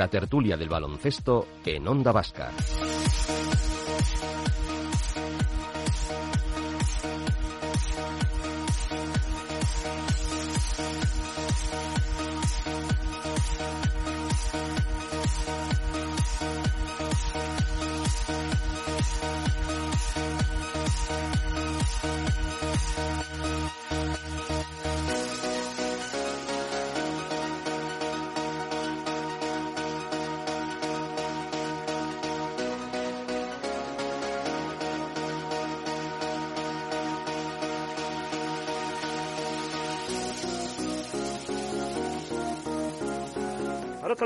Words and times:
la 0.00 0.08
tertulia 0.08 0.56
del 0.56 0.70
baloncesto 0.70 1.46
en 1.62 1.86
Onda 1.86 2.10
Vasca. 2.10 2.50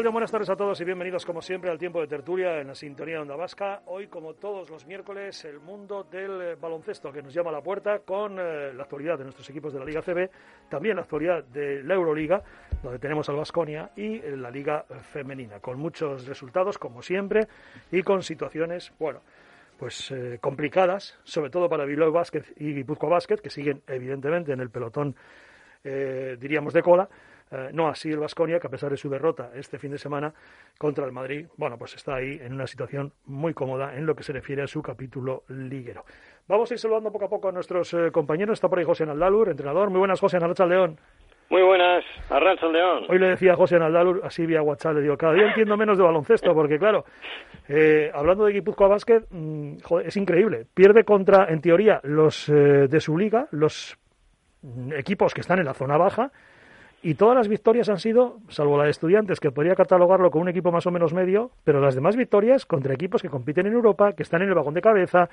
Buenas 0.03 0.31
tardes 0.31 0.51
a 0.51 0.57
todos 0.57 0.81
y 0.81 0.85
bienvenidos 0.85 1.25
como 1.25 1.41
siempre 1.41 1.71
al 1.71 1.79
tiempo 1.79 2.01
de 2.01 2.09
tertulia 2.09 2.61
en 2.61 2.67
la 2.67 2.75
sintonía 2.75 3.15
de 3.15 3.21
Onda 3.21 3.37
Vasca. 3.37 3.83
Hoy, 3.87 4.09
como 4.09 4.35
todos 4.35 4.69
los 4.69 4.85
miércoles, 4.87 5.45
el 5.45 5.61
mundo 5.61 6.03
del 6.11 6.43
eh, 6.43 6.55
baloncesto 6.61 7.13
que 7.13 7.23
nos 7.23 7.33
llama 7.33 7.51
a 7.51 7.53
la 7.53 7.63
puerta 7.63 8.01
con 8.01 8.37
eh, 8.39 8.73
la 8.75 8.83
actualidad 8.83 9.17
de 9.17 9.25
nuestros 9.25 9.49
equipos 9.49 9.73
de 9.73 9.79
la 9.79 9.85
Liga 9.85 10.03
CB, 10.03 10.29
también 10.69 10.97
la 10.97 11.03
actualidad 11.03 11.45
de 11.45 11.85
la 11.85 11.95
Euroliga, 11.95 12.43
donde 12.83 12.99
tenemos 12.99 13.29
al 13.29 13.37
Vasconia, 13.37 13.93
y 13.97 14.17
eh, 14.17 14.37
la 14.37 14.51
Liga 14.51 14.85
Femenina, 15.13 15.61
con 15.61 15.79
muchos 15.79 16.27
resultados, 16.27 16.77
como 16.77 17.01
siempre, 17.01 17.47
y 17.93 18.03
con 18.03 18.25
situaciones, 18.25 18.93
bueno, 18.99 19.21
pues 19.79 20.13
complicadas, 20.41 21.19
sobre 21.25 21.51
todo 21.51 21.69
para 21.69 21.85
Bilbao 21.85 22.13
Basket 22.13 22.45
y 22.57 22.75
Guipúzcoa 22.75 23.11
Basket, 23.11 23.37
que 23.37 23.51
siguen 23.51 23.83
evidentemente 23.89 24.53
en 24.53 24.61
el 24.61 24.71
pelotón, 24.71 25.17
diríamos, 25.83 26.73
de 26.73 26.83
cola 26.83 27.09
eh, 27.51 27.71
no 27.73 27.89
así 27.89 28.11
el 28.11 28.19
Vasconia, 28.19 28.59
que 28.59 28.67
a 28.67 28.71
pesar 28.71 28.91
de 28.91 28.97
su 28.97 29.09
derrota 29.09 29.51
este 29.55 29.79
fin 29.79 29.91
de 29.91 29.99
semana 29.99 30.33
contra 30.79 31.05
el 31.05 31.13
Madrid, 31.13 31.47
bueno, 31.57 31.77
pues 31.79 31.95
está 31.95 32.17
ahí 32.17 32.39
en 32.41 32.55
una 32.55 32.67
situación 32.67 33.13
muy 33.27 33.55
cómoda 33.55 33.97
en 33.97 34.07
lo 34.07 34.15
que 34.15 34.23
se 34.23 34.33
refiere 34.33 34.63
a 34.63 34.67
su 34.67 34.83
capítulo 34.83 35.45
liguero. 35.49 36.05
Vamos 36.49 36.71
a 36.71 36.75
ir 36.75 36.81
saludando 36.81 37.13
poco 37.13 37.27
a 37.27 37.29
poco 37.29 37.49
a 37.49 37.53
nuestros 37.53 37.93
eh, 37.95 38.11
compañeros. 38.11 38.55
Está 38.55 38.69
por 38.69 38.79
ahí 38.79 38.85
José 38.85 39.07
Naldalur, 39.07 39.49
entrenador. 39.49 39.91
Muy 39.91 39.99
buenas, 39.99 40.21
José 40.21 40.39
Naldacha 40.39 40.67
León. 40.67 40.99
Muy 41.51 41.63
buenas, 41.63 42.05
Arrancha 42.31 42.67
León. 42.67 43.05
Hoy 43.09 43.19
le 43.19 43.29
decía 43.29 43.53
a 43.53 43.57
José 43.57 43.79
Naldalur, 43.79 44.23
así 44.25 44.47
vía 44.47 44.63
WhatsApp, 44.63 44.95
le 44.95 45.03
digo, 45.03 45.17
cada 45.17 45.35
día 45.35 45.47
entiendo 45.47 45.77
menos 45.77 45.99
de 45.99 46.05
baloncesto, 46.05 46.55
porque 46.55 46.79
claro, 46.79 47.05
eh, 47.69 48.11
hablando 48.15 48.47
de 48.47 48.55
Guipúzcoa 48.55 48.89
Básquet, 48.89 49.27
mm, 49.31 49.77
es 50.05 50.17
increíble. 50.17 50.67
Pierde 50.75 51.05
contra, 51.05 51.47
en 51.51 51.61
teoría, 51.61 52.01
los 52.03 52.47
de 52.47 53.01
su 53.01 53.17
liga, 53.19 53.47
los 53.51 53.97
mm, 54.63 54.95
equipos 54.95 55.35
que 55.35 55.43
están 55.43 55.59
en 55.59 55.67
la 55.67 55.75
zona 55.75 55.99
baja, 55.99 56.33
y 57.05 57.17
todas 57.17 57.37
las 57.37 57.49
victorias 57.49 57.91
han 57.91 57.99
sido, 57.99 58.39
salvo 58.49 58.79
la 58.79 58.85
de 58.85 58.91
estudiantes, 58.91 59.39
que 59.39 59.51
podría 59.51 59.75
catalogarlo 59.75 60.31
como 60.31 60.41
un 60.41 60.49
equipo 60.49 60.73
más 60.73 60.87
o 60.87 60.91
menos 60.91 61.13
medio, 61.13 61.51
pero 61.63 61.79
las 61.79 61.95
demás 61.95 62.17
victorias 62.17 62.65
contra 62.65 62.95
equipos 62.95 63.21
que 63.21 63.29
compiten 63.29 63.67
en 63.67 63.75
Europa, 63.75 64.15
que 64.15 64.23
están 64.23 64.41
en 64.41 64.49
el 64.49 64.55
vagón 64.55 64.73
de 64.73 64.81
cabeza. 64.81 65.29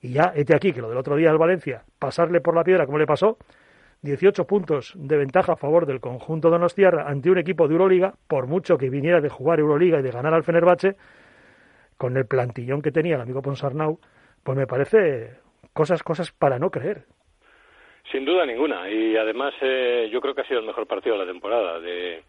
Y 0.00 0.12
ya, 0.12 0.32
este 0.36 0.54
aquí, 0.54 0.72
que 0.72 0.80
lo 0.80 0.88
del 0.88 0.98
otro 0.98 1.16
día 1.16 1.30
al 1.30 1.36
Valencia, 1.36 1.82
pasarle 1.98 2.40
por 2.40 2.54
la 2.54 2.62
piedra 2.62 2.86
como 2.86 2.96
le 2.96 3.08
pasó, 3.08 3.38
18 4.02 4.46
puntos 4.46 4.92
de 4.96 5.16
ventaja 5.16 5.54
a 5.54 5.56
favor 5.56 5.84
del 5.84 5.98
conjunto 5.98 6.46
de 6.46 6.52
Donostiarra 6.52 7.08
ante 7.08 7.28
un 7.28 7.38
equipo 7.38 7.66
de 7.66 7.72
Euroliga, 7.72 8.14
por 8.28 8.46
mucho 8.46 8.78
que 8.78 8.88
viniera 8.88 9.20
de 9.20 9.30
jugar 9.30 9.58
Euroliga 9.58 9.98
y 9.98 10.02
de 10.02 10.12
ganar 10.12 10.32
al 10.32 10.44
Fenerbahce, 10.44 10.96
con 11.96 12.16
el 12.16 12.24
plantillón 12.24 12.82
que 12.82 12.92
tenía 12.92 13.16
el 13.16 13.20
amigo 13.20 13.42
Ponsarnau, 13.42 13.98
pues 14.44 14.56
me 14.56 14.68
parece 14.68 15.32
cosas, 15.72 16.04
cosas 16.04 16.30
para 16.30 16.60
no 16.60 16.70
creer. 16.70 17.04
Sin 18.10 18.24
duda 18.24 18.44
ninguna. 18.44 18.90
Y 18.90 19.16
además 19.16 19.54
eh, 19.60 20.08
yo 20.12 20.20
creo 20.20 20.34
que 20.34 20.40
ha 20.42 20.48
sido 20.48 20.60
el 20.60 20.66
mejor 20.66 20.86
partido 20.86 21.16
de 21.16 21.24
la 21.24 21.32
temporada 21.32 21.78
de, 21.78 22.22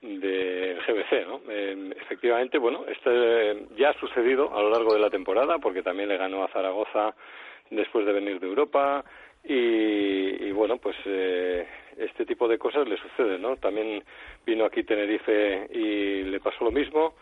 de 0.00 0.78
GBC, 0.86 1.26
¿no? 1.26 1.40
Eh, 1.48 1.94
efectivamente, 2.00 2.58
bueno, 2.58 2.84
este 2.88 3.66
ya 3.76 3.90
ha 3.90 4.00
sucedido 4.00 4.56
a 4.56 4.62
lo 4.62 4.70
largo 4.70 4.94
de 4.94 5.00
la 5.00 5.10
temporada 5.10 5.58
porque 5.58 5.82
también 5.82 6.08
le 6.08 6.16
ganó 6.16 6.44
a 6.44 6.48
Zaragoza 6.48 7.14
después 7.70 8.06
de 8.06 8.12
venir 8.12 8.40
de 8.40 8.46
Europa 8.46 9.04
y, 9.46 10.50
bueno, 10.52 10.78
pues 10.78 10.96
eh, 11.04 11.66
este 11.98 12.24
tipo 12.24 12.48
de 12.48 12.56
cosas 12.56 12.88
le 12.88 12.96
suceden, 12.96 13.42
¿no? 13.42 13.56
También 13.56 14.02
vino 14.46 14.64
aquí 14.64 14.84
Tenerife 14.84 15.68
y 15.70 16.22
le 16.22 16.40
pasó 16.40 16.64
lo 16.64 16.70
mismo 16.70 17.14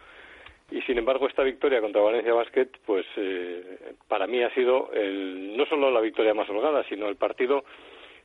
y 0.72 0.82
sin 0.82 0.98
embargo 0.98 1.28
esta 1.28 1.42
victoria 1.42 1.80
contra 1.80 2.00
Valencia 2.00 2.32
Basket 2.32 2.68
pues 2.86 3.06
eh, 3.16 3.94
para 4.08 4.26
mí 4.26 4.42
ha 4.42 4.52
sido 4.54 4.90
el, 4.92 5.56
no 5.56 5.66
solo 5.66 5.90
la 5.90 6.00
victoria 6.00 6.34
más 6.34 6.48
holgada 6.48 6.84
sino 6.88 7.08
el 7.08 7.16
partido 7.16 7.64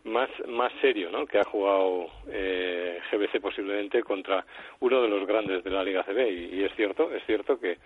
más 0.06 0.30
más 0.48 0.72
serio 0.82 1.10
¿no? 1.12 1.26
que 1.26 1.40
ha 1.40 1.44
jugado 1.44 2.08
eh, 2.30 3.00
GBC 3.12 3.42
posiblemente 3.42 4.02
contra 4.04 4.46
uno 4.80 5.02
de 5.02 5.10
los 5.10 5.28
grandes 5.28 5.64
de 5.64 5.70
la 5.70 5.84
Liga 5.84 6.04
CB 6.04 6.30
y, 6.30 6.56
y 6.56 6.64
es 6.64 6.74
cierto 6.76 7.14
es 7.14 7.24
cierto 7.26 7.60
que 7.60 7.78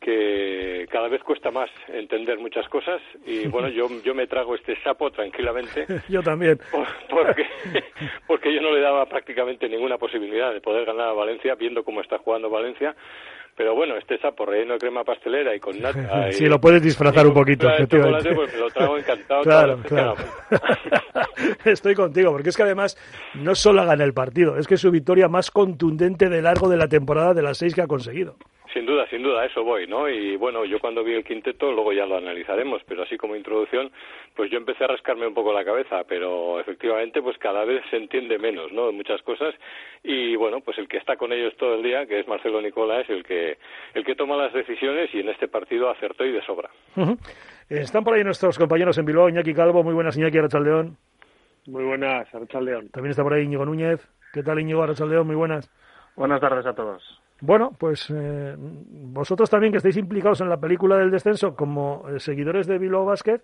que 0.00 0.86
cada 0.90 1.08
vez 1.08 1.22
cuesta 1.22 1.50
más 1.50 1.70
entender 1.88 2.38
muchas 2.38 2.68
cosas. 2.68 3.00
Y 3.24 3.46
bueno 3.48 3.68
yo 3.68 3.88
yo 4.04 4.14
me 4.14 4.26
trago 4.26 4.54
este 4.54 4.80
sapo 4.82 5.10
tranquilamente 5.10 5.86
yo 6.08 6.22
también. 6.22 6.58
porque 7.08 7.46
porque 8.26 8.54
yo 8.54 8.60
no 8.60 8.72
le 8.72 8.80
daba 8.80 9.06
prácticamente 9.06 9.68
ninguna 9.68 9.98
posibilidad 9.98 10.52
de 10.52 10.60
poder 10.60 10.84
ganar 10.84 11.08
a 11.08 11.12
Valencia 11.12 11.54
viendo 11.54 11.84
cómo 11.84 12.00
está 12.00 12.18
jugando 12.18 12.50
Valencia 12.50 12.94
pero 13.56 13.74
bueno, 13.74 13.96
este 13.96 14.18
sapo 14.18 14.44
relleno 14.44 14.74
de 14.74 14.78
crema 14.78 15.02
pastelera 15.02 15.54
y 15.54 15.60
con 15.60 15.80
nata. 15.80 16.30
sí, 16.32 16.46
lo 16.46 16.60
puedes 16.60 16.82
disfrazar 16.82 17.26
un 17.26 17.32
poquito. 17.32 17.68
Chocolate, 17.86 18.34
pues 18.34 18.52
me 18.52 18.60
lo 18.60 18.70
trago 18.70 18.98
encantado. 18.98 19.42
claro, 19.42 19.78
claro. 19.82 20.14
Estoy 21.64 21.94
contigo, 21.94 22.32
porque 22.32 22.50
es 22.50 22.56
que 22.56 22.62
además 22.62 22.96
no 23.34 23.54
solo 23.54 23.84
gana 23.86 24.04
el 24.04 24.12
partido, 24.12 24.58
es 24.58 24.66
que 24.66 24.74
es 24.74 24.80
su 24.80 24.90
victoria 24.90 25.28
más 25.28 25.50
contundente 25.50 26.28
de 26.28 26.42
largo 26.42 26.68
de 26.68 26.76
la 26.76 26.88
temporada 26.88 27.32
de 27.32 27.42
las 27.42 27.58
seis 27.58 27.74
que 27.74 27.82
ha 27.82 27.86
conseguido. 27.86 28.36
Sin 28.72 28.84
duda, 28.84 29.08
sin 29.08 29.22
duda, 29.22 29.46
eso 29.46 29.64
voy, 29.64 29.86
¿no? 29.86 30.06
Y 30.06 30.36
bueno, 30.36 30.66
yo 30.66 30.78
cuando 30.78 31.02
vi 31.02 31.14
el 31.14 31.24
quinteto, 31.24 31.72
luego 31.72 31.94
ya 31.94 32.04
lo 32.04 32.18
analizaremos, 32.18 32.82
pero 32.86 33.04
así 33.04 33.16
como 33.16 33.34
introducción, 33.34 33.90
pues 34.36 34.50
yo 34.50 34.58
empecé 34.58 34.84
a 34.84 34.88
rascarme 34.88 35.26
un 35.26 35.34
poco 35.34 35.52
la 35.52 35.64
cabeza, 35.64 36.04
pero 36.06 36.60
efectivamente, 36.60 37.22
pues 37.22 37.38
cada 37.38 37.64
vez 37.64 37.82
se 37.90 37.96
entiende 37.96 38.38
menos, 38.38 38.70
¿no? 38.72 38.92
Muchas 38.92 39.22
cosas 39.22 39.54
y 40.02 40.36
bueno, 40.36 40.60
pues 40.60 40.78
el 40.78 40.88
que 40.88 40.98
está 40.98 41.16
con 41.16 41.32
ellos 41.32 41.54
todo 41.56 41.74
el 41.74 41.82
día, 41.82 42.06
que 42.06 42.20
es 42.20 42.28
Marcelo 42.28 42.60
Nicola, 42.60 43.00
es 43.00 43.10
el 43.10 43.24
que 43.24 43.58
el 43.94 44.04
que 44.04 44.14
toma 44.14 44.36
las 44.36 44.52
decisiones 44.52 45.12
y 45.14 45.20
en 45.20 45.30
este 45.30 45.48
partido 45.48 45.88
acertó 45.88 46.24
y 46.24 46.32
de 46.32 46.44
sobra. 46.44 46.70
Están 47.68 48.04
por 48.04 48.14
ahí 48.14 48.22
nuestros 48.22 48.58
compañeros 48.58 48.96
en 48.98 49.06
Bilbao, 49.06 49.28
Iñaki 49.28 49.54
Calvo, 49.54 49.82
muy 49.82 49.94
buenas, 49.94 50.16
Iñaki 50.16 50.38
Arachaldeón. 50.38 50.96
Muy 51.66 51.84
buenas, 51.84 52.32
Arachaldeón. 52.32 52.90
También 52.90 53.10
está 53.10 53.22
por 53.22 53.32
ahí 53.32 53.42
Íñigo 53.42 53.64
Núñez. 53.64 54.06
¿Qué 54.32 54.42
tal, 54.42 54.60
Íñigo 54.60 54.82
Arachaldeón? 54.82 55.26
Muy 55.26 55.36
buenas. 55.36 55.68
Buenas 56.14 56.40
tardes 56.40 56.64
a 56.66 56.74
todos. 56.74 57.20
Bueno, 57.40 57.72
pues 57.78 58.10
eh, 58.10 58.54
vosotros 58.58 59.50
también 59.50 59.72
que 59.72 59.78
estáis 59.78 59.96
implicados 59.98 60.40
en 60.40 60.48
la 60.48 60.56
película 60.58 60.96
del 60.96 61.10
descenso 61.10 61.54
como 61.54 62.08
eh, 62.08 62.18
seguidores 62.18 62.66
de 62.66 62.78
Bilbao 62.78 63.04
Basket, 63.04 63.40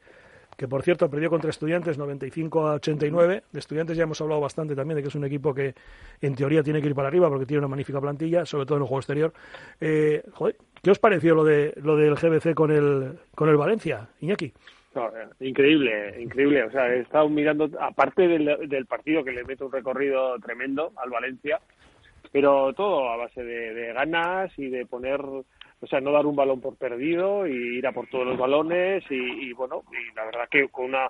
que 0.56 0.68
por 0.68 0.82
cierto 0.82 1.08
perdió 1.08 1.30
contra 1.30 1.50
Estudiantes 1.50 1.98
95 1.98 2.66
a 2.66 2.74
89. 2.74 3.42
De 3.50 3.58
Estudiantes 3.58 3.96
ya 3.96 4.04
hemos 4.04 4.20
hablado 4.20 4.40
bastante 4.40 4.74
también 4.74 4.96
de 4.96 5.02
que 5.02 5.08
es 5.08 5.14
un 5.14 5.24
equipo 5.24 5.54
que 5.54 5.74
en 6.20 6.34
teoría 6.34 6.62
tiene 6.62 6.80
que 6.80 6.88
ir 6.88 6.94
para 6.94 7.08
arriba 7.08 7.28
porque 7.28 7.46
tiene 7.46 7.58
una 7.58 7.68
magnífica 7.68 8.00
plantilla, 8.00 8.44
sobre 8.44 8.66
todo 8.66 8.76
en 8.76 8.82
el 8.82 8.88
juego 8.88 9.00
exterior. 9.00 9.32
Eh, 9.80 10.22
¿qué 10.82 10.90
os 10.90 10.98
pareció 10.98 11.34
lo 11.34 11.44
de 11.44 11.72
lo 11.82 11.96
del 11.96 12.14
GBC 12.14 12.54
con 12.54 12.70
el 12.70 13.18
con 13.34 13.48
el 13.48 13.56
Valencia, 13.56 14.08
Iñaki? 14.20 14.52
increíble, 15.40 16.20
increíble. 16.20 16.64
O 16.64 16.70
sea, 16.70 16.92
he 16.94 17.00
estado 17.00 17.28
mirando, 17.28 17.68
aparte 17.80 18.28
del, 18.28 18.68
del 18.68 18.86
partido 18.86 19.24
que 19.24 19.32
le 19.32 19.44
mete 19.44 19.64
un 19.64 19.72
recorrido 19.72 20.38
tremendo 20.38 20.92
al 20.96 21.10
Valencia, 21.10 21.60
pero 22.30 22.72
todo 22.72 23.10
a 23.10 23.16
base 23.16 23.42
de, 23.42 23.92
ganas 23.92 24.52
y 24.58 24.68
de 24.68 24.86
poner, 24.86 25.20
o 25.82 25.86
sea, 25.88 26.00
no 26.00 26.12
dar 26.12 26.26
un 26.26 26.36
balón 26.36 26.60
por 26.60 26.76
perdido 26.76 27.46
y 27.46 27.78
ir 27.78 27.86
a 27.88 27.92
por 27.92 28.06
todos 28.06 28.24
los 28.24 28.38
balones 28.38 29.02
y, 29.10 29.52
bueno, 29.52 29.82
y 29.90 30.14
la 30.14 30.24
verdad 30.24 30.48
que 30.48 30.68
con 30.68 30.86
una 30.86 31.08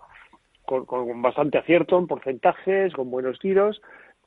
con, 0.65 1.21
bastante 1.21 1.59
acierto 1.59 1.99
en 1.99 2.07
porcentajes, 2.07 2.95
con 2.95 3.11
buenos 3.11 3.39
tiros, 3.39 3.83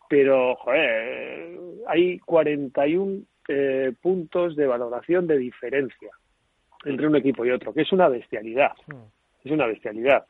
pero 0.08 0.56
joder, 0.58 1.58
hay 1.88 2.20
41 2.20 3.24
eh, 3.48 3.94
puntos 4.00 4.56
de 4.56 4.68
valoración 4.68 5.26
de 5.26 5.38
diferencia 5.38 6.12
entre 6.86 7.08
un 7.08 7.16
equipo 7.16 7.44
y 7.44 7.50
otro, 7.50 7.74
que 7.74 7.82
es 7.82 7.92
una 7.92 8.08
bestialidad, 8.08 8.74
es 9.44 9.52
una 9.52 9.66
bestialidad 9.66 10.26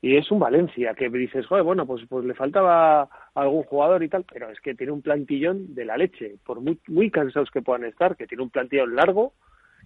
y 0.00 0.16
es 0.16 0.30
un 0.30 0.38
Valencia 0.38 0.94
que 0.94 1.08
dices, 1.08 1.46
joder, 1.46 1.64
bueno, 1.64 1.84
pues, 1.84 2.04
pues 2.08 2.24
le 2.24 2.34
faltaba 2.34 3.08
algún 3.34 3.64
jugador 3.64 4.02
y 4.02 4.08
tal, 4.08 4.24
pero 4.32 4.48
es 4.48 4.60
que 4.60 4.74
tiene 4.74 4.92
un 4.92 5.02
plantillón 5.02 5.74
de 5.74 5.84
la 5.84 5.96
leche, 5.96 6.36
por 6.44 6.60
muy, 6.60 6.78
muy 6.86 7.10
cansados 7.10 7.50
que 7.50 7.62
puedan 7.62 7.84
estar, 7.84 8.16
que 8.16 8.26
tiene 8.26 8.44
un 8.44 8.50
plantillón 8.50 8.94
largo 8.94 9.32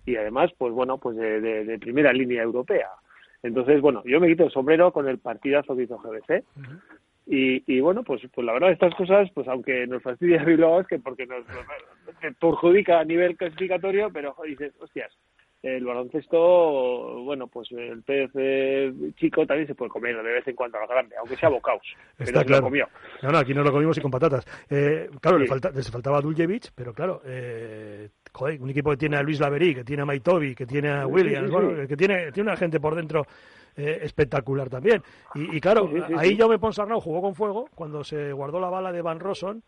y 0.05 0.17
además, 0.17 0.50
pues 0.59 0.73
bueno, 0.73 0.99
pues 0.99 1.17
de, 1.17 1.41
de, 1.41 1.79
primera 1.79 2.12
línea 2.12 2.43
europea. 2.43 2.88
Entonces, 3.43 3.81
bueno, 3.81 4.03
yo 4.05 4.20
me 4.20 4.29
quito 4.29 4.44
el 4.44 4.50
sombrero 4.50 4.93
con 4.93 5.09
el 5.09 5.19
partidazo 5.19 5.75
que 5.76 5.85
hizo 5.85 5.99
GBC, 5.99 6.44
Y, 7.26 7.81
bueno, 7.81 8.03
pues, 8.03 8.20
pues 8.35 8.44
la 8.44 8.53
verdad, 8.53 8.73
estas 8.73 8.94
cosas, 8.94 9.31
pues 9.32 9.49
aunque 9.49 9.87
nos 9.87 10.03
fastidia 10.03 10.44
Bilbao, 10.44 10.81
es 10.81 10.87
que 10.88 10.99
porque 10.99 11.26
nos, 11.26 11.44
perjudica 12.38 13.00
a 13.00 13.05
nivel 13.05 13.37
clasificatorio, 13.37 14.11
pero 14.12 14.35
dices, 14.44 14.75
hostias, 14.79 15.12
el 15.62 15.85
baloncesto, 15.85 17.23
bueno, 17.23 17.47
pues 17.47 17.70
el 17.70 18.03
pez 18.03 18.31
chico 19.14 19.47
también 19.47 19.69
se 19.69 19.76
puede 19.76 19.91
comer 19.91 20.17
de 20.17 20.32
vez 20.32 20.47
en 20.49 20.56
cuando 20.56 20.79
a 20.79 20.81
la 20.81 20.87
grande, 20.88 21.14
aunque 21.17 21.37
sea 21.37 21.49
bocaos. 21.49 21.87
Está 22.19 22.44
claro. 22.44 22.69
No, 23.23 23.31
no, 23.31 23.38
aquí 23.38 23.55
no 23.55 23.62
lo 23.62 23.70
comimos 23.70 23.97
y 23.97 24.00
con 24.00 24.11
patatas. 24.11 24.44
Eh, 24.69 25.09
claro, 25.20 25.38
le, 25.38 25.47
falta, 25.47 25.70
les 25.70 25.88
faltaba 25.88 26.20
Duljevic, 26.20 26.73
pero 26.75 26.93
claro, 26.93 27.23
eh, 27.25 28.09
joder, 28.32 28.61
un 28.61 28.70
equipo 28.70 28.91
que 28.91 28.97
tiene 28.97 29.17
a 29.17 29.23
Luis 29.23 29.38
Laverí, 29.38 29.75
que 29.75 29.85
tiene 29.85 30.03
a 30.03 30.05
Maitobi, 30.05 30.55
que 30.56 30.67
tiene 30.67 30.91
a 30.91 31.06
Williams, 31.06 31.50
bueno, 31.50 31.87
que 31.87 31.97
tiene, 31.97 32.32
tiene 32.32 32.50
una 32.50 32.56
gente 32.56 32.81
por 32.81 32.97
dentro 32.97 33.25
eh, 33.76 34.00
espectacular 34.03 34.69
también. 34.69 35.00
Y, 35.37 35.61
claro, 35.61 35.88
ahí 36.17 36.37
Jaume 36.37 36.58
Ponsarnau 36.58 37.00
jugó 37.00 37.23
con 37.23 37.37
fuego 37.37 37.69
cuando 37.75 38.03
se 38.03 38.32
guardó 38.32 38.58
la 38.58 38.69
bala 38.69 38.91
de 38.91 39.00
Van 39.00 39.20
Rosson 39.20 39.62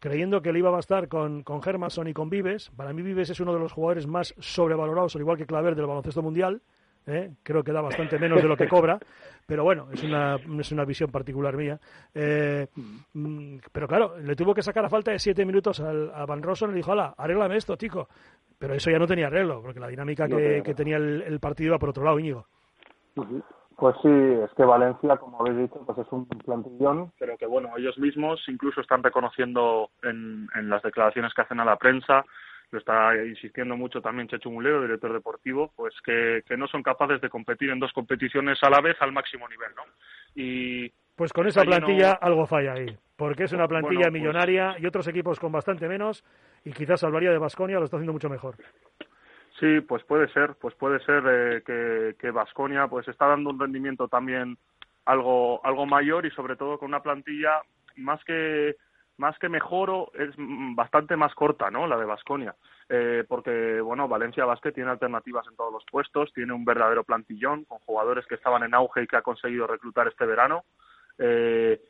creyendo 0.00 0.42
que 0.42 0.52
le 0.52 0.58
iba 0.58 0.70
a 0.70 0.72
bastar 0.72 1.06
con, 1.06 1.42
con 1.42 1.60
Hermanson 1.64 2.08
y 2.08 2.14
con 2.14 2.30
Vives. 2.30 2.70
Para 2.70 2.92
mí 2.92 3.02
Vives 3.02 3.30
es 3.30 3.38
uno 3.38 3.52
de 3.52 3.60
los 3.60 3.72
jugadores 3.72 4.06
más 4.06 4.34
sobrevalorados, 4.38 5.14
al 5.14 5.22
igual 5.22 5.36
que 5.36 5.46
Claver 5.46 5.76
del 5.76 5.86
baloncesto 5.86 6.22
mundial. 6.22 6.60
¿eh? 7.06 7.30
Creo 7.42 7.62
que 7.62 7.72
da 7.72 7.80
bastante 7.80 8.18
menos 8.18 8.42
de 8.42 8.48
lo 8.48 8.56
que 8.56 8.66
cobra, 8.68 8.98
pero 9.46 9.62
bueno, 9.62 9.88
es 9.92 10.02
una, 10.02 10.36
es 10.36 10.72
una 10.72 10.84
visión 10.84 11.10
particular 11.10 11.56
mía. 11.56 11.78
Eh, 12.14 12.66
mm, 13.12 13.58
pero 13.70 13.86
claro, 13.86 14.18
le 14.18 14.34
tuvo 14.34 14.54
que 14.54 14.62
sacar 14.62 14.84
a 14.84 14.88
falta 14.88 15.12
de 15.12 15.18
siete 15.18 15.44
minutos 15.44 15.80
al, 15.80 16.10
a 16.14 16.24
Van 16.24 16.42
Rossum 16.42 16.70
y 16.70 16.72
le 16.72 16.76
dijo, 16.78 16.92
hola, 16.92 17.14
arréglame 17.16 17.56
esto, 17.56 17.76
chico. 17.76 18.08
Pero 18.58 18.74
eso 18.74 18.90
ya 18.90 18.98
no 18.98 19.06
tenía 19.06 19.28
arreglo, 19.28 19.62
porque 19.62 19.80
la 19.80 19.88
dinámica 19.88 20.28
que, 20.28 20.74
tenía 20.74 20.96
el, 20.96 21.40
partido 21.40 21.68
iba 21.68 21.78
por 21.78 21.90
otro 21.90 22.04
lado, 22.04 22.18
Íñigo. 22.18 22.46
Pues 23.80 23.96
sí, 24.02 24.10
es 24.10 24.50
que 24.58 24.62
Valencia, 24.62 25.16
como 25.16 25.40
habéis 25.40 25.56
dicho, 25.56 25.82
pues 25.86 25.96
es 25.96 26.06
un 26.10 26.26
plantillón, 26.26 27.12
pero 27.18 27.38
que 27.38 27.46
bueno, 27.46 27.70
ellos 27.78 27.96
mismos 27.96 28.38
incluso 28.46 28.82
están 28.82 29.02
reconociendo 29.02 29.88
en, 30.02 30.48
en 30.54 30.68
las 30.68 30.82
declaraciones 30.82 31.32
que 31.32 31.40
hacen 31.40 31.60
a 31.60 31.64
la 31.64 31.76
prensa, 31.76 32.22
lo 32.70 32.78
está 32.78 33.16
insistiendo 33.24 33.78
mucho 33.78 34.02
también 34.02 34.28
Chechu 34.28 34.50
Mulero, 34.50 34.82
director 34.82 35.14
deportivo, 35.14 35.72
pues 35.74 35.94
que, 36.04 36.42
que 36.46 36.58
no 36.58 36.66
son 36.66 36.82
capaces 36.82 37.22
de 37.22 37.30
competir 37.30 37.70
en 37.70 37.80
dos 37.80 37.90
competiciones 37.94 38.62
a 38.62 38.68
la 38.68 38.82
vez 38.82 39.00
al 39.00 39.12
máximo 39.12 39.48
nivel, 39.48 39.70
¿no? 39.74 39.82
Y 40.34 40.92
pues 41.16 41.32
con 41.32 41.46
esa 41.46 41.62
plantilla 41.62 42.12
algo 42.20 42.46
falla 42.46 42.74
ahí, 42.74 42.94
porque 43.16 43.44
es 43.44 43.52
una 43.54 43.66
plantilla 43.66 44.10
pues 44.10 44.12
millonaria 44.12 44.76
y 44.78 44.84
otros 44.84 45.08
equipos 45.08 45.40
con 45.40 45.52
bastante 45.52 45.88
menos 45.88 46.22
y 46.66 46.72
quizás 46.72 47.00
salvaría 47.00 47.30
de 47.30 47.38
Basconia 47.38 47.78
lo 47.78 47.86
está 47.86 47.96
haciendo 47.96 48.12
mucho 48.12 48.28
mejor. 48.28 48.56
Sí, 49.60 49.82
pues 49.82 50.02
puede 50.04 50.26
ser, 50.32 50.54
pues 50.54 50.74
puede 50.74 51.00
ser 51.00 51.22
eh, 51.28 51.62
que 51.64 52.16
que 52.18 52.30
Vasconia 52.30 52.88
pues 52.88 53.06
está 53.08 53.26
dando 53.26 53.50
un 53.50 53.60
rendimiento 53.60 54.08
también 54.08 54.56
algo 55.04 55.64
algo 55.64 55.84
mayor 55.84 56.24
y 56.24 56.30
sobre 56.30 56.56
todo 56.56 56.78
con 56.78 56.88
una 56.88 57.02
plantilla 57.02 57.60
más 57.96 58.24
que 58.24 58.76
más 59.18 59.38
que 59.38 59.50
mejoro 59.50 60.10
es 60.14 60.30
bastante 60.74 61.14
más 61.14 61.34
corta, 61.34 61.70
¿no? 61.70 61.86
La 61.86 61.98
de 61.98 62.06
Vasconia, 62.06 62.54
eh, 62.88 63.22
porque 63.28 63.82
bueno 63.82 64.08
Valencia 64.08 64.46
Basket 64.46 64.72
tiene 64.72 64.90
alternativas 64.90 65.46
en 65.46 65.56
todos 65.56 65.74
los 65.74 65.84
puestos, 65.90 66.32
tiene 66.32 66.54
un 66.54 66.64
verdadero 66.64 67.04
plantillón 67.04 67.64
con 67.66 67.80
jugadores 67.80 68.24
que 68.26 68.36
estaban 68.36 68.62
en 68.62 68.72
auge 68.72 69.02
y 69.02 69.06
que 69.06 69.16
ha 69.16 69.22
conseguido 69.22 69.66
reclutar 69.66 70.08
este 70.08 70.24
verano. 70.24 70.64
Eh, 71.18 71.82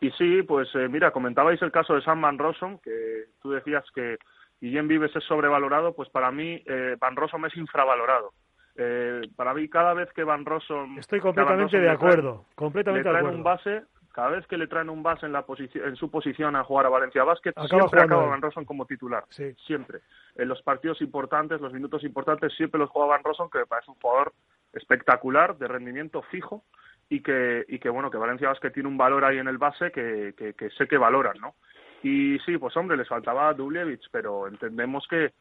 y 0.00 0.10
sí, 0.12 0.42
pues 0.42 0.74
eh, 0.74 0.88
mira, 0.88 1.10
comentabais 1.10 1.60
el 1.60 1.70
caso 1.70 1.94
de 1.94 2.00
Sam 2.00 2.22
Van 2.22 2.38
Rossum, 2.38 2.78
que 2.78 3.26
tú 3.42 3.50
decías 3.50 3.84
que 3.94 4.16
Guillem 4.60 4.88
Vives 4.88 5.14
es 5.16 5.24
sobrevalorado, 5.24 5.94
pues 5.94 6.08
para 6.10 6.30
mí 6.30 6.62
eh, 6.66 6.96
Van 7.00 7.16
Rossum 7.16 7.46
es 7.46 7.56
infravalorado. 7.56 8.32
Eh, 8.76 9.22
para 9.36 9.54
mí 9.54 9.68
cada 9.68 9.94
vez 9.94 10.12
que 10.12 10.24
Van 10.24 10.44
Rossum... 10.44 10.98
Estoy 10.98 11.20
completamente 11.20 11.78
de 11.78 11.90
acuerdo, 11.90 12.44
completamente 12.54 13.08
le 13.08 13.18
traen 13.18 13.30
de 13.30 13.36
un 13.36 13.42
base, 13.42 13.82
cada 14.12 14.30
vez 14.30 14.46
que 14.46 14.58
le 14.58 14.66
traen 14.66 14.90
un 14.90 15.02
base 15.02 15.26
en, 15.26 15.32
la 15.32 15.44
en 15.74 15.96
su 15.96 16.10
posición 16.10 16.56
a 16.56 16.64
jugar 16.64 16.86
a 16.86 16.90
Valencia 16.90 17.24
Basket, 17.24 17.54
siempre 17.68 18.02
acaba 18.02 18.26
Van 18.26 18.42
Rossum 18.42 18.64
como 18.64 18.86
titular, 18.86 19.24
sí. 19.30 19.54
siempre. 19.66 20.00
En 20.36 20.48
los 20.48 20.62
partidos 20.62 21.00
importantes, 21.00 21.60
los 21.60 21.72
minutos 21.72 22.04
importantes, 22.04 22.54
siempre 22.54 22.78
los 22.78 22.90
juega 22.90 23.08
Van 23.08 23.24
Rossum, 23.24 23.50
que 23.50 23.58
me 23.58 23.66
parece 23.66 23.90
un 23.90 23.96
jugador 24.00 24.32
espectacular, 24.72 25.56
de 25.58 25.68
rendimiento 25.68 26.22
fijo, 26.22 26.64
y 27.08 27.22
que, 27.22 27.64
y 27.68 27.78
que 27.80 27.88
bueno, 27.88 28.10
que 28.10 28.18
Valencia 28.18 28.48
Basket 28.48 28.70
tiene 28.70 28.88
un 28.88 28.96
valor 28.96 29.24
ahí 29.24 29.38
en 29.38 29.48
el 29.48 29.58
base 29.58 29.90
que, 29.90 30.32
que, 30.36 30.54
que 30.54 30.70
sé 30.70 30.86
que 30.86 30.96
valoran, 30.96 31.36
¿no? 31.40 31.54
Y 32.02 32.38
sí, 32.40 32.56
pues 32.58 32.76
hombre, 32.76 32.96
les 32.96 33.08
faltaba 33.08 33.52
Dublevich, 33.52 34.08
pero 34.10 34.48
entendemos 34.48 35.06
que, 35.08 35.32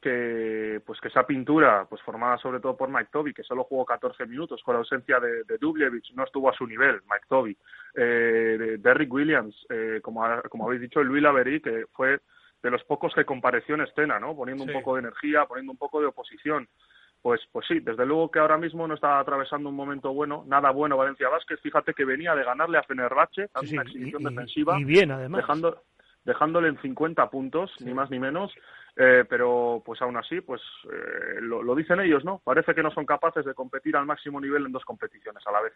que 0.00 0.80
pues 0.86 1.00
que 1.00 1.08
esa 1.08 1.26
pintura, 1.26 1.86
pues 1.88 2.02
formada 2.02 2.38
sobre 2.38 2.60
todo 2.60 2.76
por 2.76 2.88
Mike 2.88 3.08
Toby, 3.10 3.34
que 3.34 3.42
solo 3.42 3.64
jugó 3.64 3.84
14 3.84 4.26
minutos 4.26 4.62
con 4.62 4.74
la 4.74 4.80
ausencia 4.80 5.18
de, 5.18 5.44
de 5.44 5.58
no 6.14 6.24
estuvo 6.24 6.50
a 6.50 6.54
su 6.54 6.66
nivel, 6.66 7.00
Mike 7.10 7.26
Toby, 7.28 7.56
eh, 7.94 8.56
de 8.58 8.78
Derrick 8.78 9.12
Williams, 9.12 9.56
eh, 9.70 10.00
como, 10.02 10.22
como 10.50 10.66
habéis 10.66 10.82
dicho, 10.82 11.02
Luis 11.02 11.22
Lavery, 11.22 11.60
que 11.60 11.86
fue 11.92 12.20
de 12.62 12.70
los 12.70 12.82
pocos 12.84 13.12
que 13.14 13.24
compareció 13.24 13.74
en 13.74 13.82
escena, 13.82 14.18
¿no? 14.18 14.34
Poniendo 14.34 14.64
un 14.64 14.72
poco 14.72 14.94
de 14.94 15.00
energía, 15.00 15.44
poniendo 15.46 15.72
un 15.72 15.78
poco 15.78 16.00
de 16.00 16.06
oposición. 16.06 16.66
Pues, 17.20 17.40
pues 17.52 17.66
sí, 17.66 17.80
desde 17.80 18.04
luego 18.04 18.30
que 18.30 18.38
ahora 18.38 18.58
mismo 18.58 18.86
no 18.86 18.94
está 18.94 19.18
atravesando 19.18 19.70
un 19.70 19.74
momento 19.74 20.12
bueno, 20.12 20.44
nada 20.46 20.70
bueno 20.70 20.96
Valencia 20.96 21.28
Vázquez. 21.28 21.58
Fíjate 21.60 21.94
que 21.94 22.04
venía 22.04 22.34
de 22.34 22.44
ganarle 22.44 22.76
a 22.76 22.82
Fenerbahce, 22.82 23.48
sí, 23.62 23.74
una 23.74 23.82
exhibición 23.82 24.24
defensiva, 24.24 24.78
y 24.78 24.84
bien 24.84 25.10
además. 25.10 25.40
Dejando, 25.40 25.82
dejándole 26.24 26.68
en 26.68 26.80
50 26.80 27.28
puntos, 27.30 27.70
ni 27.80 27.94
más 27.94 28.10
ni 28.10 28.18
menos. 28.18 28.52
Eh, 28.96 29.24
pero 29.28 29.82
pues 29.84 30.00
aún 30.02 30.16
así, 30.16 30.40
pues 30.40 30.60
eh, 30.84 31.40
lo, 31.40 31.74
dicen 31.74 31.98
ellos, 31.98 32.24
¿no? 32.24 32.40
Parece 32.44 32.76
que 32.76 32.82
no 32.82 32.92
son 32.92 33.04
capaces 33.04 33.44
de 33.44 33.52
competir 33.52 33.96
al 33.96 34.06
máximo 34.06 34.40
nivel 34.40 34.66
en 34.66 34.72
dos 34.72 34.84
competiciones 34.84 35.42
a 35.48 35.50
la 35.50 35.62
vez. 35.62 35.72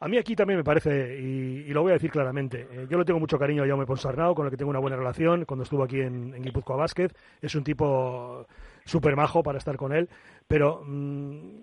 A 0.00 0.08
mí 0.08 0.18
aquí 0.18 0.34
también 0.34 0.58
me 0.58 0.64
parece, 0.64 1.16
y, 1.16 1.72
lo 1.72 1.82
voy 1.82 1.90
a 1.90 1.94
decir 1.94 2.10
claramente, 2.10 2.66
eh, 2.72 2.86
yo 2.90 2.98
le 2.98 3.04
tengo 3.04 3.20
mucho 3.20 3.38
cariño 3.38 3.62
a 3.62 3.68
Jaume 3.68 3.86
Ponsarnau, 3.86 4.34
con 4.34 4.46
el 4.46 4.50
que 4.50 4.56
tengo 4.56 4.70
una 4.70 4.80
buena 4.80 4.96
relación, 4.96 5.44
cuando 5.44 5.62
estuvo 5.62 5.84
aquí 5.84 6.00
en, 6.00 6.34
en 6.34 6.42
Guipúzcoa 6.42 6.76
Basket, 6.76 7.10
es 7.40 7.54
un 7.54 7.62
tipo 7.62 8.48
súper 8.84 9.14
majo 9.14 9.44
para 9.44 9.58
estar 9.58 9.76
con 9.76 9.92
él, 9.92 10.08
pero 10.48 10.82
mm, 10.84 11.60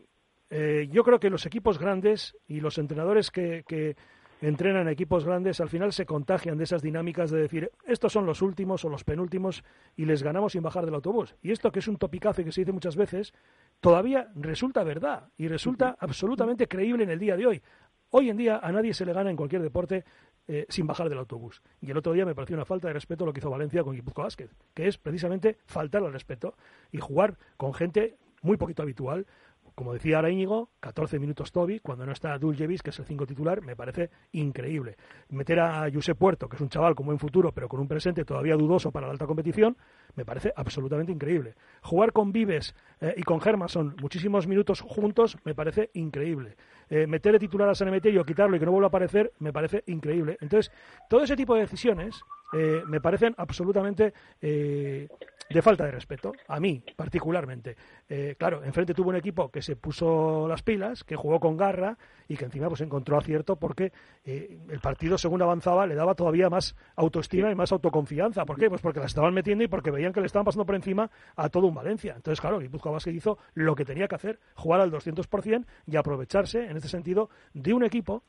yo 0.90 1.04
creo 1.04 1.20
que 1.20 1.30
los 1.30 1.46
equipos 1.46 1.80
grandes 1.80 2.38
y 2.48 2.60
los 2.60 2.78
entrenadores 2.78 3.32
que, 3.32 3.64
que 3.68 3.96
entrenan 4.42 4.88
equipos 4.88 5.24
grandes, 5.24 5.62
al 5.62 5.70
final 5.70 5.94
se 5.94 6.06
contagian 6.06 6.58
de 6.58 6.64
esas 6.64 6.82
dinámicas 6.82 7.30
de 7.30 7.40
decir, 7.40 7.72
estos 7.86 8.12
son 8.12 8.26
los 8.26 8.42
últimos 8.42 8.84
o 8.84 8.90
los 8.90 9.04
penúltimos 9.04 9.64
y 9.96 10.06
les 10.06 10.24
ganamos 10.24 10.54
sin 10.54 10.64
bajar 10.64 10.84
del 10.86 10.96
autobús. 10.96 11.36
Y 11.42 11.52
esto 11.52 11.72
que 11.72 11.80
es 11.80 11.88
un 11.88 11.98
topicazo 11.98 12.44
que 12.44 12.52
se 12.52 12.62
dice 12.62 12.72
muchas 12.72 12.96
veces, 12.96 13.34
todavía 13.80 14.30
resulta 14.36 14.84
verdad 14.84 15.30
y 15.38 15.48
resulta 15.48 15.96
absolutamente 16.00 16.68
creíble 16.68 17.04
en 17.04 17.12
el 17.12 17.20
día 17.20 17.38
de 17.38 17.46
hoy. 17.46 17.62
Hoy 18.10 18.30
en 18.30 18.38
día 18.38 18.60
a 18.62 18.72
nadie 18.72 18.94
se 18.94 19.06
le 19.06 19.14
gana 19.14 19.30
en 19.30 19.38
cualquier 19.38 19.62
deporte 19.62 20.04
eh, 20.48 20.66
sin 20.70 20.88
bajar 20.88 21.08
del 21.08 21.20
autobús. 21.20 21.62
Y 21.80 21.92
el 21.92 21.98
otro 21.98 22.12
día 22.12 22.26
me 22.26 22.36
pareció 22.36 22.56
una 22.56 22.66
falta 22.66 22.88
de 22.88 22.94
respeto 22.94 23.26
lo 23.26 23.32
que 23.32 23.40
hizo 23.40 23.50
Valencia 23.50 23.84
con 23.84 23.94
Guipuzcoa 23.94 24.26
Basket, 24.26 24.50
que 24.74 24.88
es 24.88 24.98
precisamente 24.98 25.60
faltar 25.66 26.04
al 26.04 26.12
respeto 26.12 26.56
y 26.92 26.98
jugar 26.98 27.38
con 27.58 27.74
gente 27.74 28.18
muy 28.42 28.58
poquito 28.58 28.82
habitual, 28.82 29.28
como 29.76 29.94
decía 29.94 30.18
ahora 30.18 30.30
Íñigo, 30.30 30.70
14 30.80 31.20
minutos 31.20 31.52
Toby, 31.52 31.80
cuando 31.80 32.06
no 32.06 32.12
está 32.12 32.38
Duljevis, 32.38 32.82
que 32.82 32.90
es 32.90 33.00
el 33.00 33.06
5 33.06 33.26
titular, 33.26 33.62
me 33.62 33.76
parece 33.76 34.10
increíble. 34.32 34.98
Meter 35.30 35.60
a 35.60 35.90
Josep 35.92 36.18
Puerto, 36.18 36.50
que 36.50 36.56
es 36.56 36.62
un 36.62 36.70
chaval 36.70 36.96
con 36.96 37.06
buen 37.06 37.20
futuro, 37.20 37.52
pero 37.52 37.68
con 37.68 37.80
un 37.80 37.88
presente 37.88 38.26
todavía 38.26 38.56
dudoso 38.56 38.92
para 38.92 39.08
la 39.08 39.14
alta 39.14 39.26
competición, 39.26 39.78
me 40.16 40.26
parece 40.26 40.54
absolutamente 40.56 41.12
increíble. 41.12 41.56
Jugar 41.82 42.12
con 42.12 42.32
Vives 42.32 42.76
eh, 43.00 43.14
y 43.18 43.24
con 43.24 43.42
Germason 43.42 43.96
muchísimos 44.02 44.48
minutos 44.48 44.82
juntos, 44.82 45.38
me 45.46 45.56
parece 45.56 45.90
increíble. 45.94 46.56
Eh, 46.92 47.08
meter 47.08 47.32
de 47.32 47.40
titular 47.40 47.70
a 47.70 47.74
San 47.74 47.88
Emeterio, 47.88 48.26
quitarlo 48.26 48.58
y 48.58 48.60
que 48.60 48.66
no 48.66 48.72
vuelva 48.74 48.88
a 48.88 48.90
aparecer, 48.90 49.32
me 49.40 49.54
parece 49.54 49.82
increíble. 49.88 50.38
Entonces, 50.42 50.72
todo 51.10 51.24
ese 51.24 51.38
tipo 51.38 51.56
de 51.56 51.62
decisiones 51.62 52.22
eh, 52.54 52.84
me 52.86 53.00
parecen 53.00 53.34
absolutamente 53.38 54.14
eh, 54.42 55.08
de 55.50 55.62
falta 55.62 55.86
de 55.86 55.92
respeto, 55.92 56.34
a 56.48 56.60
mí 56.60 56.84
particularmente. 56.96 57.76
Eh, 58.10 58.36
claro, 58.38 58.64
enfrente 58.64 58.94
tuvo 58.94 59.10
un 59.10 59.16
equipo 59.16 59.50
que 59.50 59.62
se 59.62 59.76
puso 59.76 60.48
las 60.48 60.62
pilas, 60.62 61.04
que 61.04 61.16
jugó 61.16 61.40
con 61.40 61.58
garra 61.58 61.98
y 62.28 62.36
que 62.36 62.46
encima 62.46 62.68
pues 62.68 62.82
encontró 62.82 63.18
acierto 63.18 63.58
porque 63.58 63.92
el 64.24 64.80
partido 64.82 65.18
según 65.18 65.42
avanzaba 65.42 65.86
le 65.88 65.96
daba 65.96 66.16
todavía 66.16 66.50
más 66.50 66.76
autoestima 66.96 67.52
y 67.52 67.56
más 67.56 67.72
autoconfianza. 67.72 68.46
¿Por 68.46 68.58
qué? 68.58 68.70
Pues 68.70 68.82
porque 68.82 69.00
la 69.00 69.08
estaban 69.08 69.34
metiendo 69.34 69.64
y 69.64 69.68
porque 69.68 69.92
veían 69.92 70.14
que 70.14 70.22
le 70.22 70.28
estaban 70.28 70.46
pasando 70.46 70.66
por 70.66 70.76
encima 70.76 71.10
a 71.36 71.50
todo 71.50 71.68
un 71.68 71.76
Valencia. 71.76 72.14
Entonces, 72.16 72.40
claro, 72.40 72.60
Guipúzcoa 72.60 72.94
Basket 72.94 73.12
hizo 73.12 73.38
lo 73.54 73.76
que 73.76 73.84
tenía 73.84 74.08
que 74.08 74.16
hacer, 74.16 74.40
jugar 74.56 74.80
al 74.80 74.92
200% 74.92 75.66
y 75.88 75.96
aprovecharse, 75.98 76.66
en 76.66 76.78
este 76.82 76.90
sentido, 76.90 77.30
de 77.54 77.74
un 77.74 77.84
equipo 77.84 78.24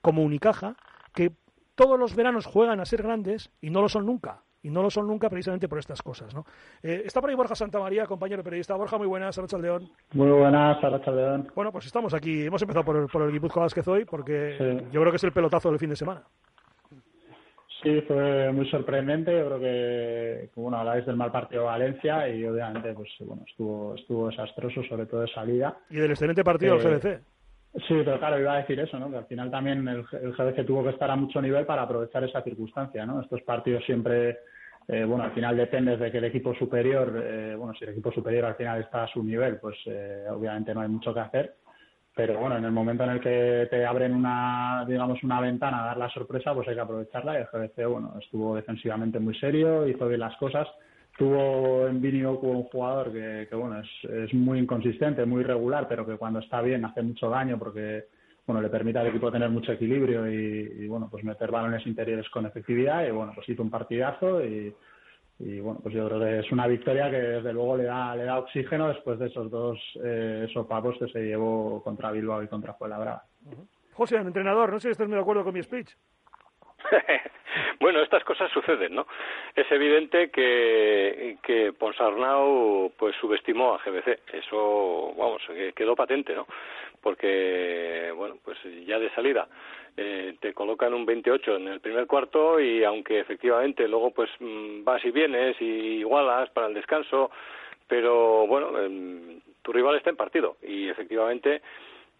como 0.00 0.22
Unicaja 0.22 0.76
que 1.14 1.32
todos 1.74 1.98
los 1.98 2.16
veranos 2.16 2.46
juegan 2.46 2.80
a 2.80 2.84
ser 2.84 3.02
grandes 3.02 3.50
y 3.60 3.70
no 3.70 3.80
lo 3.80 3.88
son 3.88 4.06
nunca. 4.06 4.42
Y 4.60 4.70
no 4.70 4.82
lo 4.82 4.90
son 4.90 5.06
nunca 5.06 5.30
precisamente 5.30 5.68
por 5.68 5.78
estas 5.78 6.02
cosas. 6.02 6.34
¿no? 6.34 6.44
Eh, 6.82 7.02
está 7.04 7.20
por 7.20 7.30
ahí 7.30 7.36
Borja 7.36 7.54
Santamaría, 7.54 8.06
compañero 8.06 8.42
periodista. 8.42 8.74
Borja, 8.74 8.98
muy 8.98 9.06
buenas, 9.06 9.38
Arracha 9.38 9.56
León. 9.56 9.88
Muy 10.12 10.30
buenas, 10.30 10.82
Arracha 10.82 11.12
León. 11.12 11.52
Bueno, 11.54 11.70
pues 11.70 11.86
estamos 11.86 12.12
aquí. 12.12 12.44
Hemos 12.44 12.60
empezado 12.62 12.84
por, 12.84 13.08
por 13.08 13.22
el 13.22 13.30
Guipuzcoa 13.30 13.62
Vázquez 13.64 13.86
hoy 13.86 14.04
porque 14.04 14.56
yo 14.90 15.00
creo 15.00 15.12
que 15.12 15.16
es 15.16 15.24
el 15.24 15.32
pelotazo 15.32 15.70
del 15.70 15.78
fin 15.78 15.90
de 15.90 15.96
semana. 15.96 16.24
Sí, 17.82 18.00
fue 18.08 18.50
muy 18.52 18.68
sorprendente. 18.68 19.32
Yo 19.32 19.46
creo 19.46 19.60
que, 19.60 20.50
bueno, 20.56 20.78
habláis 20.78 21.06
del 21.06 21.16
mal 21.16 21.30
partido 21.30 21.62
de 21.62 21.68
Valencia 21.68 22.28
y 22.28 22.44
obviamente, 22.44 22.92
pues 22.92 23.08
bueno, 23.20 23.44
estuvo, 23.48 23.94
estuvo 23.94 24.28
desastroso, 24.28 24.82
sobre 24.88 25.06
todo 25.06 25.20
de 25.20 25.28
salida. 25.28 25.78
Y 25.88 25.96
del 25.96 26.10
excelente 26.10 26.42
partido 26.42 26.76
del 26.76 26.86
eh, 26.86 26.98
GBC. 26.98 27.37
Sí, 27.86 27.94
pero 28.04 28.18
claro, 28.18 28.40
iba 28.40 28.54
a 28.54 28.58
decir 28.58 28.80
eso, 28.80 28.98
¿no? 28.98 29.10
Que 29.10 29.18
al 29.18 29.26
final 29.26 29.50
también 29.50 29.86
el, 29.86 30.02
GBC 30.04 30.66
tuvo 30.66 30.82
que 30.82 30.90
estar 30.90 31.10
a 31.10 31.16
mucho 31.16 31.40
nivel 31.40 31.66
para 31.66 31.82
aprovechar 31.82 32.24
esa 32.24 32.42
circunstancia, 32.42 33.06
¿no? 33.06 33.20
Estos 33.20 33.42
partidos 33.42 33.84
siempre, 33.84 34.38
eh, 34.88 35.04
bueno, 35.04 35.24
al 35.24 35.32
final 35.32 35.56
depende 35.56 35.96
de 35.96 36.10
que 36.10 36.18
el 36.18 36.24
equipo 36.24 36.54
superior, 36.54 37.22
eh, 37.22 37.54
bueno, 37.56 37.74
si 37.74 37.84
el 37.84 37.90
equipo 37.90 38.10
superior 38.10 38.46
al 38.46 38.56
final 38.56 38.80
está 38.80 39.04
a 39.04 39.08
su 39.08 39.22
nivel, 39.22 39.58
pues 39.58 39.76
eh, 39.86 40.24
obviamente 40.30 40.74
no 40.74 40.80
hay 40.80 40.88
mucho 40.88 41.14
que 41.14 41.20
hacer. 41.20 41.54
Pero 42.16 42.40
bueno, 42.40 42.56
en 42.56 42.64
el 42.64 42.72
momento 42.72 43.04
en 43.04 43.10
el 43.10 43.20
que 43.20 43.68
te 43.70 43.86
abren 43.86 44.12
una, 44.12 44.84
digamos, 44.88 45.22
una 45.22 45.40
ventana 45.40 45.82
a 45.82 45.86
dar 45.86 45.98
la 45.98 46.10
sorpresa, 46.10 46.52
pues 46.54 46.66
hay 46.66 46.74
que 46.74 46.80
aprovecharla. 46.80 47.34
Y 47.34 47.42
el 47.42 47.46
GBC, 47.46 47.86
bueno, 47.86 48.14
estuvo 48.20 48.56
defensivamente 48.56 49.20
muy 49.20 49.38
serio, 49.38 49.86
hizo 49.86 50.08
bien 50.08 50.20
las 50.20 50.36
cosas 50.36 50.66
tuvo 51.18 51.88
en 51.88 52.00
Vinio 52.00 52.38
un 52.38 52.62
jugador 52.62 53.12
que, 53.12 53.48
bueno 53.52 53.80
es, 53.80 54.10
es, 54.10 54.32
muy 54.32 54.60
inconsistente, 54.60 55.26
muy 55.26 55.40
irregular, 55.40 55.88
pero 55.88 56.06
que 56.06 56.16
cuando 56.16 56.38
está 56.38 56.62
bien 56.62 56.84
hace 56.84 57.02
mucho 57.02 57.28
daño 57.28 57.58
porque 57.58 58.04
bueno 58.46 58.62
le 58.62 58.68
permite 58.68 59.00
al 59.00 59.08
equipo 59.08 59.30
tener 59.30 59.50
mucho 59.50 59.72
equilibrio 59.72 60.30
y, 60.30 60.84
y, 60.84 60.86
bueno 60.86 61.08
pues 61.10 61.24
meter 61.24 61.50
balones 61.50 61.84
interiores 61.86 62.30
con 62.30 62.46
efectividad 62.46 63.04
y 63.04 63.10
bueno 63.10 63.32
pues 63.34 63.48
hizo 63.48 63.62
un 63.62 63.70
partidazo 63.70 64.44
y, 64.44 64.72
y 65.40 65.58
bueno 65.58 65.80
pues 65.82 65.92
yo 65.92 66.06
creo 66.06 66.20
que 66.20 66.38
es 66.38 66.52
una 66.52 66.68
victoria 66.68 67.10
que 67.10 67.18
desde 67.18 67.52
luego 67.52 67.76
le 67.76 67.84
da 67.84 68.14
le 68.14 68.22
da 68.22 68.38
oxígeno 68.38 68.86
después 68.88 69.18
de 69.18 69.26
esos 69.26 69.50
dos 69.50 69.76
eh, 70.04 70.46
sopapos 70.54 70.96
que 71.00 71.08
se 71.08 71.24
llevó 71.24 71.82
contra 71.82 72.12
Bilbao 72.12 72.44
y 72.44 72.48
contra 72.48 72.74
Fuenlabrada. 72.74 73.24
Uh 73.44 73.50
-huh. 73.50 73.66
José, 73.92 74.18
entrenador, 74.18 74.72
no 74.72 74.78
sé 74.78 74.86
si 74.88 74.92
estás 74.92 75.08
muy 75.08 75.16
de 75.16 75.22
acuerdo 75.22 75.42
con 75.42 75.52
mi 75.52 75.60
speech. 75.60 75.90
bueno, 77.80 78.00
estas 78.00 78.24
cosas 78.24 78.50
suceden, 78.52 78.94
¿no? 78.94 79.06
Es 79.54 79.70
evidente 79.70 80.30
que, 80.30 81.38
que 81.42 81.72
Ponsarnau 81.72 82.92
pues 82.96 83.16
subestimó 83.16 83.74
a 83.74 83.78
GBC. 83.78 84.20
Eso, 84.32 85.14
vamos, 85.16 85.42
quedó 85.74 85.94
patente, 85.94 86.34
¿no? 86.34 86.46
Porque, 87.00 88.12
bueno, 88.16 88.38
pues 88.44 88.58
ya 88.86 88.98
de 88.98 89.10
salida 89.10 89.48
eh, 90.00 90.36
te 90.40 90.54
colocan 90.54 90.94
un 90.94 91.04
28 91.04 91.56
en 91.56 91.66
el 91.66 91.80
primer 91.80 92.06
cuarto 92.06 92.60
y 92.60 92.84
aunque 92.84 93.18
efectivamente 93.18 93.88
luego 93.88 94.12
pues 94.12 94.30
vas 94.38 95.04
y 95.04 95.10
vienes 95.10 95.60
y 95.60 95.98
igualas 95.98 96.50
para 96.50 96.68
el 96.68 96.74
descanso, 96.74 97.32
pero 97.88 98.46
bueno, 98.46 98.70
eh, 98.78 99.38
tu 99.60 99.72
rival 99.72 99.96
está 99.96 100.10
en 100.10 100.16
partido 100.16 100.56
y 100.62 100.88
efectivamente 100.88 101.62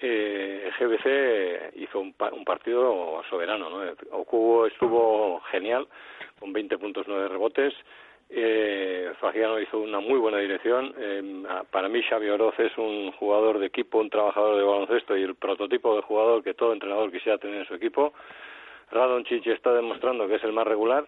eh, 0.00 0.70
GBC 0.78 1.76
hizo 1.80 2.00
un, 2.00 2.14
un, 2.32 2.44
partido 2.44 3.22
soberano, 3.28 3.68
¿no? 3.68 3.92
Okubo 4.12 4.66
estuvo 4.66 5.40
genial, 5.50 5.88
con 6.38 6.52
20 6.52 6.78
puntos, 6.78 7.06
9 7.08 7.28
rebotes. 7.28 7.74
Eh, 8.30 9.10
Fagiano 9.20 9.58
hizo 9.58 9.78
una 9.78 10.00
muy 10.00 10.18
buena 10.18 10.38
dirección. 10.38 10.94
Eh, 10.98 11.44
para 11.70 11.88
mí, 11.88 12.02
Xavi 12.02 12.28
Oroz 12.28 12.58
es 12.58 12.76
un 12.76 13.10
jugador 13.12 13.58
de 13.58 13.66
equipo, 13.66 13.98
un 13.98 14.10
trabajador 14.10 14.56
de 14.56 14.62
baloncesto 14.62 15.16
y 15.16 15.22
el 15.22 15.34
prototipo 15.34 15.96
de 15.96 16.02
jugador 16.02 16.44
que 16.44 16.54
todo 16.54 16.72
entrenador 16.72 17.10
quisiera 17.10 17.38
tener 17.38 17.60
en 17.60 17.66
su 17.66 17.74
equipo. 17.74 18.12
Radon 18.90 19.24
Chichi 19.24 19.50
está 19.50 19.72
demostrando 19.72 20.28
que 20.28 20.36
es 20.36 20.44
el 20.44 20.52
más 20.52 20.66
regular 20.66 21.06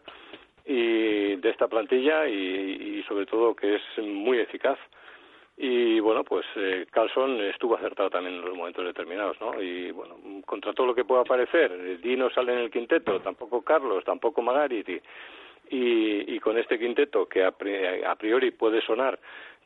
y 0.66 1.36
de 1.36 1.50
esta 1.50 1.68
plantilla 1.68 2.28
y, 2.28 2.98
y 2.98 3.02
sobre 3.08 3.26
todo 3.26 3.54
que 3.54 3.76
es 3.76 3.82
muy 3.98 4.38
eficaz 4.38 4.78
y 5.62 6.00
bueno 6.00 6.24
pues 6.24 6.46
eh, 6.56 6.86
Carlson 6.90 7.38
estuvo 7.42 7.76
acertado 7.76 8.08
también 8.08 8.36
en 8.36 8.40
los 8.46 8.56
momentos 8.56 8.82
determinados 8.82 9.38
no 9.42 9.60
y 9.60 9.90
bueno 9.90 10.16
contra 10.46 10.72
todo 10.72 10.86
lo 10.86 10.94
que 10.94 11.04
pueda 11.04 11.22
parecer 11.22 12.00
Dino 12.00 12.30
sale 12.30 12.54
en 12.54 12.58
el 12.60 12.70
quinteto 12.70 13.20
tampoco 13.20 13.60
Carlos 13.60 14.02
tampoco 14.02 14.40
Magariti 14.40 14.98
y, 15.68 16.34
y 16.34 16.40
con 16.40 16.56
este 16.56 16.78
quinteto 16.78 17.28
que 17.28 17.44
a, 17.44 17.48
a 17.48 18.16
priori 18.16 18.52
puede 18.52 18.80
sonar 18.80 19.18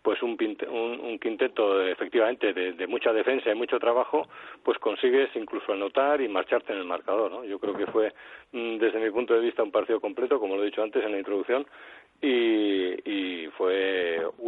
pues 0.04 0.22
un, 0.22 0.36
un, 0.68 1.00
un 1.00 1.18
quinteto 1.18 1.80
efectivamente 1.80 2.52
de, 2.52 2.74
de, 2.74 2.86
mucha 2.86 3.10
defensa 3.10 3.50
y 3.50 3.54
mucho 3.54 3.78
trabajo, 3.78 4.28
pues 4.62 4.76
consigues 4.78 5.30
incluso 5.34 5.72
anotar 5.72 6.20
y 6.20 6.28
marcharte 6.28 6.74
en 6.74 6.80
el 6.80 6.84
marcador. 6.84 7.30
¿no? 7.30 7.42
Yo 7.42 7.58
creo 7.58 7.74
que 7.74 7.86
fue, 7.86 8.12
desde 8.52 9.00
mi 9.00 9.10
punto 9.10 9.32
de 9.32 9.40
vista, 9.40 9.62
un 9.62 9.70
partido 9.70 10.00
completo, 10.00 10.38
como 10.38 10.56
lo 10.56 10.62
he 10.62 10.66
dicho 10.66 10.82
antes 10.82 11.02
en 11.02 11.12
la 11.12 11.18
introducción, 11.18 11.66
y, 12.20 12.94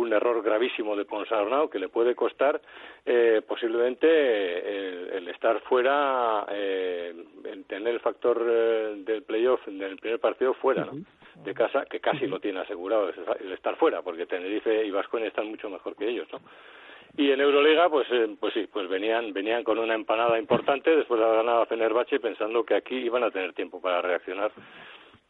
un 0.07 0.13
error 0.13 0.43
gravísimo 0.43 0.97
de 0.97 1.05
Ponsarnau 1.05 1.69
que 1.69 1.79
le 1.79 1.89
puede 1.89 2.15
costar 2.15 2.61
eh, 3.05 3.43
posiblemente 3.47 4.07
el, 4.09 5.11
el, 5.13 5.29
estar 5.29 5.61
fuera, 5.63 6.47
eh, 6.51 7.15
el 7.45 7.65
tener 7.65 7.95
el 7.95 8.01
factor 8.01 8.43
eh, 8.49 8.95
del 9.05 9.23
playoff 9.23 9.67
del 9.67 9.97
primer 9.97 10.21
partido 10.21 10.55
fuera. 10.55 10.85
¿no? 10.85 10.93
de 11.45 11.55
casa 11.55 11.85
que 11.85 12.01
casi 12.01 12.27
lo 12.27 12.41
tiene 12.41 12.61
asegurado 12.61 13.11
el 13.11 13.53
estar 13.53 13.77
fuera 13.77 14.03
porque 14.03 14.27
Tenerife 14.27 14.85
y 14.85 14.91
Vasconia 14.91 15.29
están 15.29 15.49
mucho 15.49 15.69
mejor 15.69 15.95
que 15.95 16.09
ellos 16.09 16.27
no 16.33 16.41
y 17.17 17.31
en 17.31 17.41
Euroliga 17.41 17.89
pues 17.89 18.07
eh, 18.11 18.35
pues 18.39 18.55
sí 18.55 18.67
pues 18.73 18.89
venían 18.89 19.33
venían 19.33 19.63
con 19.63 19.79
una 19.79 19.95
empanada 19.95 20.39
importante 20.39 20.95
después 20.97 21.21
de 21.21 21.27
haber 21.27 21.39
ganado 21.39 21.63
a 21.63 21.67
Fenerbahce 21.67 22.21
pensando 22.21 22.65
que 22.65 22.75
aquí 22.75 22.97
iban 22.97 23.23
a 23.23 23.31
tener 23.31 23.53
tiempo 23.53 23.81
para 23.81 24.01
reaccionar 24.03 24.51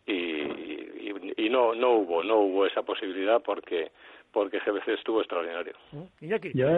y, 0.06 0.12
y, 0.12 1.14
y 1.36 1.50
no 1.50 1.74
no 1.74 1.92
hubo 1.92 2.22
no 2.22 2.36
hubo 2.36 2.66
esa 2.66 2.82
posibilidad 2.82 3.42
porque 3.42 3.90
porque 4.36 4.58
GBC 4.58 4.88
estuvo 4.88 5.20
extraordinario. 5.20 5.72
Iñaki. 6.20 6.52
Yo, 6.52 6.68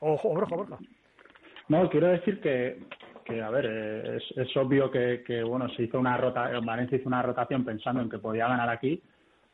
ojo 0.00 0.30
Borja 0.30 0.56
Borja 0.56 0.78
no 1.68 1.90
quiero 1.90 2.06
decir 2.06 2.40
que 2.40 2.78
que 3.26 3.42
a 3.42 3.50
ver 3.50 3.66
eh, 3.68 4.16
es, 4.16 4.38
es 4.38 4.56
obvio 4.56 4.90
que, 4.90 5.22
que, 5.22 5.42
bueno 5.42 5.68
se 5.76 5.82
hizo 5.82 6.00
una 6.00 6.16
rota 6.16 6.50
Valencia 6.64 6.96
hizo 6.96 7.08
una 7.08 7.20
rotación 7.20 7.66
pensando 7.66 8.00
en 8.00 8.08
que 8.08 8.18
podía 8.18 8.48
ganar 8.48 8.70
aquí 8.70 9.02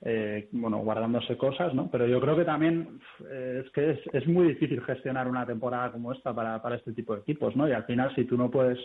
eh, 0.02 0.48
bueno 0.52 0.78
guardándose 0.78 1.36
cosas 1.36 1.74
no 1.74 1.90
pero 1.90 2.06
yo 2.06 2.20
creo 2.20 2.36
que 2.36 2.44
también 2.44 3.00
eh, 3.28 3.64
es 3.64 3.72
que 3.72 3.90
es, 3.90 4.00
es 4.12 4.28
muy 4.28 4.46
difícil 4.46 4.80
gestionar 4.84 5.26
una 5.26 5.44
temporada 5.44 5.90
como 5.90 6.12
esta 6.12 6.32
para 6.32 6.62
para 6.62 6.76
este 6.76 6.92
tipo 6.92 7.16
de 7.16 7.22
equipos 7.22 7.56
no 7.56 7.68
y 7.68 7.72
al 7.72 7.84
final 7.86 8.14
si 8.14 8.24
tú 8.24 8.38
no 8.38 8.52
puedes 8.52 8.78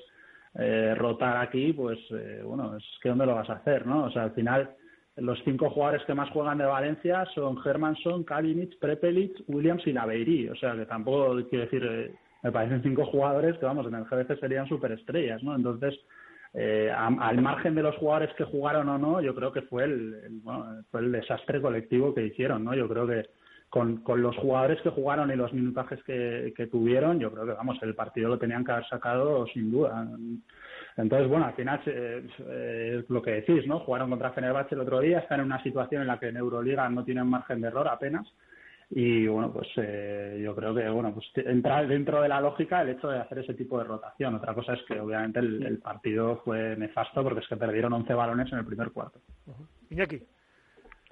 eh, 0.55 0.95
rotar 0.97 1.37
aquí 1.37 1.73
pues 1.73 1.99
eh, 2.09 2.41
bueno 2.43 2.75
es 2.75 2.83
que 3.03 3.09
dónde 3.09 3.27
lo 3.27 3.35
vas 3.35 3.51
a 3.51 3.57
hacer 3.57 3.85
no 3.85 4.05
o 4.05 4.11
sea 4.11 4.23
al 4.23 4.31
final 4.31 4.75
los 5.17 5.39
cinco 5.43 5.69
jugadores 5.69 6.03
que 6.05 6.13
más 6.13 6.29
juegan 6.31 6.57
de 6.57 6.65
Valencia 6.65 7.25
son 7.35 7.57
Hermanson, 7.63 8.23
Kalinic, 8.23 8.79
Prepelic, 8.79 9.43
Williams 9.47 9.85
y 9.85 9.93
Naveiri. 9.93 10.49
O 10.49 10.55
sea 10.55 10.75
que 10.75 10.85
tampoco 10.85 11.35
quiero 11.49 11.65
decir 11.65 11.83
eh, 11.85 12.15
me 12.41 12.51
parecen 12.51 12.83
cinco 12.83 13.05
jugadores 13.05 13.57
que, 13.57 13.65
vamos, 13.65 13.87
en 13.87 13.95
el 13.95 14.03
GBC 14.03 14.39
serían 14.39 14.67
superestrellas, 14.67 15.41
¿no? 15.43 15.55
Entonces, 15.55 15.97
eh, 16.53 16.91
a, 16.91 17.07
al 17.07 17.41
margen 17.41 17.73
de 17.73 17.83
los 17.83 17.95
jugadores 17.97 18.33
que 18.35 18.43
jugaron 18.43 18.89
o 18.89 18.97
no, 18.97 19.21
yo 19.21 19.33
creo 19.33 19.51
que 19.51 19.61
fue 19.63 19.85
el, 19.85 20.13
el, 20.25 20.39
bueno, 20.41 20.83
fue 20.91 21.01
el 21.01 21.11
desastre 21.11 21.61
colectivo 21.61 22.13
que 22.13 22.25
hicieron, 22.25 22.65
¿no? 22.65 22.75
Yo 22.75 22.87
creo 22.89 23.07
que 23.07 23.27
con, 23.69 23.97
con 24.03 24.21
los 24.21 24.35
jugadores 24.37 24.79
que 24.81 24.89
jugaron 24.89 25.31
y 25.31 25.35
los 25.35 25.53
minutajes 25.53 26.03
que, 26.03 26.53
que 26.55 26.67
tuvieron, 26.67 27.19
yo 27.19 27.31
creo 27.31 27.45
que, 27.45 27.53
vamos, 27.53 27.81
el 27.81 27.95
partido 27.95 28.29
lo 28.29 28.37
tenían 28.37 28.63
que 28.63 28.71
haber 28.71 28.87
sacado 28.87 29.47
sin 29.47 29.71
duda. 29.71 30.07
Entonces, 30.97 31.27
bueno, 31.27 31.45
al 31.45 31.53
final 31.53 31.81
eh, 31.85 32.27
eh, 32.47 33.03
lo 33.07 33.21
que 33.21 33.31
decís, 33.31 33.65
¿no? 33.67 33.79
Jugaron 33.79 34.09
contra 34.09 34.31
Fenerbahce 34.31 34.75
el 34.75 34.81
otro 34.81 34.99
día, 34.99 35.19
están 35.19 35.39
en 35.39 35.47
una 35.47 35.63
situación 35.63 36.01
en 36.01 36.07
la 36.07 36.19
que 36.19 36.27
en 36.27 36.37
Euroliga 36.37 36.87
no 36.89 37.03
tienen 37.03 37.27
margen 37.27 37.61
de 37.61 37.67
error 37.67 37.87
apenas 37.87 38.27
y 38.95 39.25
bueno 39.27 39.51
pues 39.51 39.67
eh, 39.77 40.39
yo 40.43 40.53
creo 40.53 40.75
que 40.75 40.87
bueno 40.89 41.13
pues 41.13 41.25
entra 41.47 41.83
dentro 41.83 42.21
de 42.21 42.27
la 42.27 42.39
lógica 42.41 42.81
el 42.81 42.89
hecho 42.89 43.07
de 43.07 43.17
hacer 43.17 43.39
ese 43.39 43.55
tipo 43.55 43.79
de 43.79 43.85
rotación 43.85 44.35
otra 44.35 44.53
cosa 44.53 44.73
es 44.73 44.83
que 44.83 44.99
obviamente 44.99 45.39
el, 45.39 45.65
el 45.65 45.79
partido 45.79 46.41
fue 46.43 46.75
nefasto 46.75 47.23
porque 47.23 47.39
es 47.39 47.47
que 47.47 47.55
perdieron 47.55 47.93
11 47.93 48.13
balones 48.13 48.51
en 48.51 48.59
el 48.59 48.65
primer 48.65 48.91
cuarto 48.91 49.19
uh 49.47 49.51
-huh. 49.51 49.67
Iñaki 49.89 50.21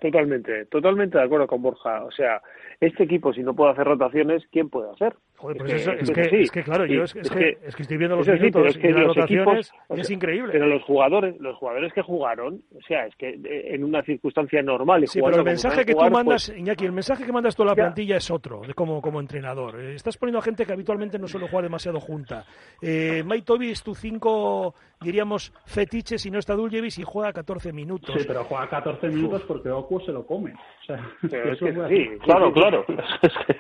Totalmente, 0.02 0.66
totalmente 0.66 1.20
de 1.20 1.24
acuerdo 1.24 1.46
con 1.46 1.62
Borja. 1.62 2.04
O 2.04 2.12
sea, 2.12 2.42
este 2.80 3.04
equipo, 3.04 3.32
si 3.34 3.44
no 3.44 3.54
puede 3.54 3.74
hacer 3.74 3.86
rotaciones, 3.86 4.44
¿quién 4.52 4.68
puede 4.68 4.90
hacer? 4.90 5.16
Joder, 5.42 5.58
pues 5.58 5.74
es, 5.74 5.82
eso, 5.82 5.92
que, 5.92 6.02
es, 6.02 6.12
que, 6.12 6.24
sí. 6.30 6.36
es 6.44 6.52
que, 6.52 6.64
claro, 6.64 6.86
yo 6.86 7.04
es, 7.04 7.16
es, 7.16 7.32
que, 7.32 7.58
es 7.66 7.76
que 7.76 7.82
estoy 7.82 7.98
viendo 7.98 8.16
los 8.16 8.28
minutos 8.28 8.74
sí, 8.74 8.80
y 8.84 8.92
las 8.92 9.08
rotaciones 9.08 9.72
equipos, 9.72 9.98
y 9.98 10.00
es 10.02 10.10
increíble. 10.12 10.52
Pero 10.52 10.68
los 10.68 10.84
jugadores, 10.84 11.36
los 11.40 11.58
jugadores 11.58 11.92
que 11.94 12.04
jugaron, 12.04 12.62
o 12.76 12.82
sea, 12.88 13.08
es 13.08 13.16
que 13.16 13.40
en 13.44 13.84
una 13.84 14.04
circunstancia 14.04 14.62
normal. 14.62 15.04
Y 15.04 15.08
sí, 15.08 15.20
pero 15.20 15.38
el 15.38 15.44
mensaje 15.44 15.84
que 15.84 15.94
jugar, 15.94 16.10
tú 16.10 16.14
mandas, 16.14 16.48
pues, 16.48 16.60
Iñaki, 16.60 16.86
el 16.86 16.92
mensaje 16.92 17.26
que 17.26 17.32
mandas 17.32 17.56
tú 17.56 17.64
a 17.64 17.66
la 17.66 17.76
plantilla 17.76 18.18
es 18.18 18.30
otro, 18.30 18.62
como, 18.76 19.02
como 19.02 19.20
entrenador. 19.20 19.82
Eh, 19.82 19.96
estás 19.96 20.16
poniendo 20.18 20.38
a 20.38 20.44
gente 20.44 20.64
que 20.64 20.74
habitualmente 20.74 21.18
no 21.18 21.28
suele 21.28 21.48
jugar 21.48 21.64
demasiado 21.64 22.00
junta. 22.00 22.46
Eh, 22.80 23.24
Mike 23.26 23.46
Toby 23.46 23.72
es 23.72 23.82
tu 23.82 23.96
cinco, 23.96 24.76
diríamos, 25.02 25.52
fetiche 25.66 26.20
si 26.20 26.30
no 26.30 26.38
está 26.38 26.54
Duljevic 26.54 27.00
y 27.00 27.04
juega 27.04 27.34
14 27.34 27.74
minutos. 27.74 28.16
Sí, 28.16 28.26
pero 28.28 28.44
juega 28.44 28.70
14 28.70 29.08
minutos 29.08 29.42
porque 29.48 29.72
Oku 29.72 30.00
se 30.02 30.12
lo 30.12 30.24
come. 30.26 30.54
O 30.54 30.86
sea, 30.86 30.98
es 31.24 31.60
que, 31.60 31.74
sí, 31.90 32.10
claro, 32.24 32.54
claro. 32.54 32.86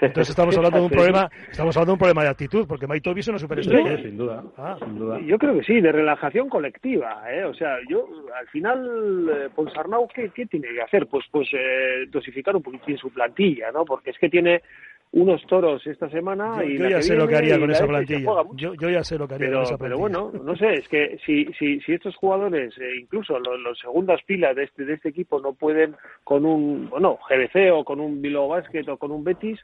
Entonces 0.01 0.29
estamos 0.29 0.55
hablando 0.57 0.77
de 0.77 0.83
un 0.83 0.89
problema, 0.91 1.29
estamos 1.50 1.70
hablando 1.77 1.91
de 1.91 1.93
un 1.93 1.99
problema 1.99 2.23
de 2.23 2.29
actitud, 2.29 2.65
porque 2.67 2.87
Mike 2.87 3.01
Toby 3.01 3.19
es 3.19 3.27
una 3.27 3.39
superestrella. 3.39 3.97
Sí, 3.97 4.03
sin 4.03 4.17
duda, 4.17 4.43
ah. 4.57 4.77
sin 4.79 4.97
duda. 4.97 5.19
Yo 5.19 5.37
creo 5.37 5.55
que 5.55 5.63
sí, 5.63 5.81
de 5.81 5.91
relajación 5.91 6.49
colectiva, 6.49 7.23
¿eh? 7.31 7.43
O 7.45 7.53
sea, 7.53 7.77
yo, 7.89 8.07
al 8.37 8.47
final, 8.47 9.29
eh, 9.29 9.49
Ponsarnau, 9.55 10.07
¿qué, 10.07 10.29
¿qué 10.29 10.45
tiene 10.45 10.69
que 10.69 10.81
hacer? 10.81 11.07
Pues, 11.07 11.25
pues 11.31 11.49
eh, 11.53 12.05
dosificar 12.09 12.55
un 12.55 12.63
poquitín 12.63 12.97
su 12.97 13.11
plantilla, 13.11 13.71
¿no? 13.71 13.85
Porque 13.85 14.11
es 14.11 14.17
que 14.17 14.29
tiene 14.29 14.61
unos 15.13 15.45
toros 15.45 15.85
esta 15.85 16.09
semana 16.09 16.57
yo, 16.57 16.63
y 16.63 16.77
yo 16.77 16.89
ya 16.89 17.01
sé 17.01 17.15
lo 17.15 17.27
que 17.27 17.35
haría 17.35 17.59
con 17.59 17.69
esa 17.69 17.85
plantilla 17.85 18.21
yo, 18.55 18.73
yo, 18.75 18.89
ya 18.89 19.03
sé 19.03 19.17
lo 19.17 19.27
que 19.27 19.35
haría 19.35 19.47
pero, 19.47 19.57
con 19.57 19.63
esa 19.63 19.77
plantilla 19.77 20.09
pero 20.09 20.31
bueno 20.31 20.43
no 20.43 20.55
sé 20.55 20.73
es 20.75 20.87
que 20.87 21.19
si 21.25 21.45
si, 21.59 21.81
si 21.81 21.93
estos 21.93 22.15
jugadores 22.15 22.73
eh, 22.77 22.95
incluso 22.97 23.37
los, 23.39 23.59
los, 23.59 23.77
segundas 23.77 24.21
pilas 24.25 24.55
de 24.55 24.63
este 24.63 24.85
de 24.85 24.93
este 24.93 25.09
equipo 25.09 25.41
no 25.41 25.53
pueden 25.53 25.95
con 26.23 26.45
un 26.45 26.89
bueno 26.89 27.19
GBC 27.29 27.73
o 27.73 27.83
con 27.83 27.99
un 27.99 28.21
Bilbao 28.21 28.47
Basket 28.47 28.87
o 28.87 28.97
con 28.97 29.11
un 29.11 29.23
Betis 29.25 29.59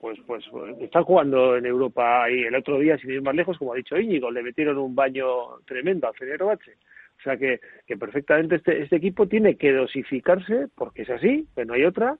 pues, 0.00 0.18
pues, 0.26 0.44
pues 0.50 0.80
están 0.80 1.04
jugando 1.04 1.56
en 1.56 1.66
Europa 1.66 2.30
y 2.30 2.44
el 2.44 2.54
otro 2.54 2.78
día, 2.78 2.96
sin 2.98 3.10
ir 3.10 3.22
más 3.22 3.34
lejos, 3.34 3.58
como 3.58 3.74
ha 3.74 3.76
dicho 3.76 3.98
Íñigo, 3.98 4.30
le 4.30 4.42
metieron 4.42 4.78
un 4.78 4.94
baño 4.94 5.26
tremendo 5.66 6.08
al 6.08 6.14
Fenerbahce. 6.14 6.72
O 7.18 7.22
sea 7.22 7.36
que, 7.36 7.60
que 7.86 7.98
perfectamente 7.98 8.56
este, 8.56 8.82
este 8.82 8.96
equipo 8.96 9.28
tiene 9.28 9.56
que 9.56 9.72
dosificarse, 9.72 10.68
porque 10.74 11.02
es 11.02 11.10
así, 11.10 11.46
que 11.54 11.66
no 11.66 11.74
hay 11.74 11.84
otra, 11.84 12.16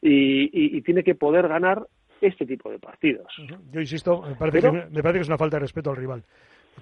y, 0.00 0.76
y, 0.76 0.82
tiene 0.82 1.04
que 1.04 1.14
poder 1.14 1.46
ganar 1.46 1.86
este 2.20 2.44
tipo 2.44 2.68
de 2.72 2.80
partidos. 2.80 3.32
Yo 3.70 3.80
insisto, 3.80 4.22
me 4.22 4.34
parece, 4.34 4.60
que, 4.60 4.72
me 4.72 5.00
parece 5.00 5.18
que 5.18 5.22
es 5.22 5.28
una 5.28 5.38
falta 5.38 5.58
de 5.58 5.60
respeto 5.60 5.90
al 5.90 5.96
rival 5.96 6.24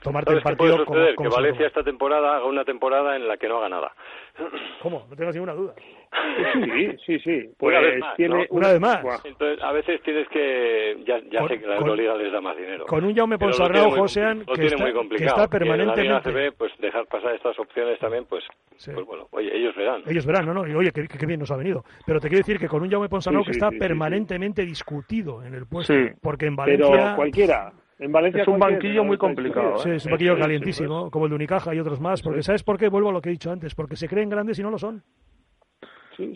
tomarte 0.02 0.32
el 0.32 0.42
partido 0.42 0.84
puede 0.84 1.14
como, 1.14 1.28
que 1.28 1.34
Valencia 1.34 1.66
esta 1.66 1.82
temporada 1.82 2.36
haga 2.36 2.46
una 2.46 2.64
temporada 2.64 3.16
en 3.16 3.28
la 3.28 3.36
que 3.36 3.48
no 3.48 3.58
haga 3.58 3.68
nada. 3.68 3.92
¿Cómo? 4.82 5.06
No 5.08 5.16
tengas 5.16 5.34
ninguna 5.34 5.54
duda. 5.54 5.74
Sí, 5.76 6.96
sí, 7.06 7.18
sí. 7.20 7.50
Pues 7.58 7.76
una 7.76 7.80
vez 7.80 8.00
más, 8.00 8.16
tiene 8.16 8.46
una, 8.50 8.68
vez 8.72 8.80
más. 8.80 9.24
Entonces, 9.24 9.62
a 9.62 9.72
veces 9.72 10.02
tienes 10.02 10.26
que... 10.28 10.96
Ya, 11.06 11.20
ya 11.30 11.46
sé 11.46 11.60
que 11.60 11.66
la 11.66 11.76
Euroliga 11.76 12.16
les 12.16 12.32
da 12.32 12.40
más 12.40 12.56
dinero. 12.56 12.86
Con 12.86 13.04
un 13.04 13.14
Jaume 13.14 13.38
Ponsarnau, 13.38 13.90
Josean, 13.90 14.44
que, 14.46 14.66
está, 14.66 14.84
que 15.16 15.24
está 15.24 15.48
permanentemente... 15.48 16.30
En 16.30 16.46
la 16.46 16.52
pues 16.52 16.72
dejar 16.78 17.06
pasar 17.06 17.34
estas 17.34 17.58
opciones 17.58 17.98
también, 17.98 18.24
pues, 18.24 18.44
pues 18.70 19.06
bueno, 19.06 19.28
oye, 19.32 19.54
ellos 19.54 19.74
verán. 19.76 20.02
Ellos 20.06 20.26
verán, 20.26 20.46
no, 20.46 20.54
no, 20.54 20.66
y 20.66 20.74
oye, 20.74 20.90
qué, 20.90 21.26
bien 21.26 21.40
nos 21.40 21.50
ha 21.50 21.56
venido. 21.56 21.84
Pero 22.06 22.18
te 22.18 22.28
quiero 22.28 22.40
decir 22.40 22.58
que 22.58 22.68
con 22.68 22.82
un 22.82 22.90
Jaume 22.90 23.08
Ponsarnau 23.08 23.44
que 23.44 23.52
está 23.52 23.70
permanentemente 23.70 24.64
discutido 24.64 25.42
en 25.44 25.54
el 25.54 25.66
puesto, 25.66 25.94
porque 26.22 26.46
en 26.46 26.56
Valencia... 26.56 26.88
Pero 26.90 27.16
cualquiera, 27.16 27.72
en 28.00 28.12
Valencia 28.12 28.42
es 28.42 28.48
un 28.48 28.58
banquillo 28.58 29.04
muy 29.04 29.18
complicado. 29.18 29.76
Sí, 29.78 29.90
es 29.90 30.06
un 30.06 30.12
banquillo 30.12 30.38
calientísimo, 30.38 31.10
como 31.10 31.26
el 31.26 31.30
de 31.30 31.36
Unicaja 31.36 31.74
y 31.74 31.80
otros 31.80 32.00
más. 32.00 32.22
Porque 32.22 32.42
¿sabes 32.42 32.62
por 32.62 32.78
qué? 32.78 32.88
Vuelvo 32.88 33.10
a 33.10 33.12
lo 33.12 33.20
que 33.20 33.28
he 33.28 33.32
dicho 33.32 33.52
antes. 33.52 33.74
Porque 33.74 33.94
se 33.94 34.08
creen 34.08 34.30
grandes 34.30 34.58
y 34.58 34.62
no 34.62 34.70
lo 34.70 34.78
son. 34.78 35.02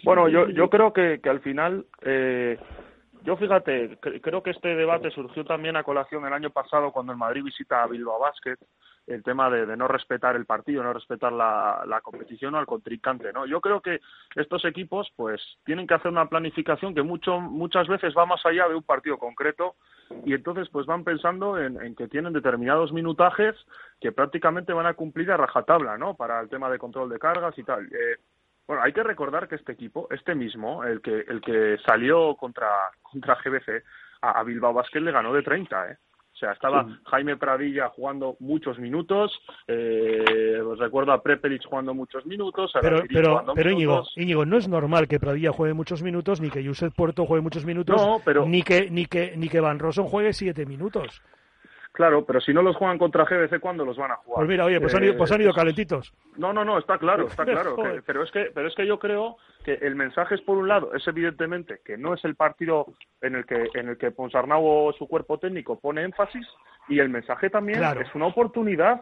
bueno, 0.05 0.29
yo, 0.29 0.49
yo 0.51 0.69
creo 0.69 0.93
que, 0.93 1.21
que 1.23 1.31
al 1.31 1.41
final, 1.41 1.87
eh, 2.03 2.59
yo 3.23 3.37
fíjate, 3.37 3.97
creo 3.99 4.43
que 4.43 4.51
este 4.51 4.77
debate 4.77 5.11
surgió 5.11 5.43
también 5.45 5.77
a 5.77 5.83
colación 5.83 6.27
el 6.27 6.35
año 6.35 6.51
pasado 6.51 6.93
cuando 6.93 7.13
el 7.13 7.19
Madrid 7.19 7.43
visita 7.43 7.83
a 7.83 7.87
Bilbao 7.87 8.21
Basket 8.21 8.59
el 9.07 9.23
tema 9.23 9.51
de, 9.51 9.77
no 9.77 9.87
respetar 9.87 10.35
el 10.37 10.47
partido, 10.47 10.83
no 10.83 10.93
respetar 10.93 11.33
la, 11.33 12.01
competición 12.03 12.55
o 12.55 12.59
al 12.59 12.67
contrincante, 12.67 13.33
¿no? 13.33 13.47
Yo 13.47 13.61
creo 13.61 13.81
que 13.81 14.01
estos 14.35 14.65
equipos, 14.65 15.13
pues, 15.17 15.41
tienen 15.65 15.87
que 15.87 15.95
hacer 15.95 16.11
una 16.11 16.29
planificación 16.29 16.95
que 16.95 17.03
mucho, 17.03 17.41
muchas 17.41 17.87
veces 17.89 18.15
va 18.17 18.27
más 18.27 18.45
allá 18.47 18.69
de 18.69 18.75
un 18.75 18.83
partido 18.83 19.19
concreto 19.19 19.75
y 20.25 20.35
entonces, 20.35 20.69
pues, 20.71 20.87
van 20.87 21.05
pensando 21.05 21.59
en, 21.59 21.95
que 21.95 22.09
tienen 22.09 22.33
determinados 22.33 22.93
minutajes 22.93 23.55
que 24.01 24.13
prácticamente 24.13 24.73
van 24.73 24.87
a 24.87 24.95
cumplir 24.95 25.31
a 25.31 25.37
rajatabla, 25.37 25.99
¿no? 25.99 26.15
Para 26.15 26.41
el 26.41 26.49
tema 26.49 26.71
de 26.71 26.79
control 26.79 27.09
de 27.11 27.19
cargas 27.19 27.57
y 27.59 27.65
tal. 27.65 27.87
Eh, 27.87 28.17
bueno, 28.67 28.83
hay 28.83 28.93
que 28.93 29.03
recordar 29.03 29.49
que 29.49 29.57
este 29.57 29.73
equipo, 29.73 30.09
este 30.11 30.35
mismo, 30.35 30.85
el 30.85 31.03
que, 31.03 31.21
el 31.29 31.43
que 31.43 31.77
salió 31.85 32.35
contra, 32.37 32.69
contra 33.03 33.37
GBC, 33.37 33.85
a, 34.23 34.41
a 34.41 34.43
Bilbao 34.43 34.73
Basket 34.73 35.01
le 35.01 35.13
ganó 35.13 35.35
de 35.35 35.43
30, 35.43 35.91
¿eh? 35.91 35.99
Sea, 36.45 36.53
estaba 36.53 36.87
Jaime 37.05 37.37
Pradilla 37.39 37.89
jugando 37.89 38.37
muchos 38.41 38.79
minutos, 38.79 39.33
eh, 39.67 40.61
recuerdo 40.79 41.13
a 41.13 41.23
Prepelic 41.23 41.65
jugando 41.65 41.95
muchos 41.95 42.27
minutos, 42.27 42.71
pero, 42.83 43.03
pero, 43.09 43.45
pero 43.55 43.71
Íñigo, 43.71 44.05
Íñigo, 44.17 44.45
no 44.45 44.59
es 44.59 44.69
normal 44.69 45.09
que 45.09 45.19
Pradilla 45.19 45.53
juegue 45.53 45.73
muchos 45.73 46.03
minutos, 46.03 46.43
ni 46.43 46.51
que 46.51 46.67
Josep 46.67 46.95
Puerto 46.95 47.25
juegue 47.25 47.43
muchos 47.43 47.65
minutos, 47.65 48.07
ni 48.47 48.63
que 48.63 48.91
ni 48.91 49.07
que 49.07 49.35
ni 49.37 49.49
que 49.49 49.61
Van 49.61 49.79
Rossum 49.79 50.07
juegue 50.07 50.35
siete 50.35 50.67
minutos. 50.67 51.23
Claro, 51.95 52.25
pero 52.25 52.41
si 52.41 52.53
no 52.53 52.61
los 52.61 52.75
juegan 52.75 52.99
contra 52.99 53.25
GBC, 53.25 53.61
¿cuándo 53.61 53.85
los 53.85 53.97
van 53.97 54.11
a 54.11 54.17
jugar? 54.17 54.39
Pues 54.39 54.49
mira, 54.49 54.65
oye, 54.65 54.81
pues, 54.81 54.93
han, 54.97 55.05
ido, 55.05 55.17
pues 55.17 55.31
han 55.31 55.41
ido 55.41 55.53
eh, 55.53 55.55
calentitos. 55.55 56.13
No, 56.37 56.53
no, 56.53 56.65
no, 56.65 56.77
está 56.77 56.99
claro, 56.99 57.29
está 57.29 57.45
claro. 57.45 57.77
pero, 58.05 58.25
es 58.25 58.33
que, 58.33 58.51
pero 58.53 58.67
es 58.67 58.75
que 58.75 58.85
yo 58.85 58.99
creo 58.99 59.37
que 59.65 59.75
el 59.75 59.95
mensaje 59.95 60.35
es, 60.35 60.41
por 60.41 60.59
un 60.59 60.67
lado, 60.67 60.93
es 60.93 61.07
evidentemente 61.07 61.79
que 61.85 61.97
no 61.97 62.13
es 62.13 62.25
el 62.25 62.35
partido 62.35 62.87
en 63.23 63.37
el 63.37 63.47
que, 63.47 63.69
en 63.75 63.91
el 63.91 63.97
que 63.97 64.11
Ponsarnau 64.11 64.67
o 64.67 64.93
su 64.95 65.07
cuerpo 65.07 65.39
técnico 65.39 65.79
pone 65.79 66.03
énfasis, 66.03 66.45
y 66.89 66.99
el 66.99 67.11
mensaje 67.11 67.49
también 67.49 67.81
es 68.01 68.13
una 68.17 68.27
oportunidad, 68.27 69.01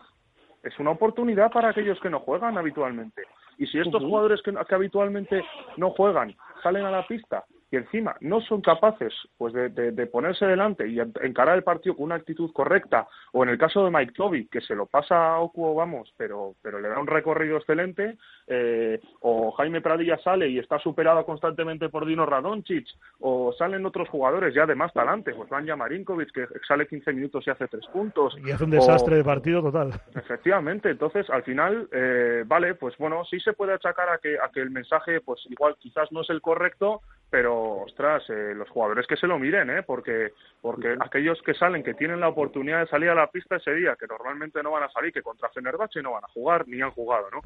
es 0.62 0.78
una 0.78 0.90
oportunidad 0.90 1.50
para 1.50 1.70
aquellos 1.70 1.98
que 1.98 2.10
no 2.10 2.20
juegan 2.20 2.58
habitualmente. 2.58 3.22
Y 3.56 3.68
si 3.68 3.78
estos 3.78 4.02
jugadores 4.02 4.42
que, 4.42 4.52
que 4.52 4.74
habitualmente 4.74 5.42
no 5.78 5.92
juegan 5.92 6.36
salen 6.62 6.84
a 6.84 6.90
la 6.90 7.06
pista 7.06 7.42
y 7.72 7.76
encima 7.76 8.14
no 8.20 8.42
son 8.42 8.60
capaces 8.60 9.14
pues 9.38 9.54
de, 9.54 9.70
de, 9.70 10.06
ponerse 10.06 10.44
delante 10.44 10.86
y 10.86 11.00
encarar 11.00 11.56
el 11.56 11.64
partido 11.64 11.96
con 11.96 12.04
una 12.04 12.16
actitud 12.16 12.52
correcta, 12.52 13.08
o 13.32 13.42
en 13.42 13.48
el 13.48 13.56
caso 13.56 13.82
de 13.82 13.90
Mike 13.90 14.12
Toby, 14.14 14.46
que 14.48 14.60
se 14.60 14.74
lo 14.74 14.84
pasa 14.84 15.32
a 15.32 15.40
Okuo, 15.40 15.74
vamos, 15.74 16.12
pero, 16.18 16.54
pero 16.60 16.78
le 16.78 16.90
da 16.90 17.00
un 17.00 17.06
recorrido 17.06 17.56
excelente, 17.56 18.18
eh, 18.46 19.00
o 19.20 19.52
Jaime 19.52 19.80
Pradilla 19.80 20.18
sale 20.18 20.50
y 20.50 20.58
está 20.58 20.78
superado 20.78 21.24
constantemente 21.24 21.88
por 21.88 22.04
Dino 22.04 22.26
Radoncic, 22.26 22.86
o 23.20 23.54
salen 23.54 23.86
otros 23.86 24.06
jugadores 24.10 24.54
ya 24.54 24.66
de 24.66 24.74
más 24.74 24.92
talante, 24.92 25.32
pues 25.32 25.48
Vanja 25.48 25.74
Marinkovic, 25.74 26.30
que 26.30 26.46
sale 26.68 26.86
15 26.86 27.10
minutos 27.14 27.46
y 27.46 27.50
hace 27.50 27.68
tres 27.68 27.86
puntos. 27.86 28.36
Y 28.44 28.50
hace 28.50 28.64
un 28.64 28.70
desastre 28.70 29.16
de 29.16 29.24
partido 29.24 29.62
total. 29.62 29.92
Efectivamente, 30.14 30.90
entonces 30.90 31.28
al 31.30 31.42
final, 31.42 31.88
eh, 31.90 32.44
vale, 32.46 32.74
pues 32.74 32.98
bueno, 32.98 33.24
sí 33.24 33.40
se 33.40 33.54
puede 33.54 33.72
achacar 33.72 34.10
a 34.10 34.18
que, 34.18 34.36
a 34.38 34.50
que 34.50 34.60
el 34.60 34.70
mensaje, 34.70 35.22
pues 35.22 35.40
igual 35.48 35.76
quizás 35.78 36.12
no 36.12 36.20
es 36.20 36.28
el 36.28 36.42
correcto, 36.42 37.00
pero 37.32 37.84
ostras, 37.84 38.28
eh, 38.28 38.52
los 38.54 38.68
jugadores 38.68 39.06
que 39.06 39.16
se 39.16 39.26
lo 39.26 39.38
miren, 39.38 39.70
¿eh? 39.70 39.82
Porque, 39.82 40.34
porque 40.60 40.94
aquellos 41.00 41.40
que 41.40 41.54
salen, 41.54 41.82
que 41.82 41.94
tienen 41.94 42.20
la 42.20 42.28
oportunidad 42.28 42.80
de 42.80 42.88
salir 42.88 43.08
a 43.08 43.14
la 43.14 43.30
pista 43.30 43.56
ese 43.56 43.72
día, 43.72 43.96
que 43.98 44.06
normalmente 44.06 44.62
no 44.62 44.72
van 44.72 44.82
a 44.82 44.90
salir, 44.90 45.14
que 45.14 45.22
contra 45.22 45.48
Fenerbahce 45.48 46.02
no 46.02 46.12
van 46.12 46.24
a 46.24 46.28
jugar, 46.28 46.68
ni 46.68 46.82
han 46.82 46.90
jugado, 46.90 47.30
¿no? 47.30 47.40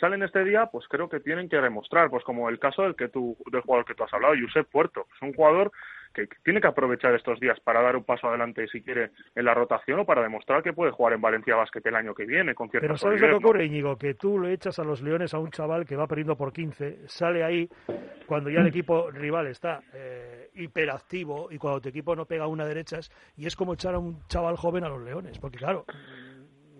Salen 0.00 0.24
este 0.24 0.42
día, 0.42 0.66
pues 0.66 0.88
creo 0.88 1.08
que 1.08 1.20
tienen 1.20 1.48
que 1.48 1.60
demostrar, 1.60 2.10
pues 2.10 2.24
como 2.24 2.48
el 2.48 2.58
caso 2.58 2.82
del 2.82 2.96
que 2.96 3.10
tú, 3.10 3.36
del 3.52 3.60
jugador 3.60 3.86
que 3.86 3.94
tú 3.94 4.02
has 4.02 4.12
hablado, 4.12 4.34
Josep 4.42 4.68
Puerto, 4.68 5.06
es 5.14 5.22
un 5.22 5.32
jugador 5.32 5.70
que 6.14 6.28
tiene 6.42 6.60
que 6.60 6.66
aprovechar 6.66 7.14
estos 7.14 7.40
días 7.40 7.58
para 7.60 7.82
dar 7.82 7.96
un 7.96 8.04
paso 8.04 8.28
adelante 8.28 8.66
si 8.68 8.82
quiere 8.82 9.10
en 9.34 9.44
la 9.44 9.54
rotación 9.54 10.00
o 10.00 10.04
para 10.04 10.22
demostrar 10.22 10.62
que 10.62 10.72
puede 10.72 10.90
jugar 10.90 11.14
en 11.14 11.20
Valencia 11.20 11.56
Basket 11.56 11.82
el 11.84 11.96
año 11.96 12.14
que 12.14 12.26
viene 12.26 12.54
con 12.54 12.70
cierta 12.70 12.86
Pero 12.86 12.96
¿sabes 12.96 13.20
lo 13.20 13.28
que 13.28 13.34
ocurre, 13.34 13.66
Íñigo? 13.66 13.96
Que 13.96 14.14
tú 14.14 14.38
le 14.38 14.52
echas 14.52 14.78
a 14.78 14.84
los 14.84 15.02
Leones 15.02 15.34
a 15.34 15.38
un 15.38 15.50
chaval 15.50 15.84
que 15.84 15.96
va 15.96 16.06
perdiendo 16.06 16.36
por 16.36 16.52
15, 16.52 17.08
sale 17.08 17.44
ahí 17.44 17.68
cuando 18.26 18.50
ya 18.50 18.60
el 18.60 18.66
equipo 18.66 19.10
rival 19.10 19.46
está 19.46 19.80
eh, 19.94 20.50
hiperactivo 20.54 21.48
y 21.50 21.58
cuando 21.58 21.80
tu 21.80 21.88
equipo 21.88 22.14
no 22.16 22.26
pega 22.26 22.46
una 22.46 22.66
derechas 22.66 23.10
y 23.36 23.46
es 23.46 23.56
como 23.56 23.74
echar 23.74 23.94
a 23.94 23.98
un 23.98 24.26
chaval 24.28 24.56
joven 24.56 24.84
a 24.84 24.88
los 24.88 25.02
Leones, 25.02 25.38
porque 25.38 25.58
claro, 25.58 25.84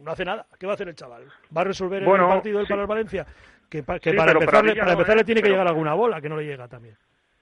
no 0.03 0.11
hace 0.11 0.25
nada. 0.25 0.47
¿Qué 0.59 0.67
va 0.67 0.73
a 0.73 0.75
hacer 0.75 0.89
el 0.89 0.95
chaval? 0.95 1.25
¿Va 1.57 1.61
a 1.63 1.65
resolver 1.65 2.03
el 2.03 2.09
partido 2.09 2.59
del 2.59 2.69
para 2.69 2.83
el 2.83 2.89
Valencia? 2.89 3.27
Que, 3.69 3.83
para, 3.83 3.99
empezar, 3.99 4.65
le 5.17 5.25
tiene 5.25 5.43
que 5.43 5.51
llegar 5.51 5.69
alguna 5.69 5.93
bola, 5.93 6.23
que 6.23 6.29
no 6.29 6.37
le 6.39 6.47
llega 6.47 6.69
también. 6.69 6.97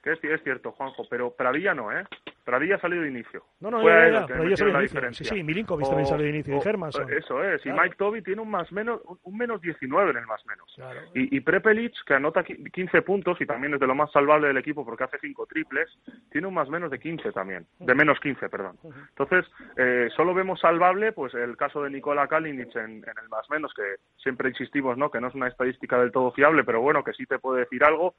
Es, 0.07 0.23
es 0.23 0.43
cierto, 0.43 0.71
Juanjo, 0.71 1.05
pero 1.09 1.31
Pradilla 1.31 1.73
no, 1.73 1.91
¿eh? 1.91 2.03
Pradilla 2.43 2.75
ha 2.75 2.79
salido 2.79 3.03
de 3.03 3.09
inicio. 3.09 3.43
No, 3.59 3.69
no, 3.69 3.83
ya, 3.83 4.09
ya, 4.09 4.25
Pradilla 4.25 4.55
salió 4.55 4.73
de 4.73 4.79
inicio. 4.79 5.13
Sí, 5.13 5.25
sí, 5.25 5.43
Milinkovic 5.43 5.85
también 5.85 6.07
salió 6.07 6.23
de 6.23 6.29
inicio, 6.29 6.55
y 6.55 6.61
Germanson. 6.61 7.11
Eso 7.11 7.43
es, 7.43 7.65
y 7.65 7.69
Mike 7.71 7.95
Toby 7.97 8.21
tiene 8.21 8.41
un 8.41 8.49
más 8.49 8.71
menos, 8.71 9.01
un 9.23 9.37
menos 9.37 9.61
19 9.61 10.11
en 10.11 10.17
el 10.17 10.25
más 10.25 10.45
menos. 10.45 10.73
Y, 11.13 11.35
y 11.35 11.41
Prepelic, 11.41 11.93
que 12.05 12.13
anota 12.13 12.43
15 12.43 13.01
puntos 13.01 13.41
y 13.41 13.45
también 13.45 13.73
es 13.73 13.79
de 13.81 13.87
lo 13.87 13.95
más 13.95 14.11
salvable 14.13 14.47
del 14.47 14.57
equipo 14.57 14.85
porque 14.85 15.03
hace 15.03 15.17
5 15.19 15.45
triples, 15.47 15.89
tiene 16.31 16.47
un 16.47 16.53
más 16.53 16.69
menos 16.69 16.89
de 16.89 16.99
15 16.99 17.33
también, 17.33 17.65
de 17.79 17.95
menos 17.95 18.17
15, 18.21 18.47
perdón. 18.47 18.77
Entonces, 19.09 19.45
eh, 19.75 20.07
solo 20.15 20.33
vemos 20.33 20.61
salvable 20.61 21.11
pues 21.11 21.33
el 21.33 21.57
caso 21.57 21.83
de 21.83 21.89
Nikola 21.89 22.27
Kalinic 22.27 22.73
en, 22.77 23.03
en 23.03 23.17
el 23.21 23.29
más 23.29 23.49
menos, 23.49 23.73
que 23.73 23.97
siempre 24.15 24.49
insistimos, 24.49 24.97
¿no? 24.97 25.11
Que 25.11 25.19
no 25.19 25.27
es 25.27 25.35
una 25.35 25.49
estadística 25.49 25.99
del 25.99 26.11
todo 26.11 26.31
fiable, 26.31 26.63
pero 26.63 26.81
bueno, 26.81 27.03
que 27.03 27.13
sí 27.13 27.25
te 27.25 27.39
puede 27.39 27.61
decir 27.61 27.83
algo. 27.83 28.15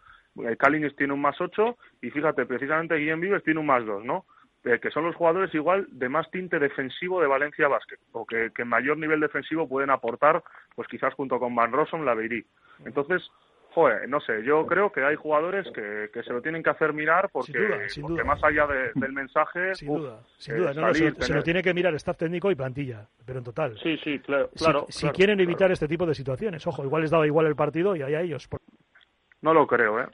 Eh, 0.47 0.57
Kalinic 0.57 0.97
tiene 0.97 1.13
un 1.13 1.21
más 1.21 1.41
8 1.41 1.77
y 2.03 2.11
fíjate, 2.11 2.47
precisamente 2.47 2.97
Guillem 2.97 3.21
Vives 3.21 3.45
tiene 3.45 3.61
un 3.61 3.67
más 3.67 3.85
2, 3.85 4.05
¿no? 4.05 4.25
Eh, 4.65 4.81
que 4.81 4.91
son 4.91 5.05
los 5.05 5.15
jugadores 5.15 5.55
igual 5.55 5.87
de 5.91 6.09
más 6.09 6.31
tinte 6.31 6.59
defensivo 6.59 7.21
de 7.21 7.29
Valencia 7.29 7.69
Basket, 7.69 7.99
o 8.13 8.27
que, 8.27 8.51
que 8.55 8.65
mayor 8.65 8.99
nivel 8.99 9.21
defensivo 9.21 9.69
pueden 9.69 9.91
aportar, 9.91 10.43
pues 10.75 10.89
quizás 10.89 11.15
junto 11.15 11.39
con 11.39 11.55
Van 11.55 11.73
Rossum, 11.73 12.05
la 12.05 12.15
Beirí. 12.15 12.45
Entonces, 12.85 13.23
joder, 13.71 14.09
no 14.09 14.21
sé, 14.21 14.43
yo 14.43 14.67
creo 14.67 14.91
que 14.91 15.05
hay 15.05 15.15
jugadores 15.15 15.67
que, 15.73 16.11
que 16.13 16.23
se 16.25 16.33
lo 16.33 16.43
tienen 16.43 16.65
que 16.65 16.71
hacer 16.71 16.93
mirar 16.93 17.31
porque, 17.33 17.87
más 18.25 18.43
allá 18.43 18.67
del 18.67 19.13
mensaje... 19.13 19.75
Sin 19.77 19.89
duda, 19.89 20.21
sin 20.37 20.57
duda. 20.57 20.73
Eh, 20.91 21.15
se, 21.19 21.35
lo 21.35 21.43
tiene 21.43 21.63
que 21.63 21.73
mirar 21.73 21.95
staff 21.95 22.17
técnico 22.17 22.51
y 22.51 22.57
plantilla, 22.57 23.07
pero 23.25 23.39
en 23.39 23.45
total. 23.45 23.79
Sí, 23.81 23.97
sí, 24.03 24.19
claro. 24.19 24.51
Si, 24.89 25.09
quieren 25.11 25.39
evitar 25.41 25.71
este 25.71 25.87
tipo 25.87 26.05
de 26.05 26.15
situaciones, 26.15 26.67
ojo, 26.67 26.85
igual 26.85 27.03
les 27.03 27.11
daba 27.11 27.27
igual 27.27 27.47
el 27.47 27.55
partido 27.55 27.95
y 27.95 28.03
allá 28.03 28.21
ellos. 28.21 28.49
No 29.41 29.55
lo 29.55 29.67
creo, 29.67 30.01
¿eh? 30.01 30.07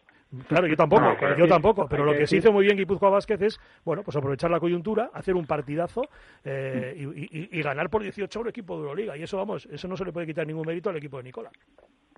Claro, 0.48 0.66
yo 0.66 0.76
tampoco, 0.76 1.16
yo 1.36 1.46
tampoco, 1.46 1.86
pero 1.88 2.04
lo 2.04 2.12
que 2.12 2.26
sí 2.26 2.38
hizo 2.38 2.52
muy 2.52 2.64
bien 2.64 2.76
Guipúzcoa 2.76 3.10
Vázquez 3.10 3.40
es, 3.42 3.60
bueno, 3.84 4.02
pues 4.02 4.16
aprovechar 4.16 4.50
la 4.50 4.60
coyuntura, 4.60 5.10
hacer 5.12 5.34
un 5.34 5.46
partidazo 5.46 6.02
eh, 6.44 6.94
y, 6.96 7.62
ganar 7.62 7.90
por 7.90 8.02
18 8.02 8.38
a 8.38 8.42
un 8.42 8.48
equipo 8.48 8.74
de 8.76 8.82
Euroliga. 8.82 9.16
Y 9.16 9.22
eso, 9.22 9.36
vamos, 9.36 9.66
eso 9.66 9.88
no 9.88 9.96
se 9.96 10.04
le 10.04 10.12
puede 10.12 10.26
quitar 10.26 10.46
ningún 10.46 10.66
mérito 10.66 10.90
al 10.90 10.96
equipo 10.96 11.16
de 11.18 11.24
Nicola. 11.24 11.50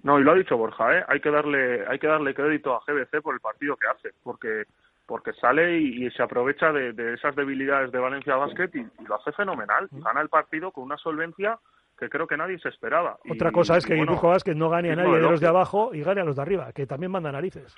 No, 0.03 0.19
y 0.19 0.23
lo 0.23 0.33
ha 0.33 0.35
dicho 0.35 0.57
Borja, 0.57 0.99
¿eh? 0.99 1.05
hay 1.09 1.21
que 1.21 1.31
darle 1.31 1.87
hay 1.87 1.99
que 1.99 2.07
darle 2.07 2.35
crédito 2.35 2.75
a 2.75 2.81
GBC 2.87 3.23
por 3.23 3.35
el 3.35 3.41
partido 3.41 3.77
que 3.77 3.87
hace, 3.89 4.11
porque 4.23 4.65
porque 5.07 5.33
sale 5.35 5.79
y, 5.79 6.11
se 6.11 6.23
aprovecha 6.23 6.73
de, 6.73 7.15
esas 7.15 7.35
debilidades 7.37 7.93
de 7.93 7.99
Valencia 7.99 8.35
Basket 8.37 8.71
y, 8.75 8.87
lo 9.07 9.15
hace 9.15 9.33
fenomenal. 9.33 9.89
Gana 9.93 10.21
el 10.21 10.29
partido 10.29 10.73
con 10.73 10.85
una 10.85 10.97
solvencia 10.97 11.59
que 11.99 12.09
creo 12.09 12.27
que 12.27 12.37
nadie 12.37 12.59
se 12.59 12.69
esperaba. 12.69 13.19
Otra 13.31 13.51
cosa 13.51 13.77
es 13.77 13.87
que 13.87 13.97
bueno, 13.97 14.13
Guipúzcoa 14.13 14.55
no 14.55 14.69
gane 14.69 14.93
a 14.93 14.97
nadie 14.97 15.17
de 15.17 15.23
los 15.23 15.41
de 15.41 15.47
abajo 15.47 15.95
y 15.95 16.03
gane 16.03 16.21
a 16.21 16.25
los 16.25 16.37
de 16.37 16.43
arriba, 16.43 16.73
que 16.73 16.87
también 16.87 17.11
manda 17.11 17.33
narices. 17.33 17.75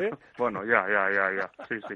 ¿eh? 0.00 0.10
bueno, 0.38 0.64
ya, 0.64 0.86
ya, 0.88 1.10
ya, 1.10 1.32
ya, 1.32 1.66
sí, 1.68 1.76
sí. 1.88 1.94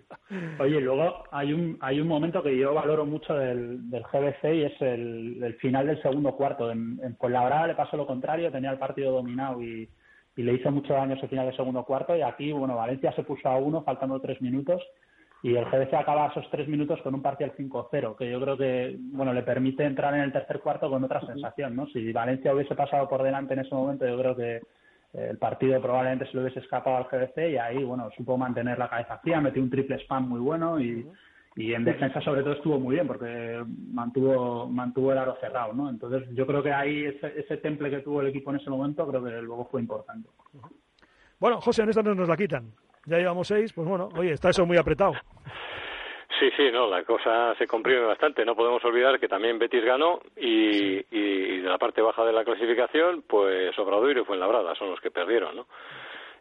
Oye, 0.59 0.81
luego 0.81 1.25
hay 1.31 1.53
un 1.53 1.77
hay 1.81 2.01
un 2.01 2.09
momento 2.09 2.43
que 2.43 2.57
yo 2.57 2.75
valoro 2.75 3.05
mucho 3.05 3.35
del, 3.35 3.91
del 3.91 4.03
GBC 4.05 4.45
y 4.55 4.65
es 4.65 4.81
el, 4.81 5.43
el 5.43 5.55
final 5.55 5.87
del 5.87 6.01
segundo 6.03 6.33
cuarto. 6.37 6.71
En, 6.71 7.01
en 7.03 7.17
Fuenlabrada 7.17 7.67
le 7.67 7.75
pasó 7.75 7.97
lo 7.97 8.07
contrario, 8.07 8.53
tenía 8.53 8.71
el 8.71 8.79
partido 8.79 9.13
dominado 9.13 9.61
y, 9.63 9.89
y 10.37 10.43
le 10.43 10.55
hizo 10.55 10.71
mucho 10.71 10.93
daño 10.93 11.15
ese 11.15 11.29
final 11.29 11.47
del 11.47 11.57
segundo 11.57 11.85
cuarto 11.85 12.15
y 12.15 12.23
aquí, 12.23 12.53
bueno, 12.53 12.77
Valencia 12.77 13.13
se 13.13 13.25
puso 13.25 13.49
a 13.49 13.57
uno 13.57 13.83
faltando 13.83 14.21
tres 14.21 14.41
minutos 14.41 14.83
y 15.47 15.55
el 15.55 15.65
GBC 15.65 15.95
acaba 15.95 16.27
esos 16.27 16.51
tres 16.51 16.67
minutos 16.67 17.01
con 17.03 17.15
un 17.15 17.23
parcial 17.23 17.53
5-0, 17.57 18.17
que 18.17 18.29
yo 18.29 18.41
creo 18.41 18.57
que 18.57 18.97
bueno 18.99 19.33
le 19.33 19.45
permite 19.45 19.85
entrar 19.85 20.13
en 20.15 20.23
el 20.23 20.33
tercer 20.33 20.59
cuarto 20.59 20.91
con 20.91 21.05
otra 21.05 21.25
sensación, 21.25 21.77
¿no? 21.77 21.87
Si 21.87 22.13
Valencia 22.13 22.53
hubiese 22.53 22.75
pasado 22.75 23.09
por 23.09 23.23
delante 23.23 23.55
en 23.55 23.61
ese 23.61 23.73
momento, 23.73 24.05
yo 24.09 24.19
creo 24.19 24.35
que 24.35 24.57
eh, 24.57 25.29
el 25.31 25.39
partido 25.39 25.81
probablemente 25.81 26.27
se 26.27 26.35
lo 26.35 26.43
hubiese 26.43 26.59
escapado 26.59 26.97
al 26.97 27.05
GBC 27.05 27.53
y 27.53 27.59
ahí, 27.59 27.85
bueno, 27.85 28.11
supo 28.17 28.37
mantener 28.37 28.77
la 28.77 28.89
cabeza 28.89 29.19
fría, 29.19 29.41
metió 29.41 29.63
un 29.63 29.71
triple 29.71 30.01
spam 30.01 30.29
muy 30.29 30.41
bueno 30.41 30.81
y, 30.81 31.07
y 31.55 31.75
en 31.75 31.85
defensa 31.85 32.21
sobre 32.23 32.43
todo 32.43 32.55
estuvo 32.55 32.81
muy 32.81 32.97
bien 32.97 33.07
porque 33.07 33.65
mantuvo 33.93 34.67
mantuvo 34.67 35.13
el 35.13 35.19
aro 35.19 35.37
cerrado, 35.41 35.73
¿no? 35.75 35.89
Entonces 35.91 36.29
yo 36.35 36.45
creo 36.45 36.61
que 36.61 36.73
ahí 36.73 37.05
ese, 37.05 37.39
ese 37.39 37.59
temple 37.59 37.89
que 37.91 38.01
tuvo 38.01 38.21
el 38.21 38.27
equipo 38.27 38.51
en 38.51 38.57
ese 38.57 38.69
momento 38.69 39.07
creo 39.07 39.23
que 39.23 39.31
luego 39.43 39.69
fue 39.71 39.81
importante. 39.81 40.29
Bueno, 41.39 41.61
José, 41.61 41.83
en 41.83 41.91
esta 41.91 42.03
no 42.03 42.17
nos 42.17 42.29
la 42.29 42.37
quitan 42.37 42.73
ya 43.07 43.19
llevamos 43.19 43.49
seis, 43.49 43.73
pues 43.73 43.89
bueno, 43.89 44.09
oye, 44.17 44.33
está 44.33 44.51
eso 44.51 44.67
muy 44.67 44.77
apretado. 44.77 45.15
Sí, 46.39 46.51
sí, 46.55 46.71
no, 46.71 46.87
la 46.87 47.03
cosa 47.03 47.55
se 47.57 47.67
comprime 47.67 48.01
bastante. 48.01 48.45
No 48.45 48.55
podemos 48.55 48.85
olvidar 48.85 49.19
que 49.19 49.29
también 49.29 49.59
Betis 49.59 49.85
ganó 49.85 50.21
y, 50.37 50.99
y, 51.11 51.61
de 51.61 51.69
la 51.69 51.79
parte 51.79 52.03
baja 52.03 52.25
de 52.25 52.33
la 52.33 52.45
clasificación, 52.45 53.25
pues 53.27 53.77
Obradoiro 53.79 54.21
y 54.21 54.25
Fuenlabrada 54.25 54.75
son 54.75 54.91
los 54.91 55.01
que 55.01 55.11
perdieron, 55.11 55.57
¿no? 55.57 55.67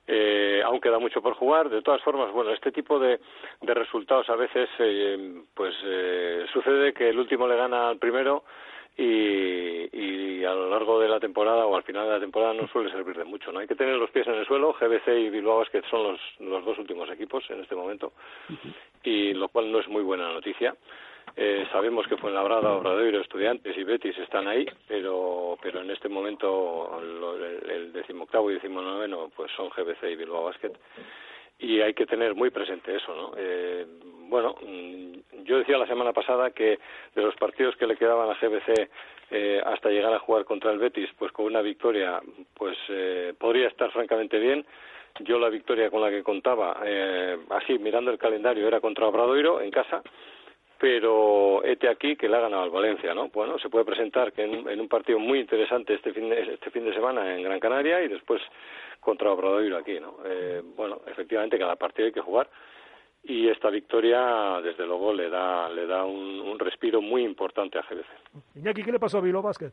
Eh, 0.07 0.61
aún 0.63 0.81
queda 0.81 0.99
mucho 0.99 1.21
por 1.21 1.33
jugar. 1.35 1.69
De 1.69 1.81
todas 1.81 2.01
formas, 2.01 2.31
bueno, 2.33 2.51
este 2.51 2.71
tipo 2.71 2.99
de, 2.99 3.19
de 3.61 3.73
resultados 3.73 4.29
a 4.29 4.35
veces, 4.35 4.69
eh, 4.79 5.43
pues 5.53 5.73
eh, 5.83 6.45
sucede 6.51 6.93
que 6.93 7.09
el 7.09 7.17
último 7.17 7.47
le 7.47 7.55
gana 7.55 7.89
al 7.89 7.97
primero 7.97 8.43
y, 8.97 9.89
y 9.91 10.43
a 10.45 10.53
lo 10.53 10.69
largo 10.69 10.99
de 10.99 11.09
la 11.09 11.19
temporada 11.19 11.65
o 11.65 11.75
al 11.75 11.83
final 11.83 12.05
de 12.05 12.13
la 12.13 12.19
temporada 12.19 12.53
no 12.53 12.67
suele 12.67 12.91
servir 12.91 13.17
de 13.17 13.25
mucho. 13.25 13.51
no 13.51 13.59
Hay 13.59 13.67
que 13.67 13.75
tener 13.75 13.95
los 13.95 14.09
pies 14.11 14.27
en 14.27 14.35
el 14.35 14.45
suelo. 14.45 14.73
GBC 14.73 15.07
y 15.07 15.29
Bilbao 15.29 15.63
que 15.71 15.81
son 15.89 16.03
los, 16.03 16.19
los 16.39 16.65
dos 16.65 16.77
últimos 16.77 17.09
equipos 17.09 17.43
en 17.49 17.61
este 17.61 17.75
momento 17.75 18.13
y 19.03 19.33
lo 19.33 19.49
cual 19.49 19.71
no 19.71 19.79
es 19.79 19.87
muy 19.87 20.03
buena 20.03 20.31
noticia. 20.31 20.75
Eh, 21.35 21.65
sabemos 21.71 22.07
que 22.07 22.17
Fuenlabrada, 22.17 22.71
Obradoiro, 22.73 23.19
Estudiantes 23.19 23.75
y 23.77 23.83
Betis 23.83 24.17
están 24.19 24.47
ahí, 24.47 24.65
pero 24.87 25.57
pero 25.61 25.81
en 25.81 25.91
este 25.91 26.07
momento 26.07 27.01
el, 27.01 27.69
el 27.69 27.93
decimoctavo 27.93 28.51
y 28.51 28.53
decimonoveno 28.53 29.31
pues 29.35 29.51
son 29.57 29.69
GBC 29.69 30.11
y 30.11 30.15
Bilbao 30.15 30.45
Basket 30.45 30.71
y 31.59 31.81
hay 31.81 31.93
que 31.93 32.05
tener 32.05 32.35
muy 32.35 32.49
presente 32.49 32.95
eso, 32.95 33.15
¿no? 33.15 33.33
Eh, 33.37 33.85
bueno, 34.27 34.55
mm, 34.61 35.43
yo 35.43 35.59
decía 35.59 35.77
la 35.77 35.87
semana 35.87 36.11
pasada 36.11 36.51
que 36.51 36.79
de 37.13 37.21
los 37.21 37.35
partidos 37.35 37.75
que 37.77 37.87
le 37.87 37.95
quedaban 37.95 38.29
a 38.29 38.33
GBC 38.33 38.89
eh, 39.31 39.61
hasta 39.63 39.89
llegar 39.89 40.13
a 40.13 40.19
jugar 40.19 40.45
contra 40.45 40.71
el 40.71 40.79
Betis, 40.79 41.09
pues 41.17 41.31
con 41.31 41.45
una 41.45 41.61
victoria, 41.61 42.21
pues 42.53 42.77
eh, 42.89 43.33
podría 43.37 43.67
estar 43.67 43.91
francamente 43.91 44.39
bien. 44.39 44.65
Yo 45.19 45.39
la 45.39 45.49
victoria 45.49 45.89
con 45.89 46.01
la 46.01 46.09
que 46.09 46.23
contaba, 46.23 46.81
eh, 46.83 47.37
así 47.49 47.79
mirando 47.79 48.11
el 48.11 48.17
calendario, 48.17 48.67
era 48.67 48.81
contra 48.81 49.07
Obradoiro 49.07 49.61
en 49.61 49.71
casa, 49.71 50.01
pero 50.77 51.63
este 51.63 51.87
aquí 51.87 52.17
que 52.17 52.27
le 52.27 52.35
ha 52.35 52.41
ganado 52.41 52.63
al 52.63 52.69
Valencia, 52.69 53.13
¿no? 53.13 53.29
Bueno, 53.29 53.57
se 53.57 53.69
puede 53.69 53.85
presentar 53.85 54.33
que 54.33 54.43
en, 54.43 54.67
en, 54.67 54.81
un 54.81 54.89
partido 54.89 55.17
muy 55.19 55.39
interesante 55.39 55.93
este 55.93 56.11
fin 56.11 56.29
de, 56.29 56.53
este 56.53 56.69
fin 56.69 56.83
de 56.83 56.93
semana 56.93 57.33
en 57.33 57.43
Gran 57.43 57.61
Canaria 57.61 58.01
y 58.01 58.09
después 58.09 58.41
contra 59.05 59.31
Obradoiro 59.31 59.77
aquí, 59.77 59.99
¿no? 59.99 60.17
Eh, 60.25 60.61
bueno, 60.75 60.99
efectivamente 61.07 61.59
cada 61.59 61.75
partido 61.75 62.07
hay 62.07 62.11
que 62.11 62.21
jugar 62.21 62.49
y 63.23 63.47
esta 63.47 63.69
victoria 63.69 64.59
desde 64.63 64.85
luego 64.85 65.13
le 65.13 65.29
da 65.29 65.69
le 65.69 65.85
da 65.85 66.03
un, 66.03 66.41
un 66.41 66.59
respiro 66.59 67.01
muy 67.01 67.23
importante 67.23 67.77
a 67.77 67.83
GBC. 67.83 68.57
Iñaki, 68.57 68.83
¿qué 68.83 68.91
le 68.91 68.99
pasó 68.99 69.19
a 69.19 69.21
Bilbao 69.21 69.43
Basket? 69.43 69.71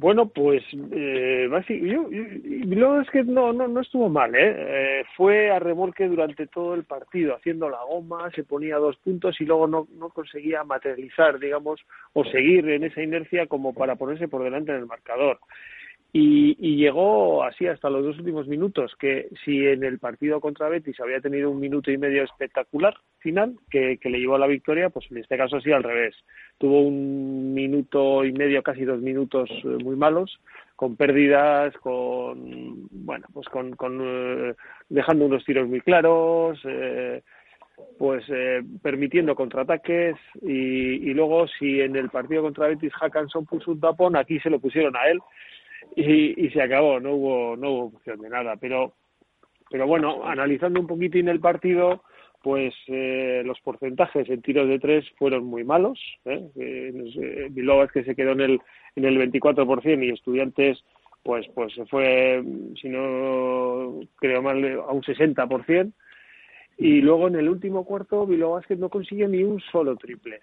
Bueno, 0.00 0.30
pues 0.30 0.62
eh, 0.72 1.46
yo, 1.68 2.08
yo, 2.10 3.00
es 3.02 3.10
que 3.10 3.22
no, 3.22 3.52
no, 3.52 3.68
no 3.68 3.80
estuvo 3.80 4.08
mal, 4.08 4.34
¿eh? 4.34 4.54
¿eh? 4.56 5.04
Fue 5.14 5.50
a 5.50 5.58
remolque 5.58 6.08
durante 6.08 6.46
todo 6.46 6.72
el 6.74 6.84
partido, 6.84 7.34
haciendo 7.34 7.68
la 7.68 7.82
goma, 7.82 8.30
se 8.30 8.44
ponía 8.44 8.76
dos 8.76 8.96
puntos 8.96 9.38
y 9.42 9.44
luego 9.44 9.66
no, 9.66 9.88
no 9.98 10.08
conseguía 10.08 10.64
materializar, 10.64 11.38
digamos, 11.38 11.80
o 12.14 12.24
seguir 12.24 12.66
en 12.70 12.84
esa 12.84 13.02
inercia 13.02 13.46
como 13.46 13.74
para 13.74 13.96
ponerse 13.96 14.26
por 14.26 14.42
delante 14.42 14.72
en 14.72 14.78
el 14.78 14.86
marcador. 14.86 15.38
Y, 16.12 16.56
y, 16.58 16.76
llegó 16.76 17.44
así 17.44 17.68
hasta 17.68 17.88
los 17.88 18.04
dos 18.04 18.18
últimos 18.18 18.48
minutos, 18.48 18.96
que 18.98 19.28
si 19.44 19.64
en 19.64 19.84
el 19.84 20.00
partido 20.00 20.40
contra 20.40 20.68
Betis 20.68 20.98
había 20.98 21.20
tenido 21.20 21.50
un 21.50 21.60
minuto 21.60 21.92
y 21.92 21.98
medio 21.98 22.24
espectacular 22.24 22.94
final, 23.20 23.54
que, 23.70 23.96
le 24.02 24.18
llevó 24.18 24.34
a 24.34 24.40
la 24.40 24.48
victoria, 24.48 24.90
pues 24.90 25.06
en 25.10 25.18
este 25.18 25.36
caso 25.36 25.60
sí 25.60 25.70
al 25.70 25.84
revés. 25.84 26.16
Tuvo 26.58 26.80
un 26.80 27.54
minuto 27.54 28.24
y 28.24 28.32
medio, 28.32 28.60
casi 28.62 28.84
dos 28.84 29.00
minutos 29.00 29.48
eh, 29.50 29.84
muy 29.84 29.94
malos, 29.94 30.40
con 30.74 30.96
pérdidas, 30.96 31.74
con, 31.76 32.88
bueno, 32.90 33.26
pues 33.32 33.46
con, 33.48 33.76
con 33.76 34.00
eh, 34.02 34.54
dejando 34.88 35.26
unos 35.26 35.44
tiros 35.44 35.68
muy 35.68 35.80
claros, 35.80 36.58
eh, 36.64 37.22
pues 37.98 38.24
eh, 38.30 38.62
permitiendo 38.82 39.34
contraataques 39.36 40.16
y, 40.42 41.10
y 41.10 41.14
luego 41.14 41.46
si 41.46 41.80
en 41.80 41.94
el 41.94 42.10
partido 42.10 42.42
contra 42.42 42.66
Betis 42.66 42.94
Hackanson 42.94 43.46
puso 43.46 43.70
un 43.70 43.80
tapón, 43.80 44.16
aquí 44.16 44.40
se 44.40 44.50
lo 44.50 44.58
pusieron 44.58 44.96
a 44.96 45.08
él 45.08 45.20
y, 45.96 46.50
se 46.50 46.62
acabó, 46.62 47.00
no 47.00 47.12
hubo, 47.14 47.56
no 47.56 47.70
hubo 47.70 47.84
opción 47.96 48.20
de 48.20 48.30
nada. 48.30 48.56
Pero, 48.56 48.94
pero 49.70 49.86
bueno, 49.86 50.24
analizando 50.24 50.80
un 50.80 50.86
poquitín 50.86 51.28
el 51.28 51.40
partido, 51.40 52.02
pues 52.42 52.74
eh, 52.88 53.42
los 53.44 53.60
porcentajes 53.60 54.28
en 54.28 54.42
tiros 54.42 54.68
de 54.68 54.78
tres 54.78 55.04
fueron 55.18 55.44
muy 55.44 55.64
malos. 55.64 55.98
¿eh? 56.24 56.48
Eh, 56.56 57.50
que 57.92 58.04
se 58.04 58.14
quedó 58.14 58.32
en 58.32 58.40
el, 58.40 58.60
en 58.96 59.04
el 59.04 59.18
24% 59.32 60.04
y 60.04 60.10
Estudiantes 60.10 60.82
pues 61.22 61.46
pues 61.54 61.74
se 61.74 61.84
fue, 61.84 62.42
si 62.80 62.88
no 62.88 64.00
creo 64.16 64.40
mal, 64.40 64.64
a 64.64 64.92
un 64.92 65.02
60%. 65.02 65.92
Y 66.78 67.02
luego 67.02 67.28
en 67.28 67.36
el 67.36 67.48
último 67.48 67.84
cuarto 67.84 68.26
Bilbao 68.26 68.52
Basket 68.52 68.76
no 68.76 68.88
consiguió 68.88 69.28
ni 69.28 69.42
un 69.42 69.60
solo 69.60 69.96
triple 69.96 70.40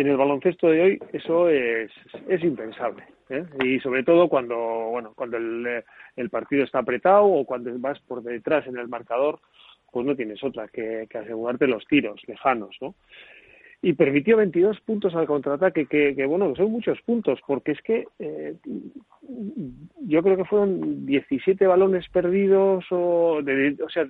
en 0.00 0.08
el 0.08 0.16
baloncesto 0.16 0.68
de 0.68 0.80
hoy 0.80 0.98
eso 1.12 1.48
es, 1.48 1.90
es 2.28 2.42
impensable. 2.42 3.04
¿Eh? 3.30 3.44
Y 3.64 3.80
sobre 3.80 4.02
todo 4.02 4.28
cuando, 4.28 4.56
bueno, 4.56 5.12
cuando 5.14 5.36
el, 5.36 5.84
el, 6.16 6.30
partido 6.30 6.64
está 6.64 6.80
apretado 6.80 7.24
o 7.24 7.44
cuando 7.44 7.70
vas 7.78 7.98
por 8.00 8.22
detrás 8.22 8.66
en 8.66 8.76
el 8.76 8.88
marcador, 8.88 9.40
pues 9.90 10.06
no 10.06 10.14
tienes 10.14 10.42
otra 10.44 10.68
que, 10.68 11.06
que 11.08 11.18
asegurarte 11.18 11.66
los 11.66 11.86
tiros 11.86 12.20
lejanos, 12.26 12.76
¿no? 12.80 12.94
y 13.82 13.94
permitió 13.94 14.36
22 14.36 14.78
puntos 14.80 15.14
al 15.14 15.26
contraataque, 15.26 15.86
que, 15.86 16.14
que 16.14 16.26
bueno, 16.26 16.54
son 16.54 16.70
muchos 16.70 17.00
puntos, 17.00 17.40
porque 17.46 17.72
es 17.72 17.80
que 17.80 18.06
eh, 18.18 18.54
yo 20.00 20.22
creo 20.22 20.36
que 20.36 20.44
fueron 20.44 21.06
17 21.06 21.66
balones 21.66 22.06
perdidos, 22.10 22.84
o, 22.90 23.40
de, 23.42 23.78
o 23.82 23.88
sea, 23.88 24.04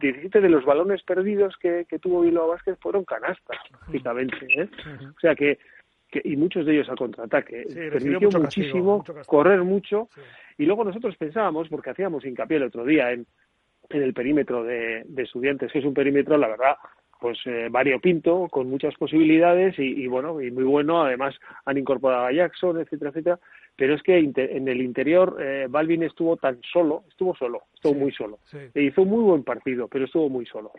17 0.00 0.40
de 0.40 0.48
los 0.48 0.64
balones 0.64 1.02
perdidos 1.02 1.54
que, 1.58 1.84
que 1.86 1.98
tuvo 1.98 2.22
Bilbao 2.22 2.48
Vázquez 2.48 2.78
fueron 2.80 3.04
canastas, 3.04 3.58
prácticamente, 3.70 4.36
¿eh? 4.56 4.68
O 5.14 5.20
sea 5.20 5.34
que, 5.34 5.58
que, 6.22 6.28
y 6.28 6.36
muchos 6.36 6.64
de 6.64 6.74
ellos 6.74 6.88
al 6.88 6.96
contraataque. 6.96 7.64
permitió 7.92 8.30
muchísimo, 8.40 9.04
correr 9.26 9.62
mucho, 9.62 10.08
y 10.56 10.64
luego 10.64 10.84
nosotros 10.84 11.16
pensábamos, 11.16 11.68
porque 11.68 11.90
hacíamos 11.90 12.24
hincapié 12.24 12.58
el 12.58 12.64
otro 12.64 12.84
día 12.84 13.10
en, 13.10 13.26
en 13.90 14.02
el 14.02 14.14
perímetro 14.14 14.62
de, 14.62 15.02
de 15.06 15.22
estudiantes, 15.22 15.72
que 15.72 15.80
es 15.80 15.84
un 15.84 15.94
perímetro, 15.94 16.36
la 16.38 16.48
verdad, 16.48 16.76
pues 17.20 17.38
eh, 17.46 17.68
variopinto, 17.70 18.48
con 18.50 18.68
muchas 18.68 18.94
posibilidades 18.96 19.78
y, 19.78 20.02
y, 20.02 20.06
bueno, 20.06 20.40
y 20.40 20.50
muy 20.50 20.64
bueno. 20.64 21.02
Además 21.02 21.34
han 21.64 21.78
incorporado 21.78 22.26
a 22.26 22.32
Jackson, 22.32 22.78
etcétera, 22.78 23.10
etcétera. 23.10 23.40
Pero 23.76 23.94
es 23.94 24.02
que 24.02 24.18
en 24.18 24.68
el 24.68 24.80
interior 24.80 25.36
eh, 25.40 25.66
Balvin 25.68 26.02
estuvo 26.02 26.36
tan 26.36 26.60
solo, 26.62 27.04
estuvo 27.08 27.34
solo, 27.34 27.62
estuvo 27.74 27.94
muy 27.94 28.12
solo. 28.12 28.38
E 28.74 28.82
hizo 28.82 29.02
un 29.02 29.08
muy 29.08 29.22
buen 29.24 29.42
partido, 29.42 29.88
pero 29.88 30.04
estuvo 30.04 30.28
muy 30.28 30.46
solo. 30.46 30.70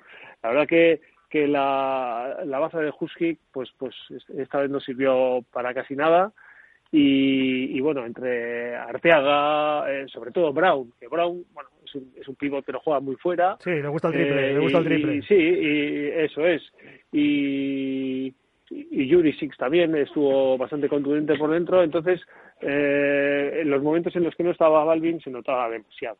La 0.43 0.49
verdad 0.49 0.67
que 0.67 1.01
que 1.29 1.47
la, 1.47 2.41
la 2.45 2.59
baza 2.59 2.79
de 2.79 2.93
Husky, 2.97 3.37
pues, 3.51 3.69
pues 3.77 3.95
esta 4.37 4.59
vez 4.59 4.69
no 4.69 4.79
sirvió 4.79 5.43
para 5.51 5.73
casi 5.73 5.95
nada. 5.95 6.31
Y, 6.91 7.77
y 7.77 7.81
bueno, 7.81 8.05
entre 8.05 8.75
Arteaga, 8.75 9.91
eh, 9.91 10.05
sobre 10.07 10.31
todo 10.31 10.53
Brown, 10.53 10.93
que 10.99 11.07
Brown, 11.07 11.43
bueno, 11.53 11.69
es 11.83 11.95
un, 11.95 12.13
es 12.15 12.27
un 12.27 12.35
pivot 12.35 12.63
pero 12.65 12.79
juega 12.79 12.99
muy 12.99 13.15
fuera. 13.15 13.57
Sí, 13.59 13.71
le 13.71 13.87
gusta 13.87 14.07
el 14.09 14.13
triple, 14.13 14.49
eh, 14.49 14.53
le 14.53 14.59
gusta 14.59 14.77
el 14.77 14.85
triple. 14.85 15.15
Y, 15.15 15.21
sí, 15.23 15.35
y 15.35 16.07
eso 16.15 16.45
es. 16.45 16.61
Y, 17.11 18.33
y 18.69 19.07
Yuri 19.07 19.33
Six 19.33 19.57
también 19.57 19.95
estuvo 19.95 20.57
bastante 20.57 20.87
contundente 20.87 21.35
por 21.37 21.51
dentro, 21.51 21.83
entonces 21.83 22.21
eh, 22.61 23.59
en 23.61 23.69
los 23.69 23.81
momentos 23.83 24.15
en 24.15 24.23
los 24.23 24.35
que 24.35 24.43
no 24.43 24.51
estaba 24.51 24.85
Balvin 24.85 25.19
se 25.19 25.31
notaba 25.31 25.69
demasiado. 25.69 26.17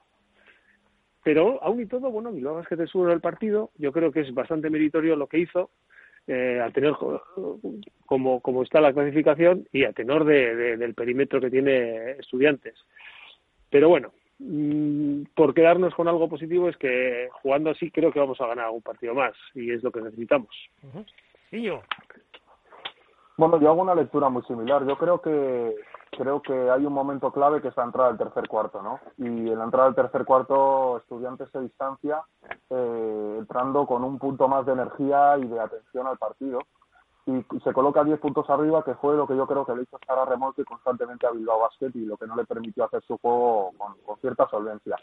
Pero 1.25 1.57
aún 1.63 1.81
y 1.81 1.87
todo, 1.87 2.11
bueno, 2.11 2.31
Bilbao 2.31 2.61
que 2.69 2.77
te 2.77 2.85
sube 2.85 3.11
el 3.11 3.19
partido, 3.19 3.71
yo 3.79 3.91
creo 3.91 4.11
que 4.11 4.19
es 4.19 4.31
bastante 4.31 4.69
meritorio 4.69 5.15
lo 5.15 5.25
que 5.25 5.39
hizo, 5.39 5.71
eh, 6.27 6.61
a 6.63 6.69
tenor 6.69 7.23
como, 8.05 8.41
como 8.41 8.61
está 8.61 8.79
la 8.79 8.93
clasificación 8.93 9.67
y 9.71 9.85
a 9.85 9.91
tenor 9.91 10.23
de, 10.23 10.77
del 10.77 10.93
perímetro 10.93 11.41
que 11.41 11.49
tiene 11.49 12.11
estudiantes. 12.11 12.75
Pero 13.71 13.89
bueno, 13.89 14.11
mm, 14.37 15.23
por 15.33 15.55
quedarnos 15.55 15.95
con 15.95 16.07
algo 16.07 16.29
positivo 16.29 16.69
es 16.69 16.77
que 16.77 17.27
jugando 17.41 17.71
así 17.71 17.89
creo 17.89 18.11
que 18.11 18.19
vamos 18.19 18.39
a 18.39 18.45
ganar 18.45 18.65
algún 18.65 18.83
partido 18.83 19.15
más 19.15 19.33
y 19.55 19.71
es 19.71 19.81
lo 19.81 19.91
que 19.91 20.01
necesitamos. 20.01 20.55
¿Y 21.51 21.63
yo? 21.63 21.81
Bueno, 23.35 23.59
yo 23.59 23.71
hago 23.71 23.81
una 23.81 23.95
lectura 23.95 24.29
muy 24.29 24.43
similar. 24.43 24.85
Yo 24.85 24.95
creo 24.95 25.19
que 25.19 25.73
creo 26.15 26.41
que 26.41 26.69
hay 26.69 26.85
un 26.85 26.93
momento 26.93 27.31
clave 27.31 27.61
que 27.61 27.67
es 27.67 27.77
la 27.77 27.83
entrada 27.83 28.09
del 28.09 28.17
tercer 28.17 28.47
cuarto, 28.47 28.81
¿no? 28.81 28.99
Y 29.17 29.25
en 29.25 29.57
la 29.57 29.65
entrada 29.65 29.87
del 29.87 29.95
tercer 29.95 30.25
cuarto, 30.25 30.97
Estudiantes 30.97 31.49
se 31.51 31.59
distancia, 31.59 32.23
eh, 32.69 33.35
entrando 33.39 33.85
con 33.85 34.03
un 34.03 34.17
punto 34.17 34.47
más 34.47 34.65
de 34.65 34.73
energía 34.73 35.37
y 35.37 35.47
de 35.47 35.59
atención 35.59 36.07
al 36.07 36.17
partido. 36.17 36.59
Y 37.27 37.43
se 37.63 37.73
coloca 37.73 38.03
10 38.03 38.19
puntos 38.19 38.47
arriba, 38.49 38.83
que 38.83 38.93
fue 38.95 39.15
lo 39.15 39.25
que 39.25 39.35
yo 39.35 39.47
creo 39.47 39.65
que 39.65 39.75
le 39.75 39.81
hizo 39.83 39.97
estar 39.97 40.17
a 40.17 40.25
remolque 40.25 40.63
constantemente 40.63 41.25
a 41.25 41.31
Bilbao 41.31 41.61
Basket 41.61 41.89
y 41.95 42.05
lo 42.05 42.17
que 42.17 42.27
no 42.27 42.35
le 42.35 42.45
permitió 42.45 42.85
hacer 42.85 43.01
su 43.03 43.17
juego 43.17 43.71
con, 43.77 44.17
cierta 44.17 44.47
solvencia. 44.49 44.95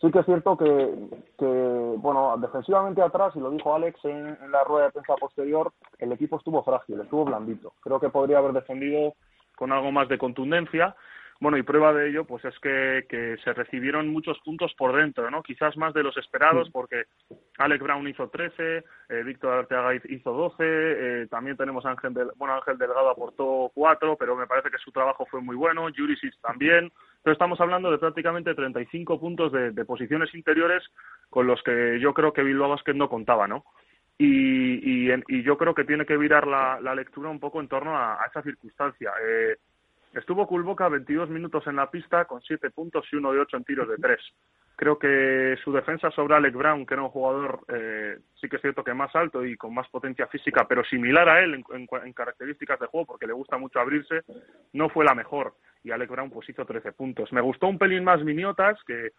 Sí 0.00 0.10
que 0.10 0.18
es 0.18 0.26
cierto 0.26 0.56
que, 0.56 1.24
que, 1.38 1.94
bueno, 1.98 2.34
defensivamente 2.38 3.00
atrás, 3.00 3.36
y 3.36 3.38
lo 3.38 3.50
dijo 3.50 3.72
Alex 3.72 4.04
en, 4.04 4.36
en 4.42 4.50
la 4.50 4.64
rueda 4.64 4.86
de 4.86 4.92
prensa 4.92 5.14
posterior, 5.14 5.72
el 5.98 6.10
equipo 6.10 6.36
estuvo 6.36 6.64
frágil, 6.64 7.00
estuvo 7.00 7.24
blandito. 7.24 7.74
Creo 7.80 8.00
que 8.00 8.08
podría 8.08 8.38
haber 8.38 8.54
defendido 8.54 9.14
con 9.62 9.70
algo 9.70 9.92
más 9.92 10.08
de 10.08 10.18
contundencia. 10.18 10.96
Bueno, 11.38 11.56
y 11.56 11.62
prueba 11.62 11.92
de 11.92 12.08
ello, 12.08 12.24
pues 12.24 12.44
es 12.44 12.58
que, 12.58 13.06
que 13.08 13.36
se 13.44 13.52
recibieron 13.52 14.08
muchos 14.08 14.36
puntos 14.40 14.74
por 14.76 14.92
dentro, 14.96 15.30
¿no? 15.30 15.40
Quizás 15.40 15.76
más 15.76 15.94
de 15.94 16.02
los 16.02 16.16
esperados, 16.16 16.68
porque 16.70 17.04
Alex 17.58 17.80
Brown 17.80 18.08
hizo 18.08 18.28
13, 18.28 18.78
eh, 18.78 18.82
Víctor 19.24 19.58
Arteaga 19.58 19.94
hizo 19.94 20.32
12, 20.32 20.56
eh, 20.58 21.26
también 21.30 21.56
tenemos 21.56 21.86
Ángel, 21.86 22.12
del, 22.12 22.30
bueno, 22.34 22.54
Ángel 22.54 22.76
Delgado 22.76 23.08
aportó 23.08 23.70
4, 23.72 24.16
pero 24.16 24.34
me 24.34 24.48
parece 24.48 24.68
que 24.68 24.78
su 24.78 24.90
trabajo 24.90 25.26
fue 25.26 25.40
muy 25.40 25.54
bueno, 25.54 25.86
Jurisic 25.96 26.34
también. 26.40 26.90
Pero 27.22 27.32
estamos 27.32 27.60
hablando 27.60 27.88
de 27.92 27.98
prácticamente 27.98 28.56
35 28.56 29.20
puntos 29.20 29.52
de, 29.52 29.70
de 29.70 29.84
posiciones 29.84 30.34
interiores 30.34 30.82
con 31.30 31.46
los 31.46 31.62
que 31.62 32.00
yo 32.00 32.12
creo 32.14 32.32
que 32.32 32.42
Bilbao 32.42 32.70
Basket 32.70 32.94
no 32.94 33.08
contaba, 33.08 33.46
¿no? 33.46 33.64
Y, 34.18 35.10
y, 35.10 35.42
yo 35.42 35.56
creo 35.56 35.74
que 35.74 35.84
tiene 35.84 36.06
que 36.06 36.16
virar 36.16 36.46
la, 36.46 36.80
la 36.80 36.94
lectura 36.94 37.28
un 37.28 37.40
poco 37.40 37.60
en 37.60 37.68
torno 37.68 37.96
a, 37.96 38.24
esa 38.28 38.42
circunstancia. 38.42 39.12
Eh, 39.20 39.56
estuvo 40.14 40.46
Kulboka 40.46 40.88
22 40.88 41.28
minutos 41.30 41.66
en 41.66 41.76
la 41.76 41.90
pista 41.90 42.24
con 42.26 42.40
7 42.40 42.70
puntos 42.70 43.04
y 43.10 43.16
1 43.16 43.32
de 43.32 43.40
8 43.40 43.56
en 43.56 43.64
tiros 43.64 43.88
de 43.88 43.96
3. 43.96 44.20
Creo 44.76 44.98
que 44.98 45.56
su 45.62 45.72
defensa 45.72 46.10
sobre 46.10 46.34
Alec 46.34 46.54
Brown, 46.54 46.86
que 46.86 46.94
era 46.94 47.02
un 47.02 47.10
jugador 47.10 47.60
eh, 47.68 48.18
sí 48.40 48.48
que 48.48 48.56
es 48.56 48.62
cierto 48.62 48.82
que 48.82 48.94
más 48.94 49.14
alto 49.14 49.44
y 49.44 49.56
con 49.56 49.74
más 49.74 49.88
potencia 49.88 50.26
física, 50.26 50.66
pero 50.68 50.82
similar 50.84 51.28
a 51.28 51.42
él 51.42 51.54
en, 51.54 51.86
en, 52.04 52.12
características 52.12 52.80
de 52.80 52.86
juego, 52.86 53.06
porque 53.06 53.26
le 53.26 53.32
gusta 53.32 53.58
mucho 53.58 53.80
abrirse, 53.80 54.22
no 54.72 54.88
fue 54.88 55.04
la 55.04 55.14
mejor. 55.14 55.54
Y 55.84 55.90
Alec 55.90 56.10
Brown 56.10 56.30
pues 56.30 56.48
hizo 56.48 56.64
13 56.64 56.92
puntos. 56.92 57.32
Me 57.32 57.40
gustó 57.40 57.66
un 57.66 57.78
pelín 57.78 58.04
más 58.04 58.24
Miniotas, 58.24 58.78
que 58.84 59.10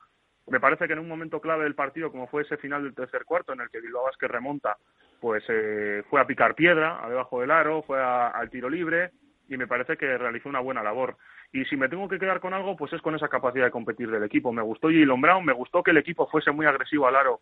me 0.47 0.59
parece 0.59 0.87
que 0.87 0.93
en 0.93 0.99
un 0.99 1.07
momento 1.07 1.39
clave 1.39 1.63
del 1.63 1.75
partido, 1.75 2.11
como 2.11 2.27
fue 2.27 2.43
ese 2.43 2.57
final 2.57 2.83
del 2.83 2.95
tercer 2.95 3.23
cuarto, 3.25 3.53
en 3.53 3.61
el 3.61 3.69
que 3.69 3.79
Bilbao 3.79 4.03
Vázquez 4.03 4.29
remonta, 4.29 4.77
pues 5.19 5.43
eh, 5.47 6.03
fue 6.09 6.19
a 6.19 6.27
picar 6.27 6.53
piedra, 6.53 7.03
a 7.03 7.09
debajo 7.09 7.41
del 7.41 7.51
aro, 7.51 7.81
fue 7.83 8.01
al 8.01 8.49
tiro 8.49 8.69
libre, 8.69 9.11
y 9.47 9.57
me 9.57 9.67
parece 9.67 9.95
que 9.97 10.17
realizó 10.17 10.49
una 10.49 10.59
buena 10.59 10.83
labor. 10.83 11.17
Y 11.51 11.65
si 11.65 11.77
me 11.77 11.87
tengo 11.87 12.09
que 12.09 12.19
quedar 12.19 12.39
con 12.39 12.53
algo, 12.53 12.75
pues 12.75 12.91
es 12.93 13.01
con 13.01 13.15
esa 13.15 13.29
capacidad 13.29 13.65
de 13.65 13.71
competir 13.71 14.09
del 14.09 14.23
equipo. 14.23 14.51
Me 14.51 14.61
gustó 14.61 14.87
Jalen 14.87 15.21
Brown, 15.21 15.45
me 15.45 15.53
gustó 15.53 15.83
que 15.83 15.91
el 15.91 15.97
equipo 15.97 16.27
fuese 16.27 16.51
muy 16.51 16.65
agresivo 16.65 17.07
al 17.07 17.15
aro 17.15 17.39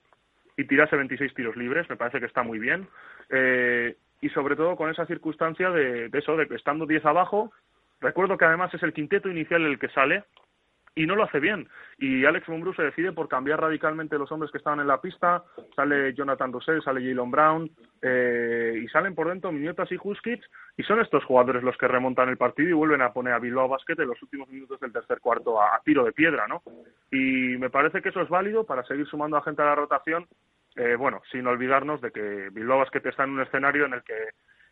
y 0.58 0.66
tirase 0.66 0.96
26 0.96 1.34
tiros 1.34 1.56
libres, 1.56 1.90
me 1.90 1.96
parece 1.96 2.20
que 2.20 2.26
está 2.26 2.44
muy 2.44 2.60
bien. 2.60 2.88
Eh, 3.30 3.96
y 4.20 4.30
sobre 4.30 4.56
todo 4.56 4.76
con 4.76 4.90
esa 4.90 5.06
circunstancia 5.06 5.72
de, 5.72 6.10
de 6.10 6.20
eso, 6.20 6.36
de 6.36 6.48
que 6.48 6.56
estando 6.56 6.86
10 6.86 7.06
abajo, 7.06 7.52
recuerdo 8.00 8.38
que 8.38 8.46
además 8.46 8.74
es 8.74 8.84
el 8.84 8.94
quinteto 8.94 9.30
inicial 9.30 9.64
el 9.64 9.80
que 9.80 9.90
sale, 9.90 10.24
y 10.96 11.06
no 11.06 11.16
lo 11.16 11.24
hace 11.24 11.40
bien. 11.40 11.68
Y 11.98 12.26
Alex 12.26 12.50
Mumbrú 12.50 12.74
se 12.74 12.84
decide 12.84 13.12
por 13.12 13.28
cambiar 13.28 13.62
radicalmente 13.62 14.18
los 14.18 14.32
hombres 14.32 14.52
que 14.52 14.58
estaban 14.58 14.80
en 14.80 14.88
la 14.88 15.00
pista. 15.00 15.44
Sale 15.76 16.14
Jonathan 16.14 16.52
Russell, 16.52 16.82
sale 16.82 17.02
Jalen 17.02 17.32
Brown 17.32 17.72
eh, 18.02 18.82
y 18.84 18.88
salen 18.90 19.16
por 19.16 19.30
dentro 19.30 19.52
Miniotas 19.52 19.92
y 19.92 19.98
Huskic 20.02 20.44
y 20.78 20.84
son 20.84 21.00
estos 21.00 21.24
jugadores 21.24 21.64
los 21.64 21.78
que 21.78 21.88
remontan 21.88 22.30
el 22.30 22.38
partido 22.38 22.70
y 22.70 22.74
vuelven 22.74 23.02
a 23.02 23.14
poner 23.14 23.34
a 23.34 23.40
Bilbao 23.40 23.70
Basket 23.70 24.00
en 24.00 24.08
los 24.08 24.22
últimos 24.22 24.50
minutos 24.50 24.80
del 24.80 24.92
tercer 24.92 25.20
cuarto 25.20 25.62
a, 25.62 25.80
tiro 25.86 26.04
de 26.04 26.12
piedra, 26.12 26.48
¿no? 26.48 26.64
Y 27.12 27.58
me 27.58 27.70
parece 27.70 28.02
que 28.02 28.10
eso 28.10 28.22
es 28.22 28.30
válido 28.30 28.66
para 28.66 28.84
seguir 28.84 29.08
sumando 29.08 29.38
a 29.38 29.44
gente 29.44 29.62
a 29.62 29.66
la 29.66 29.76
rotación. 29.76 30.28
Eh, 30.76 30.96
bueno, 30.96 31.22
sin 31.32 31.46
olvidarnos 31.48 32.02
de 32.02 32.12
que 32.12 32.50
Bilbao 32.52 32.80
Basket 32.80 33.06
está 33.06 33.26
en 33.26 33.32
un 33.32 33.42
escenario 33.42 33.86
en 33.86 33.94
el 33.94 34.04
que 34.04 34.16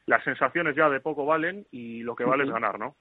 las 0.05 0.23
sensaciones 0.23 0.75
ya 0.75 0.89
de 0.89 1.01
poco 1.01 1.25
valen 1.25 1.65
y 1.71 2.03
lo 2.03 2.15
que 2.15 2.23
vale 2.23 2.43
es 2.43 2.49
ganar, 2.49 2.79
¿no? 2.79 2.95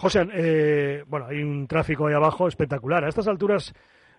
José, 0.00 0.26
eh, 0.32 1.04
bueno, 1.06 1.26
hay 1.26 1.42
un 1.42 1.66
tráfico 1.66 2.06
ahí 2.06 2.14
abajo 2.14 2.48
espectacular. 2.48 3.04
A 3.04 3.08
estas 3.08 3.28
alturas, 3.28 3.74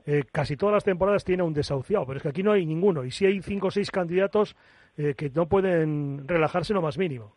eh, 0.06 0.22
casi 0.32 0.56
todas 0.56 0.74
las 0.74 0.84
temporadas 0.84 1.26
tiene 1.26 1.42
un 1.42 1.56
desahuciado, 1.56 2.06
pero 2.06 2.18
es 2.18 2.24
que 2.24 2.30
aquí 2.30 2.44
no 2.44 2.52
hay 2.52 2.68
ninguno. 2.68 3.04
Y 3.04 3.10
sí 3.10 3.26
hay 3.26 3.42
cinco 3.42 3.68
o 3.68 3.72
seis 3.72 3.90
candidatos 3.90 4.56
eh, 4.96 5.16
que 5.18 5.32
no 5.32 5.48
pueden 5.48 6.28
relajarse 6.28 6.76
lo 6.76 6.84
más 6.84 7.00
mínimo. 7.00 7.34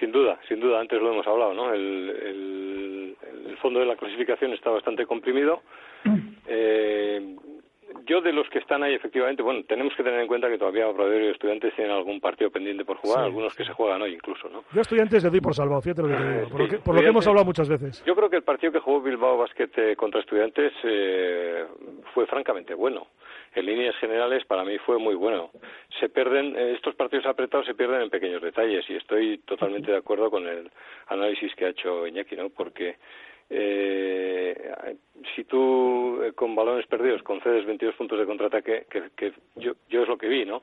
Sin 0.00 0.10
duda, 0.10 0.40
sin 0.48 0.58
duda. 0.58 0.80
Antes 0.80 1.00
lo 1.00 1.12
hemos 1.12 1.26
hablado, 1.28 1.54
¿no? 1.54 1.72
El, 1.72 2.10
el, 2.10 3.56
fondo 3.62 3.78
de 3.78 3.86
la 3.86 3.96
clasificación 3.96 4.52
está 4.52 4.70
bastante 4.70 5.06
comprimido. 5.06 5.62
Eh, 6.48 7.36
yo 8.04 8.20
de 8.20 8.32
los 8.32 8.48
que 8.48 8.58
están 8.58 8.82
ahí, 8.82 8.94
efectivamente, 8.94 9.42
bueno, 9.42 9.62
tenemos 9.64 9.94
que 9.94 10.02
tener 10.02 10.20
en 10.20 10.26
cuenta 10.26 10.48
que 10.48 10.58
todavía 10.58 10.88
Obrador 10.88 11.22
y 11.22 11.28
Estudiantes 11.28 11.74
tienen 11.74 11.94
algún 11.94 12.20
partido 12.20 12.50
pendiente 12.50 12.84
por 12.84 12.96
jugar, 12.98 13.24
algunos 13.24 13.54
que 13.54 13.64
se 13.64 13.72
juegan 13.72 14.02
hoy 14.02 14.14
incluso, 14.14 14.48
¿no? 14.48 14.64
Yo 14.72 14.80
Estudiantes 14.80 15.24
le 15.24 15.30
doy 15.30 15.40
por 15.40 15.54
salvado, 15.54 15.80
fíjate 15.80 16.02
lo 16.02 16.08
que 16.08 16.14
te 16.14 16.34
digo, 16.34 16.48
por, 16.48 16.94
lo 16.94 17.00
que, 17.00 17.08
hemos 17.08 17.26
hablado 17.26 17.44
muchas 17.44 17.68
veces. 17.68 18.04
Yo 18.04 18.14
creo 18.14 18.28
que 18.28 18.36
el 18.36 18.42
partido 18.42 18.72
que 18.72 18.80
jugó 18.80 19.00
Bilbao 19.00 19.38
Basket 19.38 19.70
eh, 19.76 19.96
contra 19.96 20.20
Estudiantes 20.20 20.72
eh, 20.84 21.64
fue 22.14 22.26
francamente 22.26 22.74
bueno. 22.74 23.06
En 23.54 23.64
líneas 23.64 23.96
generales, 23.96 24.44
para 24.44 24.64
mí 24.64 24.76
fue 24.78 24.98
muy 24.98 25.14
bueno. 25.14 25.50
Se 25.98 26.10
pierden, 26.10 26.54
eh, 26.56 26.74
estos 26.74 26.94
partidos 26.94 27.24
apretados 27.24 27.66
se 27.66 27.74
pierden 27.74 28.02
en 28.02 28.10
pequeños 28.10 28.42
detalles 28.42 28.84
y 28.90 28.96
estoy 28.96 29.38
totalmente 29.38 29.90
de 29.90 29.96
acuerdo 29.96 30.30
con 30.30 30.46
el 30.46 30.70
análisis 31.06 31.54
que 31.54 31.64
ha 31.64 31.68
hecho 31.70 32.06
Iñaki, 32.06 32.36
¿no? 32.36 32.50
Porque 32.50 32.96
eh, 33.48 34.96
si 35.34 35.44
tú 35.44 36.22
eh, 36.22 36.32
con 36.32 36.54
balones 36.54 36.86
perdidos 36.86 37.22
concedes 37.22 37.66
22 37.66 37.94
puntos 37.94 38.18
de 38.18 38.26
contraataque, 38.26 38.86
que, 38.90 39.10
que 39.16 39.32
yo, 39.56 39.74
yo 39.88 40.02
es 40.02 40.08
lo 40.08 40.18
que 40.18 40.28
vi, 40.28 40.44
¿no? 40.44 40.62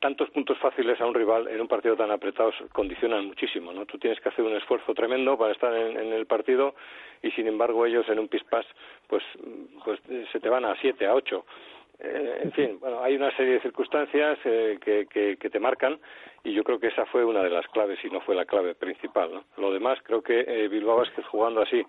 Tantos 0.00 0.28
puntos 0.30 0.58
fáciles 0.58 1.00
a 1.00 1.06
un 1.06 1.14
rival 1.14 1.46
en 1.46 1.60
un 1.60 1.68
partido 1.68 1.96
tan 1.96 2.10
apretado 2.10 2.52
condicionan 2.72 3.26
muchísimo, 3.26 3.72
¿no? 3.72 3.86
Tú 3.86 3.96
tienes 3.96 4.18
que 4.20 4.28
hacer 4.28 4.44
un 4.44 4.56
esfuerzo 4.56 4.92
tremendo 4.92 5.38
para 5.38 5.52
estar 5.52 5.72
en, 5.72 6.12
el 6.12 6.26
partido 6.26 6.74
y 7.22 7.30
sin 7.30 7.46
embargo 7.46 7.86
ellos 7.86 8.08
en 8.08 8.18
un 8.18 8.28
pispás 8.28 8.66
pues, 9.06 9.22
pues 9.84 10.00
se 10.32 10.40
te 10.40 10.48
van 10.48 10.64
a 10.64 10.74
siete, 10.80 11.06
a 11.06 11.14
ocho 11.14 11.44
eh, 11.98 12.40
en 12.42 12.52
fin, 12.52 12.78
bueno, 12.80 13.00
hay 13.00 13.14
una 13.14 13.34
serie 13.36 13.54
de 13.54 13.60
circunstancias 13.60 14.38
eh, 14.44 14.78
que, 14.80 15.06
que, 15.06 15.36
que, 15.36 15.50
te 15.50 15.60
marcan 15.60 16.00
y 16.42 16.52
yo 16.52 16.64
creo 16.64 16.80
que 16.80 16.88
esa 16.88 17.06
fue 17.06 17.24
una 17.24 17.42
de 17.42 17.50
las 17.50 17.66
claves 17.68 17.98
y 18.02 18.10
no 18.10 18.20
fue 18.20 18.34
la 18.34 18.44
clave 18.44 18.74
principal. 18.74 19.32
¿no? 19.32 19.44
Lo 19.56 19.72
demás, 19.72 19.98
creo 20.02 20.22
que 20.22 20.40
eh, 20.40 20.68
Bilbao 20.68 20.96
Vázquez 20.96 21.24
jugando 21.26 21.62
así, 21.62 21.82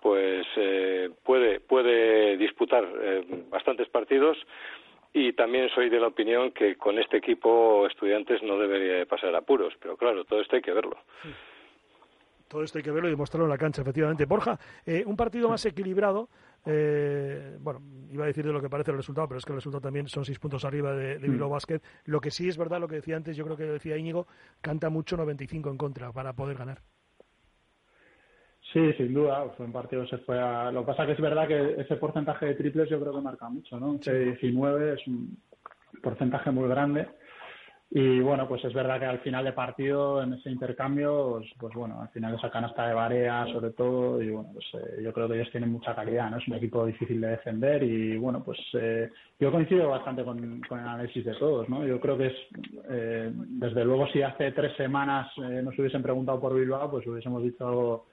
pues 0.00 0.46
eh, 0.56 1.10
puede, 1.24 1.60
puede 1.60 2.36
disputar 2.36 2.86
eh, 3.00 3.44
bastantes 3.50 3.88
partidos 3.88 4.38
y 5.12 5.32
también 5.32 5.68
soy 5.70 5.88
de 5.88 5.98
la 5.98 6.08
opinión 6.08 6.52
que 6.52 6.76
con 6.76 6.98
este 6.98 7.16
equipo 7.16 7.86
estudiantes 7.86 8.42
no 8.42 8.58
debería 8.58 9.04
pasar 9.06 9.34
apuros, 9.34 9.74
pero 9.80 9.96
claro, 9.96 10.24
todo 10.24 10.40
esto 10.40 10.54
hay 10.54 10.62
que 10.62 10.72
verlo. 10.72 10.96
Todo 12.46 12.62
esto 12.62 12.78
hay 12.78 12.84
que 12.84 12.92
verlo 12.92 13.08
y 13.08 13.12
demostrarlo 13.12 13.46
en 13.46 13.50
la 13.50 13.58
cancha, 13.58 13.82
efectivamente. 13.82 14.24
Borja, 14.24 14.58
un 15.04 15.16
partido 15.16 15.50
más 15.50 15.66
equilibrado, 15.66 16.28
eh, 16.70 17.56
bueno, 17.60 17.80
iba 18.10 18.24
a 18.24 18.26
decir 18.26 18.44
de 18.44 18.52
lo 18.52 18.60
que 18.60 18.68
parece 18.68 18.90
el 18.90 18.98
resultado, 18.98 19.26
pero 19.26 19.38
es 19.38 19.44
que 19.44 19.52
el 19.52 19.56
resultado 19.56 19.80
también 19.80 20.06
son 20.06 20.24
seis 20.24 20.38
puntos 20.38 20.64
arriba 20.66 20.94
de, 20.94 21.18
de 21.18 21.28
Bilbao 21.28 21.48
mm. 21.48 21.52
Basket. 21.52 21.80
Lo 22.04 22.20
que 22.20 22.30
sí 22.30 22.46
es 22.46 22.58
verdad, 22.58 22.78
lo 22.78 22.88
que 22.88 22.96
decía 22.96 23.16
antes, 23.16 23.36
yo 23.36 23.44
creo 23.44 23.56
que 23.56 23.64
decía 23.64 23.96
Íñigo, 23.96 24.26
canta 24.60 24.90
mucho 24.90 25.16
95 25.16 25.70
en 25.70 25.78
contra 25.78 26.12
para 26.12 26.34
poder 26.34 26.58
ganar. 26.58 26.82
Sí, 28.72 28.92
sin 28.98 29.14
duda, 29.14 29.48
fue 29.56 29.64
un 29.64 29.72
partido 29.72 30.06
se 30.06 30.18
fue 30.18 30.38
a... 30.38 30.70
Lo 30.70 30.82
que 30.82 30.88
pasa 30.88 31.06
que 31.06 31.12
es 31.12 31.20
verdad 31.20 31.48
que 31.48 31.80
ese 31.80 31.96
porcentaje 31.96 32.46
de 32.46 32.54
triples 32.54 32.90
yo 32.90 33.00
creo 33.00 33.14
que 33.14 33.22
marca 33.22 33.48
mucho, 33.48 33.80
¿no? 33.80 33.94
19 33.94 34.92
es 34.92 35.06
un 35.06 35.38
porcentaje 36.02 36.50
muy 36.50 36.68
grande 36.68 37.08
y 37.90 38.20
bueno, 38.20 38.46
pues 38.46 38.62
es 38.66 38.74
verdad 38.74 38.98
que 38.98 39.06
al 39.06 39.20
final 39.20 39.46
de 39.46 39.52
partido, 39.52 40.22
en 40.22 40.34
ese 40.34 40.50
intercambio, 40.50 41.38
pues, 41.38 41.50
pues 41.58 41.74
bueno, 41.74 42.02
al 42.02 42.08
final 42.10 42.34
esa 42.34 42.50
canasta 42.50 42.86
de 42.86 42.92
Barea, 42.92 43.46
sobre 43.50 43.70
todo, 43.70 44.20
y 44.20 44.28
bueno, 44.28 44.50
pues 44.52 44.66
eh, 44.74 45.02
yo 45.02 45.10
creo 45.14 45.26
que 45.26 45.36
ellos 45.36 45.50
tienen 45.50 45.72
mucha 45.72 45.94
calidad, 45.94 46.30
¿no? 46.30 46.36
Es 46.36 46.46
un 46.48 46.54
equipo 46.54 46.84
difícil 46.84 47.18
de 47.18 47.28
defender 47.28 47.82
y 47.82 48.18
bueno, 48.18 48.44
pues 48.44 48.58
eh, 48.74 49.10
yo 49.40 49.50
coincido 49.50 49.88
bastante 49.88 50.22
con, 50.22 50.60
con, 50.68 50.80
el 50.80 50.86
análisis 50.86 51.24
de 51.24 51.34
todos, 51.36 51.66
¿no? 51.70 51.86
Yo 51.86 51.98
creo 51.98 52.18
que 52.18 52.26
es, 52.26 52.36
eh, 52.90 53.32
desde 53.32 53.84
luego, 53.86 54.06
si 54.08 54.20
hace 54.20 54.52
tres 54.52 54.76
semanas 54.76 55.32
eh, 55.38 55.62
nos 55.62 55.78
hubiesen 55.78 56.02
preguntado 56.02 56.38
por 56.38 56.54
Bilbao, 56.54 56.90
pues 56.90 57.06
hubiésemos 57.06 57.42
dicho 57.42 58.04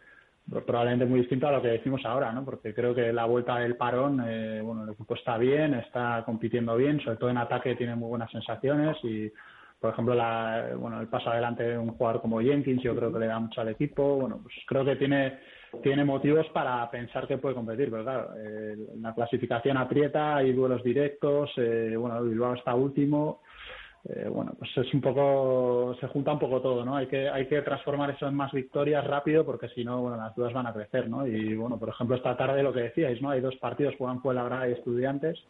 probablemente 0.66 1.06
muy 1.06 1.22
distinto 1.22 1.48
a 1.48 1.52
lo 1.52 1.62
que 1.62 1.70
decimos 1.70 2.02
ahora, 2.06 2.32
¿no? 2.32 2.46
Porque 2.46 2.74
creo 2.74 2.94
que 2.94 3.12
la 3.12 3.26
vuelta 3.26 3.58
del 3.58 3.76
parón, 3.76 4.24
eh, 4.28 4.62
bueno, 4.64 4.84
el 4.84 4.92
equipo 4.92 5.16
está 5.16 5.38
bien, 5.38 5.74
está 5.74 6.24
compitiendo 6.26 6.76
bien, 6.76 7.00
sobre 7.02 7.18
todo 7.18 7.30
en 7.30 7.38
ataque 7.38 7.76
tiene 7.76 7.96
muy 7.96 8.10
buenas 8.10 8.32
sensaciones 8.32 8.96
y 9.04 9.32
por 9.86 9.94
ejemplo, 9.94 10.16
la, 10.16 10.72
bueno, 10.80 11.00
el 11.00 11.08
paso 11.08 11.30
adelante 11.30 11.62
de 11.62 11.78
un 11.78 11.90
jugador 11.90 12.20
como 12.20 12.42
Jenkins, 12.42 12.82
yo 12.82 12.96
creo 12.96 13.14
que 13.14 13.20
le 13.20 13.28
da 13.28 13.38
mucho 13.38 13.62
al 13.62 13.68
equipo. 13.68 14.16
Bueno, 14.16 14.40
pues 14.42 14.56
creo 14.66 14.84
que 14.84 14.96
tiene, 14.96 15.38
tiene 15.84 16.04
motivos 16.04 16.48
para 16.56 16.90
pensar 16.90 17.28
que 17.28 17.38
puede 17.38 17.54
competir, 17.54 17.92
pero 17.92 18.02
claro, 18.02 18.30
eh, 18.36 18.76
la 19.00 19.14
clasificación 19.14 19.78
aprieta, 19.78 20.38
hay 20.38 20.54
duelos 20.54 20.84
directos, 20.84 21.52
eh, 21.58 21.94
bueno, 21.96 22.24
Bilbao 22.24 22.56
está 22.56 22.74
último. 22.74 23.42
Eh, 24.08 24.30
bueno, 24.30 24.54
pues 24.60 24.70
es 24.78 24.94
un 24.94 25.02
poco, 25.02 25.96
se 26.00 26.08
junta 26.08 26.32
un 26.32 26.38
poco 26.38 26.62
todo, 26.62 26.86
¿no? 26.86 26.96
Hay 26.96 27.08
que, 27.08 27.28
hay 27.28 27.48
que 27.48 27.62
transformar 27.64 28.12
eso 28.12 28.28
en 28.28 28.36
más 28.36 28.52
victorias 28.52 29.04
rápido 29.06 29.44
porque 29.44 29.68
si 29.70 29.84
no, 29.84 30.02
bueno, 30.02 30.18
las 30.18 30.36
dudas 30.36 30.54
van 30.54 30.68
a 30.68 30.74
crecer, 30.74 31.10
¿no? 31.10 31.26
Y 31.26 31.56
bueno, 31.56 31.80
por 31.80 31.90
ejemplo, 31.90 32.16
esta 32.16 32.38
tarde 32.38 32.62
lo 32.62 32.72
que 32.72 32.82
decíais, 32.82 33.20
¿no? 33.20 33.32
Hay 33.32 33.42
dos 33.42 33.56
partidos, 33.56 33.96
juegan 33.98 34.22
Fuenlabrada 34.22 34.70
y 34.70 34.74
Estudiantes, 34.74 35.44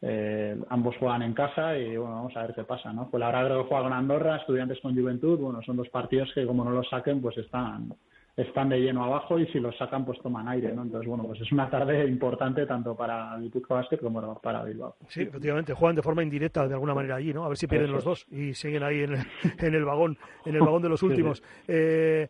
eh, 0.00 0.56
ambos 0.68 0.96
juegan 0.98 1.22
en 1.22 1.34
casa 1.34 1.76
y 1.76 1.96
bueno, 1.96 2.14
vamos 2.14 2.36
a 2.36 2.42
ver 2.42 2.54
qué 2.54 2.62
pasa, 2.62 2.92
¿no? 2.92 3.06
Fuenlabrada 3.06 3.46
creo 3.48 3.62
que 3.64 3.68
juega 3.68 3.82
con 3.82 3.92
Andorra, 3.92 4.36
Estudiantes 4.36 4.78
con 4.80 4.94
Juventud, 4.94 5.36
bueno, 5.40 5.60
son 5.62 5.76
dos 5.76 5.88
partidos 5.88 6.30
que 6.34 6.46
como 6.46 6.64
no 6.64 6.70
los 6.70 6.88
saquen, 6.88 7.20
pues 7.20 7.36
están, 7.38 7.92
están 8.38 8.68
de 8.68 8.78
lleno 8.80 9.04
abajo 9.04 9.38
y 9.38 9.46
si 9.48 9.58
los 9.58 9.76
sacan 9.76 10.04
pues 10.06 10.18
toman 10.20 10.48
aire, 10.48 10.72
¿no? 10.72 10.82
Entonces, 10.82 11.08
bueno, 11.08 11.24
pues 11.24 11.40
es 11.40 11.50
una 11.52 11.68
tarde 11.68 12.06
importante 12.06 12.64
tanto 12.66 12.94
para 12.96 13.36
Guipúzcoa 13.38 13.78
Basket 13.78 13.98
como 13.98 14.40
para 14.40 14.62
Bilbao. 14.64 14.94
Sí, 15.08 15.22
efectivamente, 15.22 15.74
juegan 15.74 15.96
de 15.96 16.02
forma 16.02 16.22
indirecta 16.22 16.66
de 16.66 16.74
alguna 16.74 16.94
manera 16.94 17.16
allí, 17.16 17.34
¿no? 17.34 17.44
A 17.44 17.48
ver 17.48 17.56
si 17.56 17.66
pierden 17.66 17.90
los 17.92 18.04
dos 18.04 18.26
y 18.30 18.54
siguen 18.54 18.82
ahí 18.84 19.02
en 19.02 19.14
el, 19.14 19.20
en 19.58 19.74
el 19.74 19.84
vagón, 19.84 20.16
en 20.46 20.54
el 20.54 20.60
vagón 20.60 20.82
de 20.82 20.88
los 20.88 21.02
últimos. 21.02 21.42
Eh, 21.66 22.28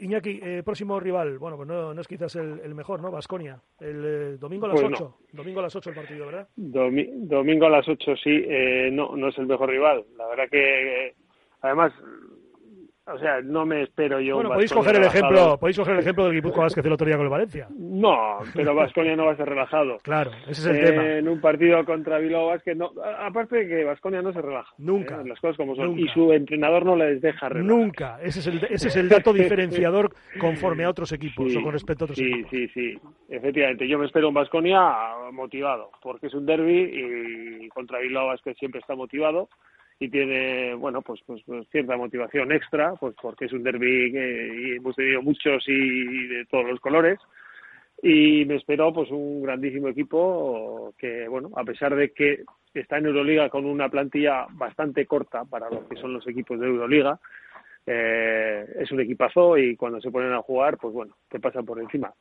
Iñaki, 0.00 0.40
eh, 0.42 0.62
próximo 0.64 0.98
rival, 0.98 1.38
bueno, 1.38 1.56
pues 1.56 1.68
no, 1.68 1.92
no 1.94 2.00
es 2.00 2.08
quizás 2.08 2.34
el, 2.36 2.60
el 2.64 2.74
mejor, 2.74 3.00
¿no? 3.02 3.10
Vasconia, 3.10 3.60
el 3.80 4.02
eh, 4.04 4.36
domingo 4.38 4.64
a 4.66 4.70
las 4.70 4.80
Pues 4.80 4.92
8. 4.94 5.16
Domingo 5.32 5.60
a 5.60 5.62
las 5.64 5.76
8 5.76 5.90
el 5.90 5.96
partido, 5.96 6.26
¿verdad? 6.26 6.48
Domi- 6.56 7.10
domingo 7.28 7.66
a 7.66 7.70
las 7.70 7.86
8 7.88 8.16
sí, 8.16 8.30
eh, 8.48 8.88
no, 8.92 9.14
no 9.14 9.28
es 9.28 9.38
el 9.38 9.46
mejor 9.46 9.68
rival. 9.68 10.04
La 10.16 10.26
verdad 10.26 10.44
que, 10.50 11.08
eh, 11.08 11.14
además, 11.60 11.92
o 13.12 13.18
sea, 13.18 13.40
no 13.42 13.64
me 13.66 13.82
espero 13.82 14.20
yo. 14.20 14.34
Bueno, 14.36 14.50
podéis 14.50 14.72
coger 14.72 14.96
el 14.96 15.00
relajado. 15.02 15.26
ejemplo, 15.26 15.58
podéis 15.58 15.78
coger 15.78 15.94
el 15.94 16.00
ejemplo 16.00 16.24
del 16.24 16.34
Guipúzcoa 16.34 16.64
Vázquez 16.64 16.84
el 16.86 16.92
otro 16.92 17.06
día 17.06 17.16
con 17.16 17.24
el 17.26 17.30
Valencia. 17.30 17.68
No, 17.78 18.38
pero 18.54 18.74
Vasconia 18.74 19.16
no 19.16 19.26
va 19.26 19.32
a 19.32 19.36
ser 19.36 19.48
relajado. 19.48 19.96
Claro, 20.02 20.30
ese 20.46 20.52
es 20.60 20.66
el 20.66 20.76
Eh, 20.76 20.82
tema. 20.90 21.06
En 21.18 21.28
un 21.28 21.40
partido 21.40 21.84
contra 21.84 22.18
Bilbao 22.18 22.48
Basket, 22.48 22.74
no, 22.74 22.90
aparte 23.20 23.56
de 23.56 23.68
que 23.68 23.84
Vasconia 23.84 24.22
no 24.22 24.32
se 24.32 24.42
relaja. 24.42 24.72
Nunca. 24.78 25.20
eh, 25.22 25.28
las 25.28 25.40
cosas 25.40 25.56
como 25.56 25.74
son. 25.74 25.86
Nunca. 25.86 26.00
Y 26.02 26.08
su 26.08 26.32
entrenador 26.32 26.84
no 26.84 26.96
les 26.96 27.20
deja 27.20 27.48
relajar. 27.48 27.76
Nunca. 27.78 28.18
Ese 28.22 28.40
es 28.40 28.46
el, 28.48 28.64
ese 28.70 28.88
es 28.88 28.96
el 28.96 29.08
dato 29.08 29.32
diferenciador 29.34 30.12
conforme 30.40 30.84
a 30.84 30.90
otros 30.90 31.12
equipos 31.12 31.54
o 31.56 31.62
con 31.62 31.72
respecto 31.72 32.04
a 32.04 32.06
otros 32.06 32.18
sí, 32.18 32.24
equipos. 32.24 32.50
Sí, 32.50 32.68
sí, 32.68 32.98
Efectivamente, 33.28 33.86
yo 33.88 33.98
me 33.98 34.06
espero 34.06 34.28
un 34.28 34.34
Vasconia 34.34 34.80
motivado, 35.32 35.90
porque 36.02 36.26
es 36.28 36.34
un 36.34 36.46
derby 36.46 37.62
y 37.64 37.68
contra 37.68 37.98
Bilbao 38.00 38.28
Basket 38.28 38.54
siempre 38.54 38.80
está 38.80 38.94
motivado 38.94 39.48
y 40.00 40.08
tiene, 40.08 40.74
bueno, 40.74 41.02
pues, 41.02 41.20
pues, 41.26 41.42
pues 41.44 41.68
cierta 41.70 41.96
motivación 41.96 42.52
extra, 42.52 42.94
pues 42.94 43.14
porque 43.20 43.46
es 43.46 43.52
un 43.52 43.64
derby 43.64 44.12
que 44.12 44.52
y 44.54 44.76
hemos 44.76 44.94
tenido 44.94 45.22
muchos 45.22 45.64
y 45.66 46.26
de 46.28 46.44
todos 46.46 46.66
los 46.66 46.80
colores. 46.80 47.18
Y 48.00 48.44
me 48.44 48.56
espero 48.56 48.92
pues 48.92 49.10
un 49.10 49.42
grandísimo 49.42 49.88
equipo 49.88 50.94
que, 50.96 51.26
bueno, 51.26 51.50
a 51.56 51.64
pesar 51.64 51.96
de 51.96 52.12
que 52.12 52.44
está 52.72 52.98
en 52.98 53.06
Euroliga 53.06 53.48
con 53.48 53.64
una 53.64 53.88
plantilla 53.88 54.46
bastante 54.52 55.04
corta 55.04 55.44
para 55.44 55.68
lo 55.68 55.88
que 55.88 55.96
son 55.96 56.12
los 56.12 56.26
equipos 56.28 56.60
de 56.60 56.66
Euroliga, 56.66 57.18
eh, 57.84 58.66
es 58.78 58.92
un 58.92 59.00
equipazo 59.00 59.58
y 59.58 59.74
cuando 59.74 60.00
se 60.00 60.12
ponen 60.12 60.32
a 60.32 60.42
jugar, 60.42 60.78
pues 60.78 60.94
bueno, 60.94 61.16
te 61.28 61.40
pasan 61.40 61.64
por 61.64 61.80
encima. 61.80 62.12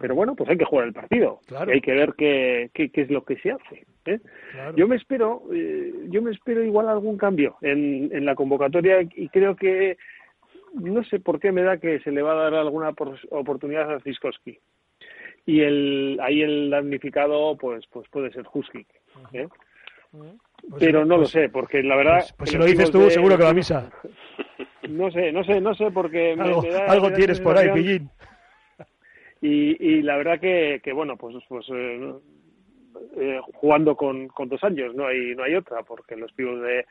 Pero 0.00 0.14
bueno, 0.14 0.34
pues 0.34 0.48
hay 0.50 0.56
que 0.56 0.64
jugar 0.64 0.86
el 0.86 0.92
partido. 0.92 1.40
Claro. 1.46 1.70
Y 1.70 1.74
hay 1.74 1.80
que 1.80 1.92
ver 1.92 2.14
qué, 2.16 2.70
qué, 2.74 2.90
qué 2.90 3.02
es 3.02 3.10
lo 3.10 3.24
que 3.24 3.36
se 3.36 3.50
hace. 3.52 3.84
¿eh? 4.06 4.18
Claro. 4.52 4.76
Yo 4.76 4.88
me 4.88 4.96
espero, 4.96 5.42
eh, 5.52 5.92
yo 6.08 6.22
me 6.22 6.30
espero 6.30 6.62
igual 6.64 6.88
algún 6.88 7.16
cambio 7.18 7.56
en, 7.60 8.08
en 8.12 8.24
la 8.24 8.34
convocatoria 8.34 9.00
y 9.02 9.28
creo 9.28 9.54
que 9.56 9.96
no 10.74 11.04
sé 11.04 11.20
por 11.20 11.38
qué 11.38 11.52
me 11.52 11.62
da 11.62 11.76
que 11.76 12.00
se 12.00 12.10
le 12.10 12.22
va 12.22 12.32
a 12.32 12.44
dar 12.50 12.54
alguna 12.54 12.92
por- 12.92 13.18
oportunidad 13.30 13.92
a 13.92 14.00
Ziskowski. 14.00 14.58
Y 15.44 15.60
el, 15.60 16.18
ahí 16.22 16.40
el 16.42 16.70
damnificado 16.70 17.56
pues 17.58 17.84
pues 17.92 18.08
puede 18.08 18.30
ser 18.32 18.44
Huskic. 18.52 18.86
¿eh? 19.32 19.48
Pues- 20.10 20.32
Pero 20.78 21.00
no 21.04 21.16
lo 21.16 21.22
pues- 21.22 21.30
sé, 21.30 21.48
porque 21.48 21.82
la 21.82 21.96
verdad... 21.96 22.18
Pues, 22.20 22.32
pues 22.38 22.50
si 22.50 22.56
lo 22.58 22.64
dices 22.64 22.90
tú, 22.90 23.00
de- 23.00 23.10
seguro 23.10 23.36
que 23.36 23.42
va 23.44 23.50
a 23.50 23.54
misa. 23.54 23.90
No 24.88 25.10
sé, 25.10 25.32
no 25.32 25.42
sé, 25.44 25.60
no 25.60 25.74
sé, 25.74 25.90
porque 25.90 26.34
me, 26.36 26.42
Algo, 26.44 26.62
me 26.62 26.70
da- 26.70 26.86
algo 26.86 27.04
me 27.06 27.10
da 27.12 27.16
tienes 27.16 27.40
por 27.40 27.56
ahí, 27.56 27.70
Pillín. 27.72 28.10
Y, 29.42 29.76
y 29.86 30.02
la 30.02 30.16
verdad 30.16 30.40
que, 30.40 30.80
que 30.82 30.92
bueno, 30.94 31.16
pues, 31.18 31.36
pues 31.48 31.66
eh, 31.70 32.12
eh, 33.16 33.40
jugando 33.54 33.96
con, 33.96 34.28
con 34.28 34.48
dos 34.48 34.62
años 34.64 34.94
no 34.94 35.06
hay 35.06 35.34
no 35.34 35.42
hay 35.42 35.54
otra, 35.54 35.82
porque 35.82 36.16
los 36.16 36.32
pibos 36.32 36.60
de 36.62 36.86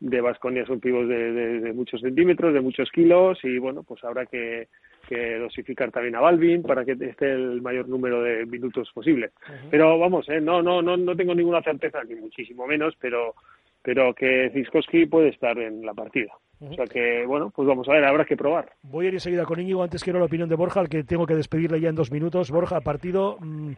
de 0.00 0.20
Vasconia 0.20 0.64
son 0.64 0.78
pibos 0.78 1.08
de, 1.08 1.32
de- 1.32 1.58
de 1.60 1.72
muchos 1.72 2.00
centímetros, 2.00 2.54
de 2.54 2.60
muchos 2.60 2.88
kilos 2.92 3.36
y 3.42 3.58
bueno, 3.58 3.82
pues 3.82 4.04
habrá 4.04 4.26
que, 4.26 4.68
que 5.08 5.38
dosificar 5.40 5.90
también 5.90 6.14
a 6.14 6.20
Balvin 6.20 6.62
para 6.62 6.84
que 6.84 6.92
esté 6.92 7.32
el 7.32 7.60
mayor 7.62 7.88
número 7.88 8.22
de 8.22 8.46
minutos 8.46 8.88
posible. 8.94 9.30
Pero 9.72 9.98
vamos, 9.98 10.28
eh, 10.28 10.40
no 10.40 10.62
no 10.62 10.82
no 10.82 10.96
no 10.96 11.16
tengo 11.16 11.34
ninguna 11.34 11.62
certeza 11.62 12.04
ni 12.04 12.14
muchísimo 12.14 12.64
menos, 12.68 12.94
pero 13.00 13.34
pero 13.82 14.14
que 14.14 14.50
Ziskowski 14.52 15.06
puede 15.06 15.28
estar 15.28 15.58
en 15.58 15.84
la 15.84 15.94
partida. 15.94 16.32
O 16.60 16.74
sea 16.74 16.86
que 16.86 17.24
bueno, 17.24 17.50
pues 17.54 17.68
vamos 17.68 17.88
a 17.88 17.92
ver, 17.92 18.04
habrá 18.04 18.24
que 18.24 18.36
probar. 18.36 18.72
Voy 18.82 19.04
a 19.04 19.08
ir 19.08 19.14
enseguida 19.14 19.44
con 19.44 19.60
Íñigo. 19.60 19.82
Antes 19.82 20.02
quiero 20.02 20.18
la 20.18 20.24
opinión 20.24 20.48
de 20.48 20.56
Borja, 20.56 20.80
al 20.80 20.88
que 20.88 21.04
tengo 21.04 21.24
que 21.26 21.36
despedirle 21.36 21.80
ya 21.80 21.88
en 21.88 21.94
dos 21.94 22.10
minutos. 22.10 22.50
Borja, 22.50 22.80
partido 22.80 23.36
mm, 23.38 23.72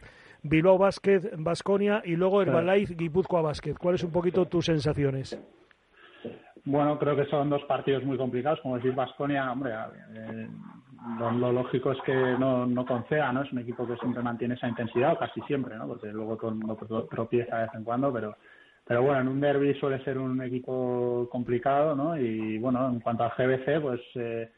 Bilbao 0.45 0.79
Basket, 0.79 1.21
Basconia 1.37 2.01
y 2.05 2.17
luego 2.17 2.41
Herbalife, 2.41 2.95
Guipúzcoa 2.95 3.43
Basket. 3.43 3.75
¿Cuáles 3.79 4.03
un 4.03 4.13
poquito 4.13 4.47
tus 4.47 4.65
sensaciones? 4.65 5.39
Bueno, 6.65 6.99
creo 6.99 7.17
que 7.17 7.25
son 7.27 7.49
dos 7.51 7.63
partidos 7.65 8.05
muy 8.05 8.17
complicados. 8.17 8.61
Como 8.61 8.77
decir, 8.77 8.95
Vasconia, 8.95 9.51
hombre, 9.53 9.73
eh, 10.15 10.49
lo, 11.19 11.31
lo 11.33 11.53
lógico 11.53 11.93
es 11.93 11.99
que 12.05 12.15
no, 12.15 12.67
no 12.67 12.85
conceda, 12.87 13.33
¿no? 13.33 13.43
Es 13.43 13.53
un 13.53 13.59
equipo 13.59 13.87
que 13.87 13.97
siempre 13.97 14.23
mantiene 14.23 14.55
esa 14.55 14.69
intensidad, 14.69 15.13
o 15.15 15.19
casi 15.19 15.41
siempre, 15.43 15.77
¿no? 15.77 15.87
Porque 15.87 16.09
luego 16.09 16.37
todo 16.37 16.51
el 16.51 16.57
mundo 16.57 16.77
tro- 16.79 17.09
tropieza 17.09 17.57
de 17.57 17.63
vez 17.65 17.75
en 17.75 17.85
cuando, 17.85 18.13
pero 18.13 18.37
pero 18.91 19.05
bueno, 19.05 19.21
en 19.21 19.29
un 19.29 19.41
derby 19.41 19.73
suele 19.75 20.03
ser 20.03 20.19
un 20.19 20.43
equipo 20.43 21.29
complicado, 21.31 21.95
¿no? 21.95 22.19
Y 22.19 22.59
bueno, 22.59 22.89
en 22.89 22.99
cuanto 22.99 23.23
al 23.23 23.31
GBC, 23.31 23.81
pues 23.81 24.01
eh, 24.17 24.51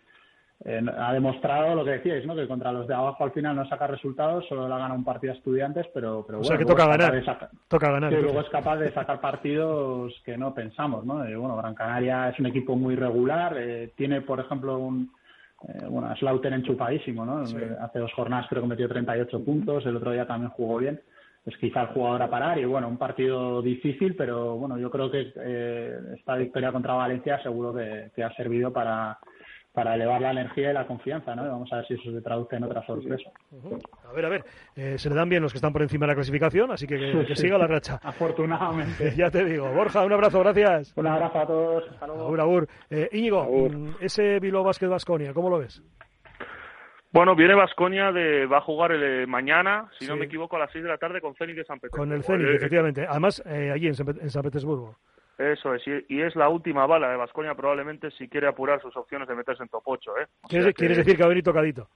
eh, 0.65 0.83
ha 0.99 1.13
demostrado 1.13 1.75
lo 1.75 1.85
que 1.85 1.91
decíais, 1.91 2.25
¿no? 2.25 2.35
Que 2.35 2.49
contra 2.49 2.73
los 2.73 2.89
de 2.89 2.95
abajo 2.95 3.25
al 3.25 3.33
final 3.33 3.55
no 3.55 3.69
saca 3.69 3.87
resultados, 3.87 4.49
solo 4.49 4.67
le 4.67 4.73
ha 4.73 4.79
ganado 4.79 4.95
un 4.95 5.05
partido 5.05 5.35
a 5.35 5.37
estudiantes, 5.37 5.87
pero, 5.93 6.25
pero 6.27 6.39
O 6.39 6.41
bueno, 6.41 6.45
sea 6.45 6.57
que 6.57 6.65
toca 6.65 6.87
ganar. 6.87 7.51
Toca 7.69 7.93
ganar. 7.93 8.09
que 8.09 8.23
luego 8.23 8.41
es 8.41 8.49
capaz 8.49 8.79
de 8.79 8.91
sacar 8.95 9.21
partidos 9.21 10.15
que 10.25 10.39
no 10.39 10.55
pensamos, 10.55 11.05
¿no? 11.05 11.23
Eh, 11.27 11.37
bueno, 11.37 11.59
Gran 11.59 11.75
Canaria 11.75 12.31
es 12.31 12.41
un 12.41 12.47
equipo 12.47 12.75
muy 12.75 12.97
regular, 12.97 13.55
eh, 13.59 13.93
tiene, 13.97 14.23
por 14.23 14.41
ejemplo, 14.41 14.79
un 14.79 15.13
eh, 15.69 15.87
bueno, 15.91 16.17
Slaughter 16.17 16.55
enchupadísimo, 16.55 17.27
¿no? 17.27 17.45
Sí. 17.45 17.59
Hace 17.83 17.99
dos 17.99 18.15
jornadas 18.15 18.47
creo 18.49 18.63
que 18.63 18.69
metió 18.69 18.89
38 18.89 19.45
puntos, 19.45 19.85
el 19.85 19.97
otro 19.97 20.13
día 20.13 20.27
también 20.27 20.53
jugó 20.53 20.79
bien. 20.79 21.03
Es 21.45 21.57
quizá 21.57 21.83
el 21.83 21.87
jugador 21.89 22.23
a 22.23 22.31
parar 22.31 22.59
y 22.59 22.65
bueno, 22.65 22.87
un 22.89 22.97
partido 22.99 23.61
difícil, 23.63 24.15
pero 24.15 24.57
bueno, 24.57 24.79
yo 24.79 24.91
creo 24.91 25.11
que 25.11 25.33
eh, 25.37 25.97
esta 26.17 26.37
victoria 26.37 26.71
contra 26.71 26.95
Valencia 26.95 27.43
seguro 27.43 27.75
que, 27.75 28.11
que 28.15 28.23
ha 28.23 28.33
servido 28.35 28.73
para, 28.73 29.19
para 29.73 29.97
elevar 29.97 30.21
la 30.21 30.31
energía 30.31 30.71
y 30.71 30.75
la 30.75 30.87
confianza, 30.87 31.35
¿no? 31.35 31.45
Y 31.45 31.49
vamos 31.49 31.73
a 31.73 31.77
ver 31.79 31.87
si 31.89 31.95
eso 31.95 32.13
se 32.13 32.21
traduce 32.21 32.55
en 32.55 32.63
otra 32.63 32.87
sorpresa. 32.87 33.31
A 34.09 34.13
ver, 34.13 34.25
a 34.25 34.29
ver. 34.29 34.45
eh, 34.77 34.95
se 34.99 35.09
le 35.09 35.17
dan 35.17 35.29
bien 35.29 35.43
los 35.43 35.51
que 35.53 35.59
están 35.59 35.73
por 35.73 35.83
encima 35.83 36.07
de 36.07 36.13
la 36.13 36.15
clasificación, 36.15 36.71
así 36.71 36.87
que 36.87 36.97
que, 36.97 37.25
que 37.27 37.35
Sí. 37.35 37.43
siga 37.43 37.59
la 37.59 37.67
racha. 37.67 37.99
Afortunadamente. 38.05 39.13
ya 39.17 39.29
te 39.29 39.45
digo. 39.45 39.69
Borja, 39.73 40.05
un 40.05 40.13
abrazo, 40.13 40.39
gracias. 40.41 40.93
Un 40.97 41.09
abrazo 41.09 41.39
a 41.41 41.47
todos. 41.49 41.85
Hasta 41.91 42.07
luego. 42.07 42.23
Agur, 42.27 42.41
agur. 42.41 42.69
Eh, 42.89 43.09
Íñigo, 43.13 43.41
Agur. 43.41 43.77
mm, 43.77 43.95
ese 44.01 44.39
Bilbao 44.39 44.63
Basket 44.63 44.87
Basconia, 44.87 45.35
¿cómo 45.35 45.51
lo 45.51 45.59
ves? 45.59 45.83
Bueno, 47.13 47.37
viene 47.37 47.55
Vasconia 47.55 48.11
de 48.11 48.47
va 48.47 48.59
a 48.59 48.63
jugar 48.63 48.93
el, 48.93 49.03
eh, 49.03 49.27
mañana, 49.27 49.91
si 49.99 50.07
no 50.07 50.17
me 50.17 50.25
equivoco, 50.25 50.57
a 50.57 50.61
las 50.61 50.73
6 50.73 50.83
de 50.85 50.91
la 50.91 50.97
tarde 50.97 51.21
con 51.21 51.35
Zenit 51.35 51.57
de 51.57 51.65
San 51.65 51.79
Petersburgo. 51.79 52.05
Con 52.09 52.13
el 52.17 52.25
Zenit, 52.25 52.47
Eh, 52.49 52.57
efectivamente. 52.57 53.07
Además, 53.07 53.43
eh, 53.47 53.71
allí 53.71 53.87
en 53.89 53.95
San, 53.95 54.09
en 54.09 54.31
San 54.31 54.43
Petersburgo. 54.43 54.97
Eso 55.39 55.75
es, 55.75 55.83
y, 55.87 56.05
y 56.17 56.23
es 56.23 56.35
la 56.37 56.49
última 56.49 56.87
bala 56.87 57.11
de 57.11 57.17
Vasconia 57.17 57.55
probablemente 57.55 58.11
si 58.13 58.29
quiere 58.29 58.47
apurar 58.47 58.81
sus 58.81 58.97
opciones 58.97 59.29
de 59.29 59.35
meterse 59.35 59.63
en 59.63 59.69
top 59.69 59.83
8, 59.85 60.11
¿eh? 60.19 60.27
¿Quieres, 60.49 60.65
sea 60.65 60.73
que- 60.73 60.75
quieres 60.75 60.97
decir 60.99 61.17
que 61.17 61.23
va 61.23 61.27
a 61.27 61.29
venir 61.31 61.45
tocadito? 61.45 61.89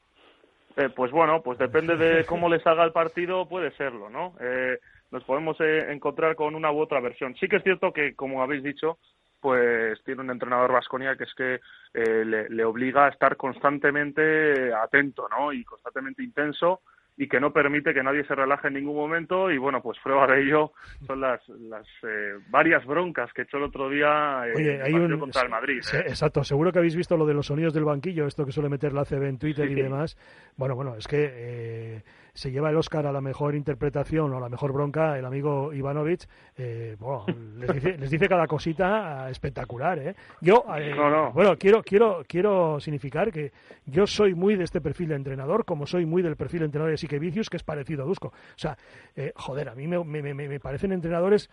Eh, 0.76 0.90
pues 0.94 1.10
bueno, 1.10 1.40
pues 1.42 1.58
depende 1.58 1.96
de 1.96 2.24
cómo 2.26 2.48
le 2.50 2.60
salga 2.60 2.84
el 2.84 2.92
partido, 2.92 3.48
puede 3.48 3.70
serlo, 3.76 4.10
¿no? 4.10 4.34
Eh, 4.40 4.78
nos 5.12 5.24
podemos 5.24 5.56
eh, 5.60 5.92
encontrar 5.92 6.34
con 6.34 6.54
una 6.54 6.70
u 6.72 6.80
otra 6.80 7.00
versión. 7.00 7.34
Sí 7.36 7.48
que 7.48 7.56
es 7.56 7.62
cierto 7.62 7.92
que, 7.92 8.14
como 8.14 8.42
habéis 8.42 8.62
dicho, 8.62 8.98
pues 9.46 10.02
tiene 10.02 10.22
un 10.22 10.30
entrenador 10.32 10.72
Vasconia 10.72 11.14
que 11.14 11.22
es 11.22 11.32
que 11.34 11.60
eh, 11.94 12.24
le, 12.24 12.48
le 12.48 12.64
obliga 12.64 13.06
a 13.06 13.10
estar 13.10 13.36
constantemente 13.36 14.74
atento, 14.74 15.28
¿no? 15.28 15.52
Y 15.52 15.62
constantemente 15.62 16.24
intenso 16.24 16.80
y 17.16 17.28
que 17.28 17.40
no 17.40 17.52
permite 17.52 17.94
que 17.94 18.02
nadie 18.02 18.24
se 18.24 18.34
relaje 18.34 18.68
en 18.68 18.74
ningún 18.74 18.96
momento 18.96 19.50
y 19.50 19.58
bueno, 19.58 19.82
pues 19.82 19.98
prueba 20.02 20.26
de 20.26 20.42
ello 20.42 20.72
son 21.06 21.20
las, 21.20 21.40
las 21.48 21.86
eh, 22.02 22.34
varias 22.48 22.84
broncas 22.84 23.32
que 23.32 23.42
echó 23.42 23.56
el 23.56 23.64
otro 23.64 23.88
día 23.88 24.46
eh, 24.46 24.52
Oye, 24.54 24.82
hay 24.82 24.92
un... 24.92 25.18
contra 25.18 25.42
el 25.42 25.48
Madrid. 25.48 25.80
¿eh? 25.94 26.04
Exacto, 26.08 26.44
seguro 26.44 26.72
que 26.72 26.78
habéis 26.78 26.96
visto 26.96 27.16
lo 27.16 27.26
de 27.26 27.34
los 27.34 27.46
sonidos 27.46 27.72
del 27.72 27.84
banquillo, 27.84 28.26
esto 28.26 28.44
que 28.44 28.52
suele 28.52 28.68
meter 28.68 28.92
la 28.92 29.04
CB 29.04 29.22
en 29.24 29.38
Twitter 29.38 29.70
y 29.70 29.74
demás. 29.74 30.16
Bueno, 30.56 30.74
bueno, 30.74 30.94
es 30.96 31.06
que 31.06 31.30
eh, 31.32 32.02
se 32.36 32.52
lleva 32.52 32.68
el 32.68 32.76
Oscar 32.76 33.06
a 33.06 33.12
la 33.12 33.22
mejor 33.22 33.54
interpretación 33.54 34.32
o 34.32 34.36
a 34.36 34.40
la 34.40 34.50
mejor 34.50 34.72
bronca 34.72 35.18
el 35.18 35.24
amigo 35.24 35.72
Ivanovic, 35.72 36.28
eh, 36.58 36.94
bueno, 36.98 37.24
les, 37.56 38.10
dice, 38.10 38.28
cada 38.28 38.46
cosita 38.46 39.30
espectacular. 39.30 39.98
¿eh? 39.98 40.14
Yo, 40.42 40.64
eh, 40.78 40.94
bueno, 41.32 41.56
quiero, 41.56 41.82
quiero, 41.82 42.22
quiero 42.28 42.78
significar 42.78 43.32
que 43.32 43.52
yo 43.86 44.06
soy 44.06 44.34
muy 44.34 44.54
de 44.54 44.64
este 44.64 44.82
perfil 44.82 45.08
de 45.08 45.14
entrenador, 45.16 45.64
como 45.64 45.86
soy 45.86 46.04
muy 46.04 46.22
del 46.22 46.36
perfil 46.36 46.60
de 46.60 46.66
entrenador 46.66 46.90
de 46.90 46.98
Vicius, 47.18 47.50
que 47.50 47.56
es 47.56 47.62
parecido 47.62 48.02
a 48.02 48.06
Dusko. 48.06 48.28
O 48.28 48.58
sea, 48.58 48.76
eh, 49.14 49.32
joder, 49.36 49.68
a 49.68 49.74
mí 49.74 49.86
me, 49.86 50.04
me, 50.04 50.34
me 50.34 50.60
parecen 50.60 50.92
entrenadores 50.92 51.50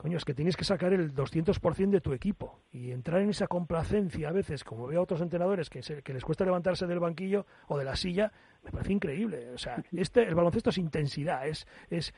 coño, 0.00 0.16
es 0.16 0.24
que 0.24 0.32
tienes 0.32 0.56
que 0.56 0.64
sacar 0.64 0.94
el 0.94 1.14
200% 1.14 1.90
de 1.90 2.00
tu 2.00 2.14
equipo 2.14 2.62
y 2.72 2.90
entrar 2.90 3.20
en 3.20 3.28
esa 3.28 3.48
complacencia 3.48 4.30
a 4.30 4.32
veces, 4.32 4.64
como 4.64 4.86
veo 4.86 5.00
a 5.00 5.02
otros 5.02 5.20
entrenadores 5.20 5.68
que, 5.68 5.80
que 6.02 6.14
les 6.14 6.24
cuesta 6.24 6.42
levantarse 6.46 6.86
del 6.86 7.00
banquillo 7.00 7.44
o 7.68 7.76
de 7.76 7.84
la 7.84 7.96
silla, 7.96 8.32
me 8.64 8.70
parece 8.70 8.94
increíble. 8.94 9.50
O 9.50 9.58
sea, 9.58 9.82
este, 9.92 10.26
el 10.26 10.34
baloncesto 10.34 10.70
es 10.70 10.78
intensidad, 10.78 11.46
es, 11.46 11.66
es, 11.90 12.14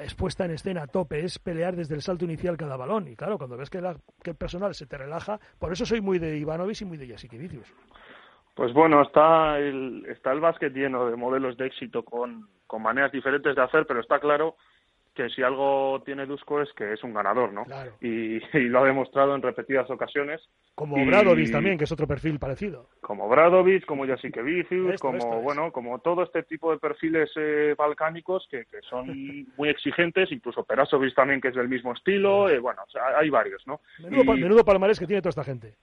es 0.00 0.14
puesta 0.14 0.46
en 0.46 0.52
escena 0.52 0.84
a 0.84 0.86
tope, 0.86 1.24
es 1.24 1.38
pelear 1.38 1.76
desde 1.76 1.94
el 1.94 2.00
salto 2.00 2.24
inicial 2.24 2.56
cada 2.56 2.76
balón. 2.76 3.08
Y 3.08 3.16
claro, 3.16 3.36
cuando 3.36 3.58
ves 3.58 3.68
que, 3.68 3.78
el 3.78 4.34
personal 4.34 4.74
se 4.74 4.86
te 4.86 4.96
relaja, 4.96 5.38
por 5.58 5.72
eso 5.72 5.84
soy 5.84 6.00
muy 6.00 6.18
de 6.18 6.38
Ivanovic 6.38 6.80
y 6.80 6.84
muy 6.86 6.96
de 6.96 7.06
Jessica 7.06 7.36
Vicius. 7.36 7.68
Pues 8.56 8.72
bueno, 8.72 9.02
está 9.02 9.58
el, 9.58 10.06
está 10.08 10.32
el 10.32 10.40
básquet 10.40 10.72
lleno 10.72 11.10
de 11.10 11.14
modelos 11.14 11.58
de 11.58 11.66
éxito 11.66 12.02
con, 12.02 12.48
con 12.66 12.80
maneras 12.82 13.12
diferentes 13.12 13.54
de 13.54 13.62
hacer, 13.62 13.84
pero 13.86 14.00
está 14.00 14.18
claro 14.18 14.56
que 15.14 15.28
si 15.28 15.42
algo 15.42 16.00
tiene 16.06 16.24
Dusko 16.24 16.62
es 16.62 16.72
que 16.72 16.94
es 16.94 17.04
un 17.04 17.12
ganador, 17.12 17.52
¿no? 17.52 17.64
Y, 18.00 18.40
lo 18.54 18.80
ha 18.80 18.86
demostrado 18.86 19.34
en 19.34 19.42
repetidas 19.42 19.90
ocasiones. 19.90 20.40
Como 20.74 21.04
Bradovic 21.04 21.52
también, 21.52 21.76
que 21.76 21.84
es 21.84 21.92
otro 21.92 22.06
perfil 22.06 22.38
parecido. 22.38 22.88
Como 23.02 23.28
Bradovic, 23.28 23.84
como 23.84 24.06
Jasikevicius, 24.06 24.98
como, 25.00 25.42
bueno, 25.42 25.70
como 25.70 25.98
todo 25.98 26.22
este 26.22 26.42
tipo 26.42 26.70
de 26.70 26.78
perfiles 26.78 27.30
eh, 27.36 27.74
balcánicos 27.76 28.48
que, 28.50 28.64
son 28.88 29.06
muy 29.58 29.68
exigentes, 29.68 30.32
incluso 30.32 30.64
Perasovic 30.64 31.14
también, 31.14 31.42
que 31.42 31.48
es 31.48 31.54
del 31.54 31.68
mismo 31.68 31.92
estilo, 31.92 32.48
eh, 32.48 32.58
bueno, 32.58 32.82
hay 33.18 33.28
varios, 33.28 33.66
¿no? 33.66 33.82
Menudo, 33.98 34.32
menudo 34.32 34.64
palmarés 34.64 34.98
que 34.98 35.06
tiene 35.06 35.20
toda 35.20 35.30
esta 35.30 35.44
gente. 35.44 35.74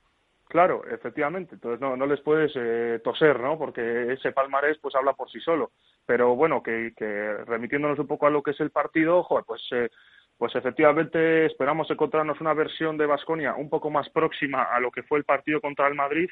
Claro, 0.53 0.83
efectivamente. 0.87 1.55
Entonces 1.55 1.81
no, 1.81 1.97
no 1.97 2.05
les 2.05 2.21
puedes 2.21 2.51
eh, 2.55 3.01
toser, 3.03 3.39
¿no? 3.39 3.57
Porque 3.57 4.13
ese 4.13 4.31
palmarés 4.33 4.77
pues 4.77 4.93
habla 4.93 5.13
por 5.13 5.27
sí 5.31 5.39
solo. 5.39 5.71
Pero 6.05 6.35
bueno, 6.35 6.61
que, 6.61 6.93
que 6.95 7.37
remitiéndonos 7.47 7.97
un 7.97 8.05
poco 8.05 8.27
a 8.27 8.29
lo 8.29 8.43
que 8.43 8.51
es 8.51 8.59
el 8.59 8.69
partido, 8.69 9.23
joder, 9.23 9.45
pues 9.47 9.63
eh, 9.71 9.89
pues 10.37 10.53
efectivamente 10.53 11.47
esperamos 11.47 11.89
encontrarnos 11.89 12.39
una 12.39 12.53
versión 12.53 12.99
de 12.99 13.07
Vasconia 13.07 13.55
un 13.55 13.67
poco 13.67 13.89
más 13.89 14.07
próxima 14.11 14.61
a 14.65 14.79
lo 14.79 14.91
que 14.91 15.01
fue 15.01 15.17
el 15.17 15.23
partido 15.23 15.59
contra 15.59 15.87
el 15.87 15.95
Madrid 15.95 16.29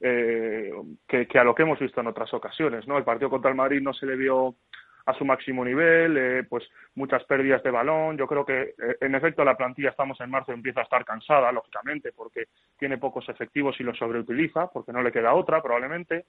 eh, 0.00 0.70
que, 1.08 1.26
que, 1.26 1.38
a 1.40 1.42
lo 1.42 1.52
que 1.52 1.64
hemos 1.64 1.80
visto 1.80 2.00
en 2.00 2.06
otras 2.06 2.32
ocasiones, 2.34 2.86
¿no? 2.86 2.96
El 2.98 3.04
partido 3.04 3.30
contra 3.30 3.50
el 3.50 3.56
Madrid 3.56 3.80
no 3.82 3.94
se 3.94 4.06
le 4.06 4.14
vio 4.14 4.54
a 5.06 5.14
su 5.14 5.24
máximo 5.24 5.64
nivel, 5.64 6.16
eh, 6.16 6.44
pues 6.48 6.68
muchas 6.96 7.24
pérdidas 7.24 7.62
de 7.62 7.70
balón. 7.70 8.18
Yo 8.18 8.26
creo 8.26 8.44
que, 8.44 8.74
eh, 8.76 8.96
en 9.00 9.14
efecto, 9.14 9.44
la 9.44 9.56
plantilla, 9.56 9.90
estamos 9.90 10.20
en 10.20 10.30
marzo, 10.30 10.52
empieza 10.52 10.80
a 10.80 10.82
estar 10.82 11.04
cansada, 11.04 11.52
lógicamente, 11.52 12.12
porque 12.12 12.46
tiene 12.76 12.98
pocos 12.98 13.28
efectivos 13.28 13.76
y 13.78 13.84
los 13.84 13.96
sobreutiliza, 13.96 14.66
porque 14.68 14.92
no 14.92 15.02
le 15.02 15.12
queda 15.12 15.34
otra, 15.34 15.62
probablemente. 15.62 16.26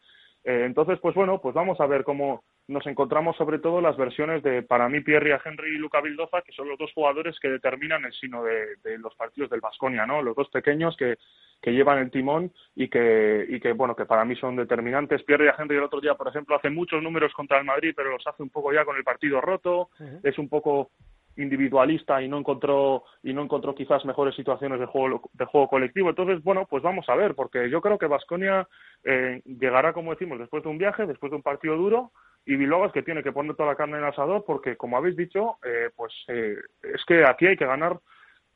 Eh, 0.48 0.64
entonces, 0.64 0.98
pues 1.02 1.14
bueno, 1.14 1.42
pues 1.42 1.54
vamos 1.54 1.78
a 1.82 1.88
ver 1.88 2.06
cómo 2.06 2.42
nos 2.70 2.88
encontramos 2.88 3.36
sobre 3.36 3.60
todo 3.60 3.82
las 3.82 3.98
versiones 3.98 4.42
de, 4.44 4.64
para 4.64 4.88
mí, 4.88 5.02
Pierre 5.02 5.38
Henry 5.44 5.76
y 5.76 5.78
Luca 5.78 6.00
Vildoza, 6.00 6.42
que 6.42 6.54
son 6.54 6.70
los 6.70 6.80
dos 6.80 6.90
jugadores 6.94 7.38
que 7.42 7.50
determinan 7.50 8.06
el 8.06 8.14
sino 8.14 8.46
de, 8.46 8.78
de 8.82 8.98
los 8.98 9.14
partidos 9.16 9.50
del 9.50 9.60
Vasconia, 9.60 10.06
¿no? 10.06 10.22
Los 10.22 10.38
dos 10.38 10.48
pequeños 10.50 10.96
que, 10.96 11.18
que 11.62 11.72
llevan 11.72 12.00
el 12.00 12.12
timón 12.12 12.54
y 12.76 12.88
que, 12.88 13.46
y 13.50 13.60
que, 13.60 13.74
bueno, 13.74 13.94
que 13.94 14.06
para 14.06 14.24
mí 14.24 14.38
son 14.38 14.56
determinantes. 14.56 15.22
Pierre 15.24 15.52
Henry 15.58 15.76
el 15.76 15.84
otro 15.84 16.00
día, 16.00 16.16
por 16.16 16.30
ejemplo, 16.30 16.56
hace 16.56 16.70
muchos 16.70 17.04
números 17.04 17.34
contra 17.34 17.60
el 17.60 17.66
Madrid, 17.66 17.92
pero 17.94 18.12
los 18.12 18.26
hace 18.26 18.42
un 18.42 18.50
poco 18.50 18.72
ya 18.72 18.86
con 18.86 18.96
el 18.96 19.04
partido 19.04 19.42
roto. 19.42 19.90
Es 20.24 20.38
un 20.38 20.48
poco 20.48 20.92
individualista 21.38 22.22
y 22.22 22.28
no 22.28 22.38
encontró 22.38 23.04
y 23.24 23.34
no 23.34 23.44
encontró 23.44 23.74
quizás 23.74 24.04
mejores 24.06 24.36
situaciones 24.36 24.80
de 24.80 24.86
juego 24.86 25.30
de 25.34 25.46
juego 25.46 25.68
colectivo 25.68 26.10
entonces 26.10 26.44
bueno 26.44 26.68
pues 26.70 26.84
vamos 26.84 27.08
a 27.10 27.16
ver 27.16 27.36
porque 27.36 27.70
yo 27.70 27.82
creo 27.82 27.98
que 27.98 28.08
Vasconia 28.08 28.68
eh, 29.04 29.42
llegará 29.46 29.94
como 29.94 30.12
decimos 30.12 30.40
después 30.40 30.64
de 30.64 30.70
un 30.70 30.78
viaje 30.78 31.06
después 31.06 31.32
de 31.32 31.38
un 31.38 31.44
partido 31.44 31.76
duro 31.76 32.12
y 32.46 32.56
Bilbao 32.56 32.86
es 32.86 32.92
que 32.92 33.04
tiene 33.04 33.24
que 33.24 33.32
poner 33.32 33.56
toda 33.56 33.70
la 33.70 33.76
carne 33.76 33.98
en 33.98 34.04
el 34.04 34.10
asador 34.10 34.44
porque 34.46 34.76
como 34.76 34.98
habéis 34.98 35.16
dicho 35.16 35.58
eh, 35.64 35.90
pues 35.96 36.14
eh, 36.28 36.58
es 36.82 37.04
que 37.06 37.26
aquí 37.26 37.48
hay 37.48 37.58
que 37.58 37.66
ganar 37.66 38.00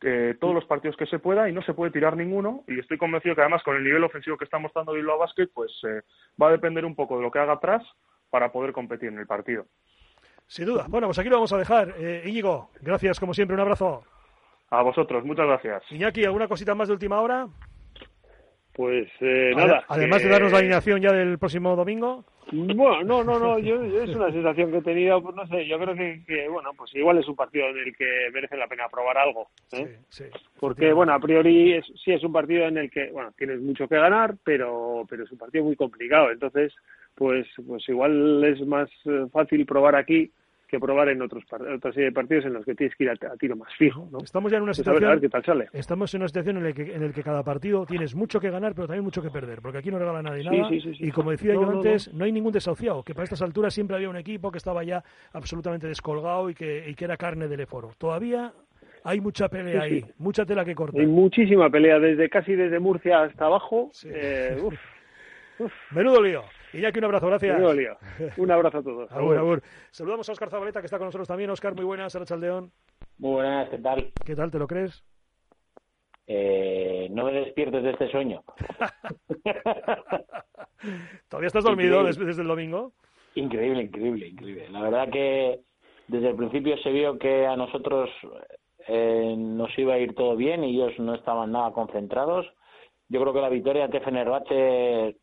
eh, 0.03 0.35
todos 0.41 0.55
los 0.55 0.65
partidos 0.65 0.97
que 0.97 1.05
se 1.05 1.19
pueda 1.19 1.47
y 1.47 1.53
no 1.53 1.61
se 1.61 1.75
puede 1.75 1.91
tirar 1.91 2.17
ninguno 2.17 2.63
y 2.67 2.79
estoy 2.79 2.97
convencido 2.97 3.35
que 3.35 3.41
además 3.41 3.61
con 3.61 3.75
el 3.75 3.83
nivel 3.83 4.03
ofensivo 4.03 4.35
que 4.35 4.45
está 4.45 4.57
mostrando 4.57 4.93
Bilbao 4.93 5.19
Basket 5.19 5.47
pues 5.53 5.71
eh, 5.83 6.01
va 6.41 6.47
a 6.47 6.51
depender 6.51 6.85
un 6.85 6.95
poco 6.95 7.17
de 7.17 7.21
lo 7.21 7.29
que 7.29 7.37
haga 7.37 7.53
atrás 7.53 7.83
para 8.31 8.51
poder 8.51 8.71
competir 8.73 9.09
en 9.09 9.19
el 9.19 9.27
partido. 9.27 9.67
Sin 10.51 10.65
duda. 10.65 10.85
Bueno, 10.89 11.07
pues 11.07 11.17
aquí 11.17 11.29
lo 11.29 11.37
vamos 11.37 11.53
a 11.53 11.57
dejar. 11.57 11.95
Eh, 11.97 12.23
Íñigo, 12.25 12.71
gracias 12.81 13.21
como 13.21 13.33
siempre, 13.33 13.53
un 13.53 13.61
abrazo. 13.61 14.03
A 14.69 14.81
vosotros, 14.81 15.23
muchas 15.23 15.47
gracias. 15.47 15.81
Iñaki, 15.89 16.25
¿alguna 16.25 16.49
cosita 16.49 16.75
más 16.75 16.89
de 16.89 16.93
última 16.93 17.21
hora? 17.21 17.47
Pues 18.73 19.07
eh, 19.21 19.53
nada. 19.55 19.85
Además 19.87 20.21
de 20.21 20.27
darnos 20.27 20.51
la 20.51 20.57
alineación 20.57 21.01
ya 21.01 21.13
del 21.13 21.39
próximo 21.39 21.73
domingo. 21.77 22.25
Bueno, 22.51 23.01
no, 23.01 23.23
no, 23.23 23.39
no, 23.39 23.59
yo, 23.59 23.81
es 23.81 24.13
una 24.13 24.29
sensación 24.29 24.71
que 24.71 24.79
he 24.79 24.81
tenido, 24.81 25.23
pues 25.23 25.33
no 25.37 25.47
sé, 25.47 25.65
yo 25.65 25.79
creo 25.79 25.95
que, 25.95 26.49
bueno, 26.49 26.71
pues 26.75 26.93
igual 26.95 27.17
es 27.19 27.27
un 27.29 27.35
partido 27.37 27.69
en 27.69 27.77
el 27.77 27.95
que 27.95 28.29
merece 28.33 28.57
la 28.57 28.67
pena 28.67 28.89
probar 28.89 29.19
algo, 29.19 29.47
¿eh? 29.71 29.99
Sí, 30.09 30.25
sí, 30.25 30.39
Porque, 30.59 30.91
bueno, 30.91 31.13
a 31.13 31.19
priori 31.19 31.75
es, 31.75 31.85
sí 32.03 32.11
es 32.11 32.21
un 32.25 32.33
partido 32.33 32.65
en 32.65 32.77
el 32.77 32.91
que, 32.91 33.09
bueno, 33.11 33.31
tienes 33.37 33.61
mucho 33.61 33.87
que 33.87 33.95
ganar, 33.95 34.35
pero, 34.43 35.05
pero 35.09 35.23
es 35.23 35.31
un 35.31 35.37
partido 35.37 35.63
muy 35.63 35.77
complicado, 35.77 36.29
entonces, 36.29 36.73
pues, 37.15 37.47
pues 37.65 37.87
igual 37.87 38.43
es 38.43 38.59
más 38.67 38.89
eh, 39.05 39.27
fácil 39.31 39.65
probar 39.65 39.95
aquí 39.95 40.29
que 40.71 40.79
probar 40.79 41.09
en 41.09 41.21
otros 41.21 41.43
otra 41.51 41.91
serie 41.91 42.05
de 42.05 42.11
partidos 42.13 42.45
en 42.45 42.53
los 42.53 42.65
que 42.65 42.73
tienes 42.73 42.95
que 42.95 43.03
ir 43.03 43.09
a, 43.09 43.15
tiro 43.37 43.57
más 43.57 43.71
fijo. 43.77 44.07
¿no? 44.09 44.19
Estamos 44.19 44.51
ya 44.51 44.57
en 44.57 44.63
una 44.63 44.69
pues 44.69 44.77
situación. 44.77 45.19
qué 45.19 45.29
tal 45.29 45.43
sale. 45.43 45.67
Estamos 45.73 46.13
en 46.13 46.21
una 46.21 46.29
situación 46.29 46.57
en 46.57 46.63
la 46.63 46.73
que, 46.73 46.95
en 46.95 47.03
el 47.03 47.13
que 47.13 47.21
cada 47.21 47.43
partido 47.43 47.85
tienes 47.85 48.15
mucho 48.15 48.39
que 48.39 48.49
ganar, 48.49 48.73
pero 48.73 48.87
también 48.87 49.03
mucho 49.03 49.21
que 49.21 49.29
perder, 49.29 49.61
porque 49.61 49.79
aquí 49.79 49.91
no 49.91 49.99
regala 49.99 50.21
nadie 50.21 50.45
nada. 50.45 50.69
y 50.71 51.11
como 51.11 51.31
decía 51.31 51.53
yo 51.53 51.69
antes, 51.69 52.13
no, 52.13 52.23
hay 52.23 52.31
ningún 52.31 52.53
desahuciado, 52.53 53.03
que 53.03 53.13
para 53.13 53.25
estas 53.25 53.41
alturas 53.41 53.73
siempre 53.73 53.97
había 53.97 54.09
un 54.09 54.15
equipo 54.15 54.49
que 54.49 54.57
estaba 54.57 54.83
ya 54.83 55.03
absolutamente 55.33 55.87
descolgado 55.87 56.49
y 56.49 56.55
que, 56.55 56.89
y 56.89 56.95
que 56.95 57.05
era 57.05 57.17
carne 57.17 57.49
del 57.49 57.59
eforo. 57.59 57.91
Todavía 57.97 58.53
hay 59.03 59.19
mucha 59.19 59.49
pelea 59.49 59.81
ahí, 59.81 60.05
mucha 60.19 60.45
tela 60.45 60.63
que 60.63 60.73
cortar. 60.73 61.01
Hay 61.01 61.07
muchísima 61.07 61.69
pelea, 61.69 61.99
desde 61.99 62.29
casi 62.29 62.55
desde 62.55 62.79
Murcia 62.79 63.23
hasta 63.23 63.45
abajo. 63.45 63.91
Eh, 64.05 64.57
Menudo 65.91 66.21
lío. 66.21 66.43
Y 66.73 66.81
ya 66.81 66.91
que 66.91 66.99
un 66.99 67.05
abrazo, 67.05 67.27
gracias. 67.27 67.59
Un 68.37 68.51
abrazo 68.51 68.79
a 68.79 68.83
todos. 68.83 69.09
Saludamos 69.91 70.29
a 70.29 70.31
Oscar 70.31 70.49
Zabaleta, 70.49 70.79
que 70.79 70.85
está 70.85 70.97
con 70.97 71.07
nosotros 71.07 71.27
también. 71.27 71.49
Oscar, 71.49 71.75
muy 71.75 71.85
buenas, 71.85 72.17
Chaldeón. 72.25 72.71
Muy 73.17 73.31
buenas, 73.31 73.69
¿qué 73.69 73.77
tal? 73.77 74.11
¿Qué 74.25 74.35
tal, 74.35 74.51
te 74.51 74.59
lo 74.59 74.67
crees? 74.67 75.03
Eh, 76.27 77.09
no 77.11 77.25
me 77.25 77.33
despiertes 77.33 77.83
de 77.83 77.91
este 77.91 78.09
sueño. 78.09 78.43
¿Todavía 81.27 81.47
estás 81.47 81.63
dormido 81.63 82.03
desde, 82.03 82.41
el 82.41 82.47
domingo? 82.47 82.93
Increíble, 83.35 83.83
increíble, 83.83 84.27
increíble. 84.27 84.69
La 84.69 84.81
verdad 84.81 85.09
que 85.11 85.59
desde 86.07 86.29
el 86.29 86.35
principio 86.35 86.77
se 86.77 86.91
vio 86.91 87.19
que 87.19 87.45
a 87.45 87.57
nosotros 87.57 88.09
eh, 88.87 89.35
nos 89.37 89.77
iba 89.77 89.95
a 89.95 89.99
ir 89.99 90.15
todo 90.15 90.37
bien 90.37 90.63
y 90.63 90.75
ellos 90.75 90.97
no 90.99 91.15
estaban 91.15 91.51
nada 91.51 91.71
concentrados. 91.71 92.47
Yo 93.09 93.19
creo 93.19 93.33
que 93.33 93.41
la 93.41 93.49
victoria 93.49 93.85
ante 93.85 93.99
Fenerbahce 93.99 95.17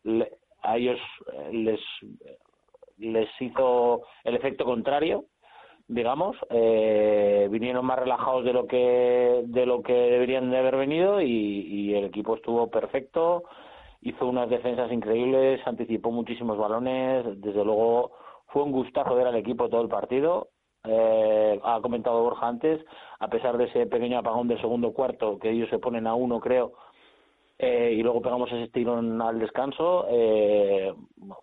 a 0.61 0.77
ellos 0.77 0.99
eh, 1.33 1.49
les, 1.51 1.79
les 2.97 3.29
hizo 3.41 4.03
el 4.23 4.35
efecto 4.35 4.65
contrario 4.65 5.25
digamos 5.87 6.35
eh, 6.49 7.47
vinieron 7.49 7.85
más 7.85 7.99
relajados 7.99 8.45
de 8.45 8.53
lo 8.53 8.67
que 8.67 9.41
de 9.45 9.65
lo 9.65 9.81
que 9.81 9.93
deberían 9.93 10.51
de 10.51 10.57
haber 10.57 10.77
venido 10.77 11.21
y, 11.21 11.93
el 11.95 12.05
equipo 12.05 12.35
estuvo 12.35 12.69
perfecto 12.69 13.43
hizo 14.01 14.27
unas 14.27 14.49
defensas 14.49 14.91
increíbles 14.91 15.59
anticipó 15.65 16.11
muchísimos 16.11 16.57
balones 16.57 17.41
desde 17.41 17.65
luego 17.65 18.11
fue 18.49 18.63
un 18.63 18.71
gustazo 18.71 19.15
ver 19.15 19.27
al 19.27 19.35
equipo 19.35 19.69
todo 19.69 19.81
el 19.81 19.89
partido. 19.89 20.49
Eh, 20.85 21.59
ha 21.61 21.81
comentado 21.81 22.23
Borja 22.23 22.47
antes 22.47 22.79
a 23.19 23.27
pesar 23.27 23.57
de 23.57 23.65
ese 23.65 23.85
pequeño 23.85 24.17
apagón 24.17 24.47
del 24.47 24.61
segundo 24.61 24.93
cuarto 24.93 25.37
que 25.37 25.49
ellos 25.49 25.69
se 25.69 25.77
ponen 25.77 26.07
a 26.07 26.15
uno 26.15 26.39
creo 26.39 26.71
eh, 27.61 27.91
y 27.91 28.01
luego 28.01 28.21
pegamos 28.21 28.49
ese 28.53 28.69
tirón 28.69 29.21
al 29.21 29.37
descanso. 29.37 30.07
Eh, 30.09 30.93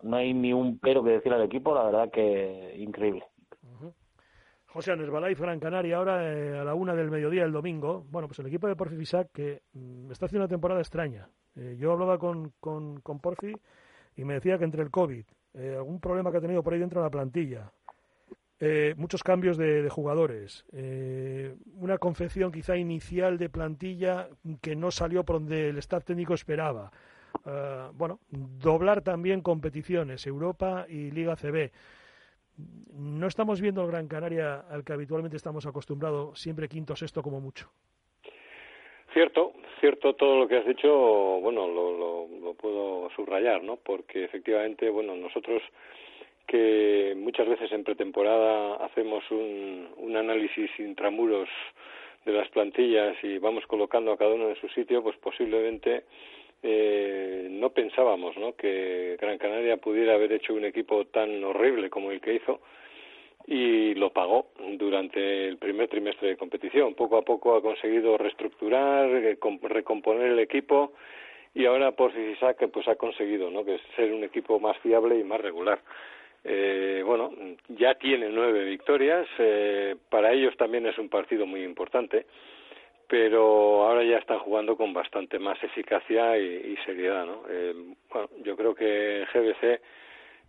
no 0.01 0.17
hay 0.17 0.33
ni 0.33 0.51
un 0.51 0.79
pero 0.79 1.03
que 1.03 1.11
decir 1.11 1.31
al 1.31 1.43
equipo, 1.43 1.75
la 1.75 1.83
verdad 1.83 2.09
que 2.11 2.75
increíble. 2.79 3.23
José 4.65 4.91
Herbalife 4.91 5.41
Gran 5.41 5.59
Canaria, 5.59 5.97
ahora 5.97 6.23
eh, 6.23 6.59
a 6.59 6.63
la 6.63 6.73
una 6.73 6.95
del 6.95 7.11
mediodía 7.11 7.43
del 7.43 7.51
domingo. 7.51 8.03
Bueno, 8.09 8.27
pues 8.27 8.39
el 8.39 8.47
equipo 8.47 8.67
de 8.67 8.75
Porfi 8.75 8.97
Fisac 8.97 9.31
que 9.31 9.61
mm, 9.73 10.11
está 10.11 10.25
haciendo 10.25 10.45
una 10.45 10.49
temporada 10.49 10.81
extraña. 10.81 11.29
yo 11.77 11.91
hablaba 11.91 12.17
con, 12.17 12.51
con, 12.59 12.99
con, 13.01 13.19
Porfi 13.19 13.53
y 14.15 14.23
me 14.23 14.35
decía 14.35 14.57
que 14.57 14.65
entre 14.65 14.81
el 14.81 14.91
COVID, 14.91 15.25
algún 15.77 15.99
problema 15.99 16.31
que 16.31 16.37
ha 16.37 16.41
tenido 16.41 16.63
por 16.63 16.73
ahí 16.73 16.79
dentro 16.79 17.01
de 17.01 17.05
la 17.05 17.11
plantilla, 17.11 17.71
eh, 18.59 18.95
muchos 18.97 19.21
cambios 19.21 19.55
de, 19.55 19.87
jugadores, 19.89 20.65
eh, 20.73 21.55
una 21.75 21.99
confección 21.99 22.51
quizá 22.51 22.75
inicial 22.75 23.37
de 23.37 23.49
plantilla 23.49 24.29
que 24.61 24.75
no 24.75 24.89
salió 24.89 25.23
por 25.23 25.37
donde 25.37 25.69
el 25.69 25.77
staff 25.77 26.03
técnico 26.03 26.33
esperaba. 26.33 26.91
Eh, 27.45 27.87
bueno, 27.93 28.19
doblar 28.29 29.03
también 29.03 29.41
competiciones, 29.41 30.25
Europa 30.25 30.87
y 30.89 31.11
Liga 31.11 31.35
CB. 31.35 31.71
no 32.93 33.27
estamos 33.27 33.61
viendo 33.61 33.83
el 33.83 33.91
Gran 33.91 34.07
Canaria 34.07 34.65
al 34.69 34.83
que 34.83 34.93
habitualmente 34.93 35.37
estamos 35.37 35.67
acostumbrados, 35.67 36.39
siempre 36.39 36.67
quinto 36.67 36.95
sexto 36.95 37.21
como 37.21 37.39
mucho. 37.39 37.69
Cierto, 39.13 39.53
cierto 39.79 40.13
todo 40.15 40.39
lo 40.39 40.47
que 40.47 40.57
has 40.57 40.65
dicho, 40.65 40.89
bueno, 40.89 41.67
lo, 41.67 42.27
lo, 42.27 42.53
puedo 42.55 43.09
subrayar, 43.15 43.63
¿no? 43.63 43.77
Porque 43.77 44.23
efectivamente, 44.23 44.89
bueno, 44.89 45.15
nosotros 45.15 45.61
que 46.47 47.13
muchas 47.17 47.47
veces 47.47 47.71
en 47.71 47.83
pretemporada 47.83 48.75
hacemos 48.77 49.23
un, 49.29 50.15
análisis 50.15 50.71
intramuros 50.79 51.47
de 52.25 52.31
las 52.31 52.49
plantillas 52.49 53.15
y 53.21 53.37
vamos 53.37 53.67
colocando 53.67 54.11
a 54.11 54.17
cada 54.17 54.33
uno 54.33 54.49
en 54.49 54.55
su 54.55 54.67
sitio, 54.69 55.03
pues 55.03 55.15
posiblemente 55.17 56.05
eh, 56.63 57.47
no 57.51 57.69
pensábamos 57.69 58.35
¿no? 58.37 58.55
que 58.55 59.15
Gran 59.21 59.37
Canaria 59.37 59.77
pudiera 59.77 60.15
haber 60.15 60.31
hecho 60.31 60.55
un 60.55 60.65
equipo 60.65 61.05
tan 61.05 61.43
horrible 61.43 61.89
como 61.89 62.11
el 62.11 62.19
que 62.19 62.33
hizo 62.33 62.61
y 63.45 63.93
lo 63.93 64.11
pagó 64.11 64.47
durante 64.77 65.47
el 65.47 65.57
primer 65.57 65.87
trimestre 65.87 66.29
de 66.29 66.37
competición. 66.37 66.95
Poco 66.95 67.17
a 67.17 67.21
poco 67.21 67.55
ha 67.55 67.61
conseguido 67.61 68.17
reestructurar, 68.17 69.07
eh, 69.09 69.37
recomponer 69.61 70.31
el 70.31 70.39
equipo 70.39 70.93
y 71.53 71.65
ahora 71.65 71.91
por 71.91 72.11
que 72.13 72.67
pues 72.67 72.87
ha 72.87 72.95
conseguido 72.95 73.49
¿no? 73.49 73.63
que 73.63 73.79
ser 73.95 74.13
un 74.13 74.23
equipo 74.23 74.59
más 74.59 74.77
fiable 74.79 75.19
y 75.19 75.23
más 75.23 75.41
regular. 75.41 75.79
Eh, 76.43 77.03
bueno, 77.05 77.31
ya 77.69 77.95
tiene 77.95 78.29
nueve 78.29 78.63
victorias, 78.63 79.27
eh, 79.39 79.95
para 80.09 80.31
ellos 80.31 80.55
también 80.57 80.85
es 80.85 80.97
un 80.97 81.09
partido 81.09 81.45
muy 81.45 81.63
importante 81.63 82.25
pero 83.07 83.87
ahora 83.87 84.03
ya 84.03 84.17
están 84.17 84.39
jugando 84.39 84.75
con 84.75 84.93
bastante 84.93 85.39
más 85.39 85.61
eficacia 85.63 86.37
y, 86.37 86.75
seriedad, 86.85 87.25
¿no? 87.25 87.43
Eh, 87.49 87.73
bueno, 88.11 88.29
yo 88.43 88.55
creo 88.57 88.75
que 88.75 89.25
GBC 89.33 89.81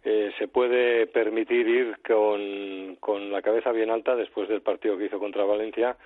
eh, 0.04 0.32
se 0.38 0.48
puede 0.48 1.06
permitir 1.06 1.68
ir 1.68 1.98
con, 2.06 2.96
con 2.96 3.30
la 3.30 3.42
cabeza 3.42 3.70
bien 3.70 3.90
alta 3.90 4.16
después 4.16 4.48
del 4.48 4.62
partido 4.62 4.98
que 4.98 5.06
hizo 5.06 5.18
contra 5.18 5.44
Valencia 5.44 5.96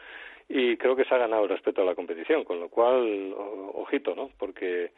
y 0.49 0.77
creo 0.77 0.95
que 0.95 1.05
se 1.05 1.15
ha 1.15 1.19
ganado 1.19 1.45
el 1.45 1.49
respeto 1.49 1.81
a 1.81 1.87
la 1.87 1.95
competición, 1.95 2.45
con 2.45 2.61
lo 2.61 2.69
cual, 2.69 3.35
ojito, 3.75 4.15
¿no? 4.15 4.31
Porque 4.39 4.91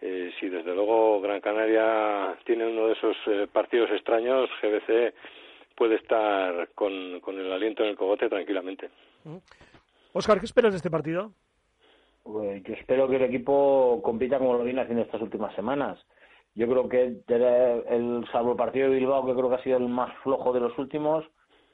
eh, 0.00 0.30
si 0.38 0.48
desde 0.48 0.74
luego 0.74 1.20
Gran 1.20 1.40
Canaria 1.40 2.36
tiene 2.44 2.66
uno 2.66 2.88
de 2.88 2.92
esos 2.92 3.16
eh, 3.26 3.46
partidos 3.50 3.90
extraños, 3.90 4.48
GBC 4.62 5.14
puede 5.74 5.96
estar 5.96 6.68
con, 6.74 7.20
con 7.20 7.38
el 7.38 7.52
aliento 7.52 7.82
en 7.82 7.90
el 7.90 7.96
cogote 7.96 8.28
tranquilamente. 8.28 8.90
Oscar, 10.12 10.38
¿qué 10.38 10.46
esperas 10.46 10.72
de 10.72 10.78
este 10.78 10.90
partido? 10.90 11.32
Pues 12.22 12.62
yo 12.64 12.74
espero 12.74 13.08
que 13.08 13.16
el 13.16 13.22
equipo 13.22 14.00
compita 14.02 14.38
como 14.38 14.54
lo 14.54 14.64
viene 14.64 14.80
haciendo 14.80 15.04
estas 15.04 15.22
últimas 15.22 15.54
semanas. 15.54 15.98
Yo 16.54 16.66
creo 16.66 16.88
que 16.88 17.22
el 17.28 18.26
salvo 18.32 18.52
el 18.52 18.56
partido 18.56 18.88
de 18.88 18.96
Bilbao, 18.96 19.26
que 19.26 19.34
creo 19.34 19.48
que 19.50 19.56
ha 19.56 19.62
sido 19.62 19.76
el 19.76 19.88
más 19.88 20.12
flojo 20.22 20.52
de 20.52 20.60
los 20.60 20.76
últimos, 20.78 21.24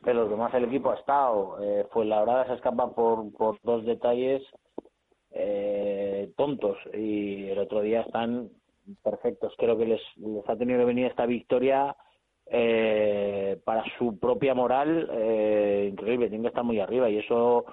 pero 0.03 0.23
los 0.23 0.31
demás 0.31 0.53
el 0.55 0.65
equipo 0.65 0.91
ha 0.91 0.97
estado. 0.97 1.57
Eh, 1.63 1.87
fue 1.93 2.05
la 2.05 2.21
verdad 2.21 2.49
se 2.49 2.55
escapa 2.55 2.93
por, 2.93 3.33
por 3.33 3.59
dos 3.63 3.85
detalles 3.87 4.43
eh, 5.35 6.31
tontos 6.37 6.79
y 6.95 7.49
el 7.49 7.59
otro 7.59 7.81
día 7.81 8.03
están 8.03 8.51
perfectos. 9.03 9.55
Creo 9.57 9.77
que 9.77 9.87
les, 9.87 10.01
les 10.17 10.49
ha 10.49 10.57
tenido 10.57 10.81
que 10.81 10.87
venir 10.87 11.07
esta 11.07 11.27
victoria 11.27 11.97
eh, 12.47 13.59
para 13.65 13.85
su 13.99 14.19
propia 14.19 14.55
moral 14.55 15.09
eh, 15.13 15.89
increíble. 15.91 16.29
Tienen 16.29 16.43
que 16.43 16.49
estar 16.49 16.65
muy 16.65 16.81
arriba 16.81 17.09
y 17.09 17.19
eso 17.19 17.65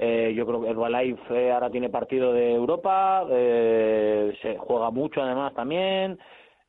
eh, 0.00 0.32
yo 0.36 0.46
creo 0.46 0.60
que 0.60 0.68
Herbalife 0.68 1.50
ahora 1.50 1.70
tiene 1.70 1.88
partido 1.88 2.32
de 2.32 2.54
Europa, 2.54 3.26
eh, 3.30 4.32
se 4.42 4.56
juega 4.56 4.90
mucho 4.92 5.20
además 5.20 5.54
también, 5.54 6.20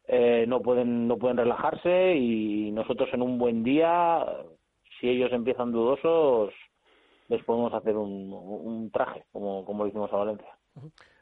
eh, 0.08 0.46
no 0.48 0.62
pueden 0.62 1.08
no 1.08 1.18
pueden 1.18 1.38
relajarse 1.38 2.16
y 2.16 2.72
nosotros 2.72 3.08
en 3.14 3.22
un 3.22 3.38
buen 3.38 3.64
día, 3.64 4.26
si 5.00 5.10
ellos 5.10 5.32
empiezan 5.32 5.72
dudosos, 5.72 6.52
les 7.30 7.44
podemos 7.44 7.74
hacer 7.74 7.96
un, 7.96 8.34
un 8.34 8.92
traje, 8.92 9.24
como, 9.32 9.64
como 9.64 9.84
lo 9.84 9.90
hicimos 9.90 10.12
a 10.12 10.18
Valencia. 10.18 10.50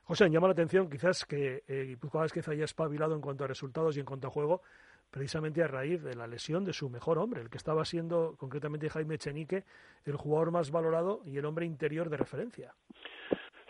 José, 0.03 0.29
llama 0.29 0.47
la 0.47 0.53
atención 0.53 0.89
quizás 0.89 1.25
que 1.25 1.63
eh, 1.67 1.97
que 1.99 2.51
haya 2.51 2.63
espabilado 2.63 3.13
en 3.13 3.21
cuanto 3.21 3.43
a 3.43 3.47
resultados 3.47 3.97
y 3.97 3.99
en 3.99 4.05
cuanto 4.05 4.27
a 4.27 4.31
juego, 4.31 4.61
precisamente 5.11 5.61
a 5.61 5.67
raíz 5.67 6.01
de 6.01 6.15
la 6.15 6.27
lesión 6.27 6.63
de 6.63 6.71
su 6.71 6.89
mejor 6.89 7.17
hombre, 7.17 7.41
el 7.41 7.49
que 7.49 7.57
estaba 7.57 7.83
siendo 7.83 8.35
concretamente 8.37 8.89
Jaime 8.89 9.17
Chenique, 9.17 9.63
el 10.05 10.15
jugador 10.15 10.51
más 10.51 10.71
valorado 10.71 11.19
y 11.25 11.37
el 11.37 11.45
hombre 11.45 11.65
interior 11.65 12.09
de 12.09 12.17
referencia. 12.17 12.73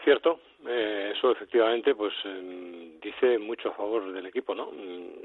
Cierto, 0.04 0.40
eh, 0.68 1.14
eso 1.18 1.32
efectivamente 1.32 1.96
pues 1.96 2.14
em, 2.24 3.00
dice 3.00 3.40
mucho 3.40 3.70
a 3.70 3.74
favor 3.74 4.12
del 4.14 4.26
equipo, 4.28 4.54
¿no? 4.54 4.72
Mm, 4.72 5.24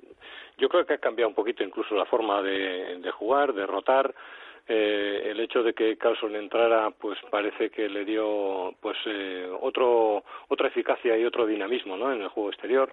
yo 0.56 0.68
creo 0.68 0.86
que 0.86 0.94
ha 0.94 0.98
cambiado 0.98 1.28
un 1.28 1.34
poquito 1.34 1.62
incluso 1.62 1.94
la 1.94 2.06
forma 2.06 2.42
de, 2.42 2.98
de 2.98 3.10
jugar, 3.12 3.52
de 3.52 3.66
rotar. 3.66 4.14
Eh, 4.68 5.22
el 5.30 5.40
hecho 5.40 5.62
de 5.62 5.74
que 5.74 5.96
Carlson 5.96 6.36
entrara 6.36 6.90
pues 6.90 7.18
parece 7.30 7.70
que 7.70 7.88
le 7.88 8.04
dio 8.04 8.72
pues 8.80 8.96
eh, 9.06 9.48
otro 9.60 10.22
otra 10.48 10.68
eficacia 10.68 11.18
y 11.18 11.24
otro 11.24 11.46
dinamismo 11.46 11.96
¿no? 11.96 12.12
en 12.12 12.22
el 12.22 12.28
juego 12.28 12.50
exterior 12.50 12.92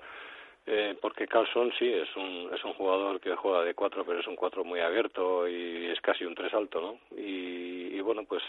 eh, 0.72 0.96
porque 1.02 1.28
Carlson 1.28 1.72
sí 1.80 1.92
es 1.92 2.16
un, 2.16 2.52
es 2.54 2.64
un 2.64 2.74
jugador 2.74 3.20
que 3.20 3.36
juega 3.36 3.64
de 3.64 3.74
cuatro, 3.74 4.06
pero 4.06 4.20
es 4.20 4.28
un 4.28 4.36
cuatro 4.36 4.64
muy 4.64 4.80
abierto 4.80 5.48
y 5.48 5.88
es 5.88 6.00
casi 6.00 6.26
un 6.26 6.36
tres 6.36 6.54
alto, 6.54 6.80
¿no? 6.80 7.18
Y, 7.18 8.00
bueno, 8.02 8.24
pues 8.26 8.44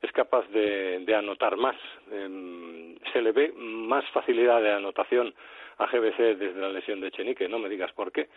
es 0.00 0.10
capaz 0.10 0.44
de, 0.48 0.98
de 1.04 1.14
anotar 1.14 1.56
más. 1.56 1.76
Em, 2.10 2.96
se 3.12 3.22
le 3.22 3.30
ve 3.30 3.52
más 3.56 4.04
facilidad 4.10 4.60
de 4.60 4.72
anotación 4.72 5.32
a 5.78 5.86
GBC 5.86 6.36
desde 6.38 6.60
la 6.60 6.68
lesión 6.68 7.00
de 7.00 7.10
Chenique, 7.10 7.48
no 7.48 7.58
me 7.58 7.68
digas 7.68 7.92
por 7.92 8.12
qué, 8.12 8.28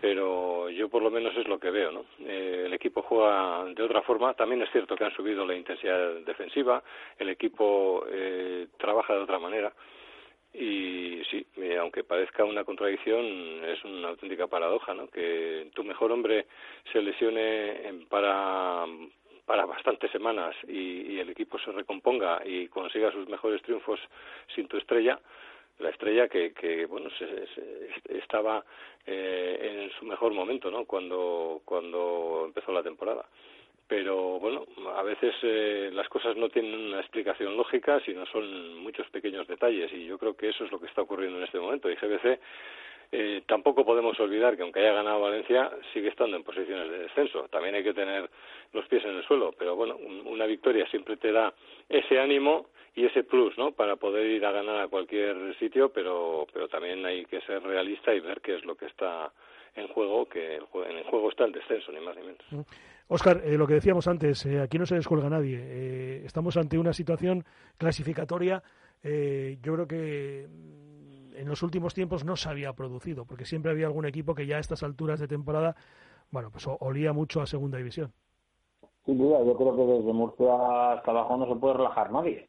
pero 0.00 0.68
yo 0.70 0.88
por 0.88 1.02
lo 1.02 1.10
menos 1.10 1.36
es 1.36 1.46
lo 1.48 1.58
que 1.58 1.70
veo, 1.70 1.92
¿no? 1.92 2.04
Eh, 2.20 2.64
el 2.66 2.72
equipo 2.72 3.02
juega 3.02 3.64
de 3.64 3.82
otra 3.82 4.02
forma, 4.02 4.34
también 4.34 4.62
es 4.62 4.70
cierto 4.70 4.96
que 4.96 5.04
han 5.04 5.14
subido 5.14 5.46
la 5.46 5.54
intensidad 5.54 6.14
defensiva, 6.26 6.82
el 7.18 7.28
equipo 7.28 8.04
eh, 8.10 8.66
trabaja 8.78 9.14
de 9.14 9.20
otra 9.20 9.38
manera, 9.38 9.72
y 10.54 11.22
sí, 11.30 11.46
aunque 11.78 12.04
parezca 12.04 12.42
una 12.42 12.64
contradicción, 12.64 13.24
es 13.64 13.84
una 13.84 14.08
auténtica 14.08 14.46
paradoja, 14.46 14.94
¿no? 14.94 15.06
Que 15.08 15.70
tu 15.74 15.84
mejor 15.84 16.10
hombre 16.10 16.46
se 16.90 17.02
lesione 17.02 18.06
para 18.08 18.86
para 19.48 19.64
bastantes 19.64 20.10
semanas 20.10 20.54
y, 20.68 21.18
el 21.18 21.30
equipo 21.30 21.58
se 21.58 21.72
recomponga 21.72 22.42
y 22.44 22.68
consiga 22.68 23.10
sus 23.10 23.26
mejores 23.28 23.62
triunfos 23.62 23.98
sin 24.54 24.68
tu 24.68 24.76
estrella, 24.76 25.18
la 25.78 25.90
estrella 25.90 26.28
que, 26.28 26.52
que 26.52 26.86
bueno, 26.86 27.08
se, 27.18 27.48
estaba 28.18 28.64
eh, 29.06 29.84
en 29.84 29.90
su 29.98 30.04
mejor 30.04 30.32
momento, 30.32 30.70
¿no? 30.70 30.84
Cuando 30.84 31.62
cuando 31.64 32.44
empezó 32.46 32.72
la 32.72 32.82
temporada 32.82 33.24
pero 33.88 34.38
bueno, 34.38 34.66
a 34.94 35.02
veces 35.02 35.34
eh, 35.42 35.90
las 35.94 36.08
cosas 36.10 36.36
no 36.36 36.50
tienen 36.50 36.78
una 36.78 37.00
explicación 37.00 37.56
lógica, 37.56 37.98
sino 38.04 38.26
son 38.26 38.76
muchos 38.76 39.08
pequeños 39.08 39.48
detalles, 39.48 39.90
y 39.94 40.04
yo 40.04 40.18
creo 40.18 40.36
que 40.36 40.50
eso 40.50 40.66
es 40.66 40.70
lo 40.70 40.78
que 40.78 40.86
está 40.86 41.00
ocurriendo 41.00 41.38
en 41.38 41.44
este 41.44 41.58
momento. 41.58 41.90
Y 41.90 41.96
GBC 41.96 42.38
eh, 43.10 43.42
tampoco 43.46 43.84
podemos 43.84 44.18
olvidar 44.20 44.56
que 44.56 44.62
aunque 44.62 44.80
haya 44.80 44.92
ganado 44.92 45.20
Valencia, 45.20 45.70
sigue 45.92 46.08
estando 46.08 46.36
en 46.36 46.44
posiciones 46.44 46.90
de 46.90 46.98
descenso. 47.00 47.48
También 47.48 47.74
hay 47.74 47.82
que 47.82 47.94
tener 47.94 48.28
los 48.72 48.86
pies 48.86 49.04
en 49.04 49.16
el 49.16 49.24
suelo, 49.24 49.52
pero 49.58 49.76
bueno, 49.76 49.96
una 49.96 50.46
victoria 50.46 50.86
siempre 50.90 51.16
te 51.16 51.32
da 51.32 51.52
ese 51.88 52.18
ánimo 52.20 52.66
y 52.94 53.06
ese 53.06 53.24
plus, 53.24 53.56
¿no? 53.56 53.72
Para 53.72 53.96
poder 53.96 54.26
ir 54.26 54.44
a 54.44 54.52
ganar 54.52 54.80
a 54.80 54.88
cualquier 54.88 55.56
sitio, 55.58 55.90
pero, 55.90 56.46
pero 56.52 56.68
también 56.68 57.04
hay 57.06 57.24
que 57.26 57.40
ser 57.42 57.62
realista 57.62 58.12
y 58.14 58.20
ver 58.20 58.40
qué 58.40 58.56
es 58.56 58.64
lo 58.64 58.76
que 58.76 58.86
está 58.86 59.32
en 59.74 59.88
juego, 59.88 60.28
que 60.28 60.56
en 60.56 60.96
el 60.98 61.04
juego 61.04 61.30
está 61.30 61.44
el 61.44 61.52
descenso, 61.52 61.92
ni 61.92 62.00
más 62.00 62.16
ni 62.16 62.22
menos. 62.22 62.66
Oscar, 63.08 63.40
eh, 63.44 63.56
lo 63.56 63.66
que 63.66 63.74
decíamos 63.74 64.06
antes, 64.06 64.44
eh, 64.44 64.60
aquí 64.60 64.78
no 64.78 64.84
se 64.84 64.96
descuelga 64.96 65.30
nadie. 65.30 65.58
Eh, 65.60 66.22
estamos 66.26 66.56
ante 66.56 66.76
una 66.76 66.92
situación 66.92 67.44
clasificatoria. 67.78 68.62
yo 69.02 69.74
creo 69.74 69.86
que 69.86 70.46
mm, 70.46 70.97
en 71.38 71.48
los 71.48 71.62
últimos 71.62 71.94
tiempos 71.94 72.24
no 72.24 72.36
se 72.36 72.48
había 72.48 72.72
producido, 72.72 73.24
porque 73.24 73.44
siempre 73.44 73.70
había 73.70 73.86
algún 73.86 74.06
equipo 74.06 74.34
que 74.34 74.46
ya 74.46 74.56
a 74.56 74.60
estas 74.60 74.82
alturas 74.82 75.20
de 75.20 75.28
temporada, 75.28 75.76
bueno, 76.30 76.50
pues 76.50 76.66
olía 76.80 77.12
mucho 77.12 77.40
a 77.40 77.46
segunda 77.46 77.78
división. 77.78 78.12
Sin 79.06 79.18
duda, 79.18 79.42
yo 79.44 79.56
creo 79.56 79.76
que 79.76 79.82
desde 79.82 80.12
Murcia 80.12 80.92
hasta 80.92 81.10
abajo 81.10 81.36
no 81.36 81.48
se 81.48 81.58
puede 81.58 81.74
relajar 81.74 82.12
nadie. 82.12 82.48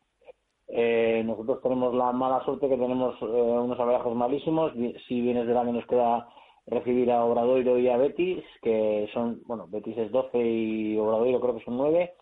nosotros 1.23 1.61
tenemos 1.61 1.93
la 1.93 2.11
mala 2.11 2.43
suerte 2.43 2.67
que 2.67 2.77
tenemos 2.77 3.15
unos 3.21 3.79
abrajos 3.79 4.15
malísimos. 4.15 4.73
Si 5.07 5.21
vienes 5.21 5.47
del 5.47 5.57
año 5.57 5.73
nos 5.73 5.85
queda 5.85 6.27
recibir 6.67 7.11
a 7.11 7.23
Obradoiro 7.23 7.79
y 7.79 7.87
a 7.89 7.97
Betis, 7.97 8.43
que 8.61 9.09
son, 9.13 9.41
bueno, 9.45 9.67
Betis 9.69 9.97
es 9.97 10.11
12 10.11 10.37
y 10.37 10.97
Obradoiro 10.97 11.39
creo 11.39 11.55
que 11.55 11.63
son 11.63 11.77
9, 11.77 12.13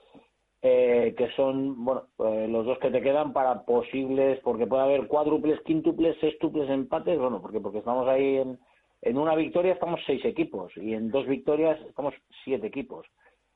eh, 0.70 1.16
que 1.18 1.30
son, 1.32 1.84
bueno, 1.86 2.04
pues 2.18 2.50
los 2.50 2.66
dos 2.66 2.78
que 2.80 2.92
te 2.92 3.02
quedan 3.02 3.32
para 3.32 3.64
posibles, 3.64 4.40
porque 4.44 4.68
puede 4.68 4.84
haber 4.84 5.08
cuádruples, 5.08 5.62
quíntuples, 5.62 6.20
sextuples 6.20 6.70
empates, 6.70 7.18
bueno, 7.18 7.42
porque 7.42 7.60
porque 7.60 7.80
estamos 7.80 8.08
ahí 8.08 8.38
en, 8.38 8.60
en 9.02 9.18
una 9.18 9.36
victoria 9.36 9.74
estamos 9.74 10.02
seis 10.06 10.24
equipos 10.26 10.76
y 10.76 10.94
en 10.94 11.10
dos 11.10 11.26
victorias 11.26 11.80
estamos 11.88 12.14
siete 12.44 12.68
equipos. 12.68 13.08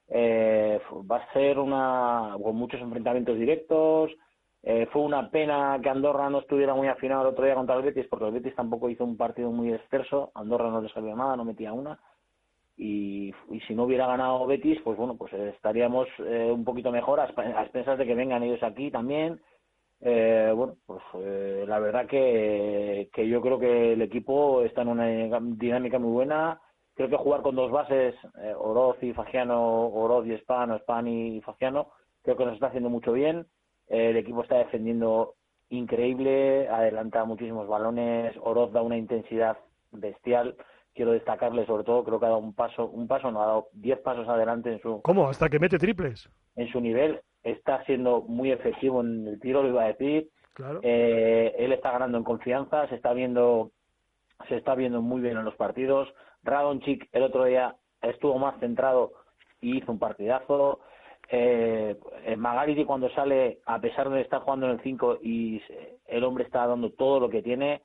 Eh, 0.07 0.79
va 1.09 1.17
a 1.17 1.33
ser 1.33 1.59
una 1.59 2.35
con 2.41 2.55
muchos 2.55 2.81
enfrentamientos 2.81 3.37
directos, 3.37 4.11
eh, 4.63 4.87
fue 4.91 5.01
una 5.01 5.29
pena 5.31 5.79
que 5.81 5.89
Andorra 5.89 6.29
no 6.29 6.39
estuviera 6.39 6.75
muy 6.75 6.87
afinado 6.87 7.23
el 7.23 7.29
otro 7.29 7.45
día 7.45 7.55
contra 7.55 7.75
el 7.75 7.81
Betis, 7.81 8.07
porque 8.09 8.25
el 8.27 8.33
Betis 8.33 8.55
tampoco 8.55 8.89
hizo 8.89 9.03
un 9.03 9.17
partido 9.17 9.51
muy 9.51 9.73
exceso. 9.73 10.31
Andorra 10.35 10.69
no 10.69 10.81
le 10.81 10.89
salió 10.89 11.15
nada, 11.15 11.35
no 11.35 11.45
metía 11.45 11.73
una. 11.73 11.99
Y, 12.77 13.33
si 13.67 13.75
no 13.75 13.83
hubiera 13.83 14.07
ganado 14.07 14.45
Betis, 14.47 14.79
pues 14.83 14.97
bueno, 14.97 15.15
pues 15.15 15.33
estaríamos 15.33 16.07
eh, 16.19 16.49
un 16.51 16.63
poquito 16.63 16.91
mejor 16.91 17.19
a, 17.19 17.25
expensas 17.25 17.97
de 17.97 18.05
que 18.05 18.15
vengan 18.15 18.43
ellos 18.43 18.63
aquí 18.63 18.89
también. 18.89 19.39
Eh, 20.01 20.51
bueno, 20.55 20.75
pues 20.85 21.01
eh, 21.15 21.65
la 21.67 21.79
verdad 21.79 22.07
que, 22.07 23.09
que 23.13 23.27
yo 23.27 23.41
creo 23.41 23.59
que 23.59 23.93
el 23.93 24.01
equipo 24.01 24.63
está 24.63 24.81
en 24.81 24.87
una 24.87 25.07
dinámica 25.39 25.99
muy 25.99 26.11
buena. 26.11 26.59
Creo 26.95 27.09
que 27.09 27.17
jugar 27.17 27.41
con 27.41 27.55
dos 27.55 27.71
bases, 27.71 28.15
Oroz 28.57 29.01
y 29.01 29.13
Fagiano, 29.13 29.87
Oroz 29.87 30.25
y 30.27 30.33
Span, 30.39 30.71
o 30.71 30.79
Span 30.79 31.07
y 31.07 31.41
Fagiano, 31.41 31.89
creo 32.21 32.35
que 32.35 32.45
nos 32.45 32.55
está 32.55 32.67
haciendo 32.67 32.89
mucho 32.89 33.13
bien. 33.13 33.47
el 33.87 34.17
equipo 34.17 34.43
está 34.43 34.57
defendiendo 34.57 35.35
increíble, 35.69 36.67
adelanta 36.67 37.23
muchísimos 37.23 37.67
balones, 37.67 38.35
Oroz 38.41 38.73
da 38.73 38.81
una 38.81 38.97
intensidad 38.97 39.57
bestial 39.91 40.55
quiero 40.93 41.11
destacarle 41.11 41.65
sobre 41.65 41.83
todo, 41.83 42.03
creo 42.03 42.19
que 42.19 42.25
ha 42.25 42.29
dado 42.29 42.41
un 42.41 42.53
paso, 42.53 42.87
un 42.87 43.07
paso, 43.07 43.31
no 43.31 43.41
ha 43.41 43.45
dado 43.45 43.67
diez 43.73 43.99
pasos 43.99 44.27
adelante 44.27 44.71
en 44.71 44.81
su... 44.81 45.01
¿Cómo? 45.01 45.29
¿Hasta 45.29 45.49
que 45.49 45.59
mete 45.59 45.77
triples? 45.77 46.29
En 46.55 46.67
su 46.71 46.81
nivel, 46.81 47.21
está 47.43 47.83
siendo 47.85 48.21
muy 48.21 48.51
efectivo 48.51 49.01
en 49.01 49.27
el 49.27 49.39
tiro, 49.39 49.63
lo 49.63 49.69
iba 49.69 49.83
a 49.83 49.87
decir. 49.87 50.29
Claro. 50.53 50.79
Eh, 50.83 51.55
él 51.57 51.71
está 51.71 51.91
ganando 51.91 52.17
en 52.17 52.23
confianza, 52.23 52.87
se 52.87 52.95
está 52.95 53.13
viendo 53.13 53.71
se 54.47 54.57
está 54.57 54.75
viendo 54.75 55.01
muy 55.01 55.21
bien 55.21 55.37
en 55.37 55.45
los 55.45 55.55
partidos. 55.55 56.09
Radonchik 56.43 57.09
el 57.11 57.23
otro 57.23 57.45
día 57.45 57.75
estuvo 58.01 58.37
más 58.39 58.59
centrado 58.59 59.11
y 59.61 59.77
hizo 59.77 59.91
un 59.91 59.99
partidazo. 59.99 60.79
Eh, 61.29 61.95
Magariti 62.37 62.83
cuando 62.83 63.09
sale, 63.11 63.59
a 63.65 63.79
pesar 63.79 64.09
de 64.09 64.21
estar 64.21 64.41
jugando 64.41 64.65
en 64.65 64.73
el 64.73 64.81
5 64.81 65.19
y 65.21 65.61
el 66.07 66.23
hombre 66.23 66.43
está 66.43 66.67
dando 66.67 66.91
todo 66.91 67.19
lo 67.19 67.29
que 67.29 67.41
tiene, 67.41 67.81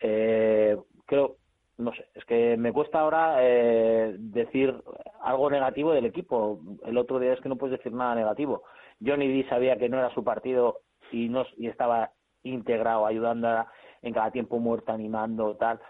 eh, 0.00 0.76
creo 1.06 1.36
no 1.80 1.92
sé, 1.92 2.06
es 2.14 2.24
que 2.24 2.56
me 2.56 2.72
cuesta 2.72 3.00
ahora 3.00 3.36
eh, 3.40 4.14
decir 4.18 4.74
algo 5.22 5.50
negativo 5.50 5.92
del 5.92 6.06
equipo. 6.06 6.60
El 6.84 6.98
otro 6.98 7.18
día 7.18 7.32
es 7.32 7.40
que 7.40 7.48
no 7.48 7.56
puedes 7.56 7.78
decir 7.78 7.92
nada 7.92 8.14
negativo. 8.14 8.62
Johnny 9.04 9.28
D 9.28 9.48
sabía 9.48 9.76
que 9.76 9.88
no 9.88 9.98
era 9.98 10.12
su 10.14 10.22
partido 10.22 10.80
y 11.10 11.28
no 11.28 11.46
estaba 11.58 12.12
integrado, 12.42 13.06
ayudando 13.06 13.66
en 14.02 14.14
cada 14.14 14.30
tiempo 14.30 14.58
muerto, 14.58 14.92
animando, 14.92 15.56
tal. 15.56 15.80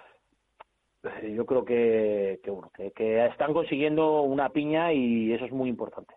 Eh, 1.02 1.34
yo 1.34 1.46
creo 1.46 1.64
que, 1.64 2.40
que 2.42 2.50
bueno, 2.50 2.70
que, 2.74 3.26
están 3.26 3.52
consiguiendo 3.52 4.22
una 4.22 4.50
piña 4.50 4.92
y 4.92 5.32
eso 5.32 5.44
es 5.44 5.52
muy 5.52 5.68
importante. 5.68 6.14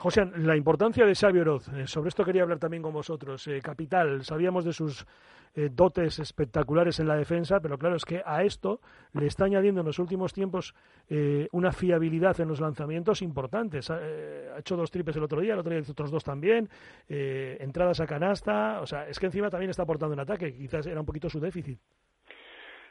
José, 0.00 0.24
la 0.36 0.56
importancia 0.56 1.04
de 1.04 1.14
Xavi 1.14 1.40
Oroz, 1.40 1.68
eh, 1.68 1.86
sobre 1.86 2.08
esto 2.08 2.24
quería 2.24 2.42
hablar 2.42 2.58
también 2.58 2.82
con 2.82 2.92
vosotros. 2.92 3.48
capital, 3.62 4.24
sabíamos 4.24 4.64
de 4.64 4.72
sus 4.72 5.06
eh, 5.52 5.68
dotes 5.72 6.20
espectaculares 6.20 7.00
en 7.00 7.08
la 7.08 7.16
defensa, 7.16 7.58
pero 7.58 7.76
claro, 7.76 7.96
es 7.96 8.04
que 8.04 8.22
a 8.24 8.44
esto 8.44 8.80
le 9.14 9.26
está 9.26 9.46
añadiendo 9.46 9.80
en 9.80 9.86
los 9.86 9.98
últimos 9.98 10.32
tiempos 10.32 10.74
eh, 11.08 11.48
una 11.50 11.72
fiabilidad 11.72 12.40
en 12.40 12.46
los 12.46 12.60
lanzamientos 12.60 13.20
importantes. 13.20 13.90
Eh, 13.90 14.48
ha 14.54 14.60
hecho 14.60 14.76
dos 14.76 14.92
triples 14.92 15.16
el 15.16 15.24
otro 15.24 15.40
día, 15.40 15.54
el 15.54 15.58
otro 15.58 15.72
día 15.72 15.80
hizo 15.80 15.90
otros 15.90 16.12
dos 16.12 16.22
también, 16.22 16.68
entradas 17.08 17.98
a 17.98 18.06
canasta, 18.06 18.80
o 18.80 18.86
sea, 18.86 19.08
es 19.08 19.18
que 19.18 19.26
encima 19.26 19.50
también 19.50 19.70
está 19.70 19.82
aportando 19.82 20.14
un 20.14 20.20
ataque, 20.20 20.54
quizás 20.54 20.86
era 20.86 21.00
un 21.00 21.06
poquito 21.06 21.28
su 21.28 21.40
déficit. 21.40 21.80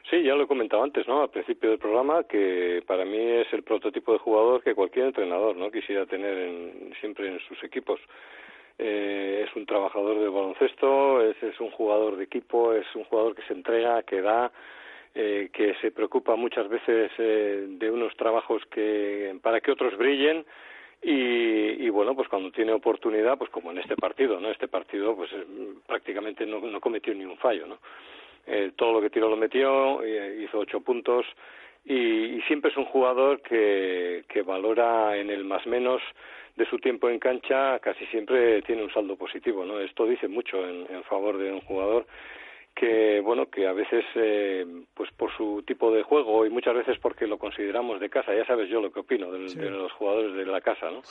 Sí, 0.08 0.22
ya 0.22 0.34
lo 0.34 0.44
he 0.44 0.46
comentado 0.46 0.82
antes, 0.82 1.06
¿no? 1.06 1.22
Al 1.22 1.30
principio 1.30 1.70
del 1.70 1.78
programa, 1.78 2.24
que 2.24 2.82
para 2.86 3.04
mí 3.04 3.18
es 3.18 3.52
el 3.52 3.62
prototipo 3.62 4.12
de 4.12 4.18
jugador 4.18 4.62
que 4.62 4.74
cualquier 4.74 5.06
entrenador, 5.06 5.56
¿no? 5.56 5.70
Quisiera 5.70 6.06
tener 6.06 6.72
siempre 7.00 7.28
en 7.28 7.38
sus 7.40 7.62
equipos. 7.62 8.00
Eh, 8.78 9.44
es 9.46 9.54
un 9.54 9.66
trabajador 9.66 10.18
de 10.18 10.28
baloncesto, 10.28 11.22
es, 11.22 11.40
es, 11.42 11.60
un 11.60 11.70
jugador 11.70 12.16
de 12.16 12.24
equipo, 12.24 12.72
es 12.72 12.86
un 12.94 13.04
jugador 13.04 13.34
que 13.34 13.42
se 13.42 13.52
entrega, 13.52 14.02
que 14.04 14.22
da, 14.22 14.50
eh, 15.14 15.50
que 15.52 15.74
se 15.80 15.90
preocupa 15.90 16.36
muchas 16.36 16.68
veces 16.68 17.10
eh, 17.18 17.66
de 17.68 17.90
unos 17.90 18.14
trabajos 18.16 18.62
que 18.70 19.36
para 19.42 19.60
que 19.60 19.72
otros 19.72 19.98
brillen 19.98 20.46
y, 21.02 21.84
y, 21.84 21.88
bueno 21.88 22.14
pues 22.14 22.28
cuando 22.28 22.52
tiene 22.52 22.70
oportunidad 22.70 23.36
pues 23.36 23.50
como 23.50 23.72
en 23.72 23.78
este 23.78 23.96
partido 23.96 24.38
no 24.38 24.50
este 24.52 24.68
partido 24.68 25.16
pues 25.16 25.32
eh, 25.32 25.44
prácticamente 25.84 26.46
no, 26.46 26.60
no 26.60 26.80
cometió 26.80 27.12
ni 27.12 27.24
un 27.24 27.36
fallo 27.38 27.66
no 27.66 27.78
eh, 28.46 28.72
todo 28.76 28.92
lo 28.92 29.00
que 29.00 29.10
tiró 29.10 29.28
lo 29.28 29.36
metió 29.36 30.00
hizo 30.04 30.58
ocho 30.58 30.80
puntos 30.80 31.26
y, 31.84 31.94
y 31.94 32.42
siempre 32.42 32.70
es 32.70 32.76
un 32.76 32.84
jugador 32.86 33.40
que, 33.42 34.24
que 34.28 34.42
valora 34.42 35.16
en 35.16 35.30
el 35.30 35.44
más 35.44 35.66
menos 35.66 36.02
de 36.56 36.66
su 36.66 36.78
tiempo 36.78 37.08
en 37.08 37.18
cancha 37.18 37.78
casi 37.78 38.04
siempre 38.06 38.62
tiene 38.62 38.82
un 38.82 38.92
saldo 38.92 39.16
positivo, 39.16 39.64
¿no? 39.64 39.80
Esto 39.80 40.06
dice 40.06 40.28
mucho 40.28 40.66
en 40.66 41.02
favor 41.04 41.38
de 41.38 41.52
un 41.52 41.60
jugador 41.62 42.06
que 42.74 43.20
bueno 43.20 43.46
que 43.50 43.66
a 43.66 43.72
veces 43.72 44.04
eh, 44.14 44.64
pues 44.94 45.10
por 45.12 45.34
su 45.36 45.62
tipo 45.66 45.92
de 45.92 46.02
juego 46.02 46.46
y 46.46 46.50
muchas 46.50 46.74
veces 46.74 46.98
porque 46.98 47.26
lo 47.26 47.38
consideramos 47.38 48.00
de 48.00 48.08
casa 48.08 48.34
ya 48.34 48.44
sabes 48.46 48.68
yo 48.70 48.80
lo 48.80 48.90
que 48.92 49.00
opino 49.00 49.30
de, 49.30 49.70
los 49.70 49.92
jugadores 49.92 50.34
de 50.34 50.46
la 50.46 50.60
casa 50.60 50.90
no 50.90 51.02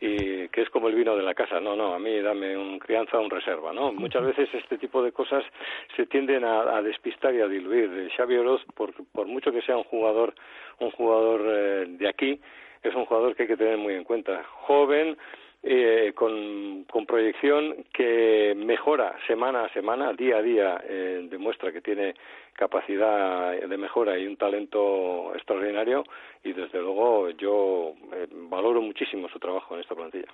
y 0.00 0.48
que 0.48 0.62
es 0.62 0.70
como 0.70 0.88
el 0.88 0.94
vino 0.94 1.16
de 1.16 1.22
la 1.22 1.34
casa 1.34 1.60
no 1.60 1.76
no 1.76 1.94
a 1.94 1.98
mí 1.98 2.20
dame 2.20 2.56
un 2.56 2.78
crianza 2.78 3.18
un 3.18 3.30
reserva 3.30 3.72
no 3.72 3.92
muchas 3.92 4.24
veces 4.24 4.48
este 4.52 4.78
tipo 4.78 5.02
de 5.02 5.12
cosas 5.12 5.44
se 5.96 6.06
tienden 6.06 6.44
a, 6.44 6.82
despistar 6.82 7.34
y 7.34 7.40
a 7.40 7.46
diluir. 7.46 8.10
Xavi 8.16 8.36
Oroz 8.36 8.62
por, 8.74 8.92
por 9.12 9.26
mucho 9.26 9.52
que 9.52 9.62
sea 9.62 9.76
un 9.76 9.84
jugador 9.84 10.34
un 10.80 10.90
jugador 10.90 11.42
eh, 11.46 11.86
de 11.88 12.08
aquí 12.08 12.40
es 12.82 12.94
un 12.94 13.04
jugador 13.06 13.34
que 13.34 13.42
hay 13.42 13.48
que 13.48 13.56
tener 13.56 13.78
muy 13.78 13.94
en 13.94 14.04
cuenta. 14.04 14.42
Joven, 14.44 15.16
eh, 15.64 16.12
con, 16.16 16.84
con, 16.90 17.06
proyección 17.06 17.84
que 17.92 18.52
mejora 18.56 19.14
semana 19.28 19.64
a 19.64 19.72
semana, 19.72 20.12
día 20.12 20.38
a 20.38 20.42
día, 20.42 20.82
eh, 20.88 21.28
demuestra 21.30 21.70
que 21.70 21.80
tiene 21.80 22.14
capacidad 22.54 23.52
de 23.52 23.76
mejora 23.76 24.18
y 24.18 24.26
un 24.26 24.36
talento 24.36 25.32
extraordinario 25.36 26.02
y 26.42 26.52
desde 26.52 26.80
luego 26.80 27.30
yo 27.30 27.94
eh, 28.12 28.26
valoro 28.50 28.82
muchísimo 28.82 29.28
su 29.28 29.38
trabajo 29.38 29.74
en 29.74 29.82
esta 29.82 29.94
plantilla. 29.94 30.26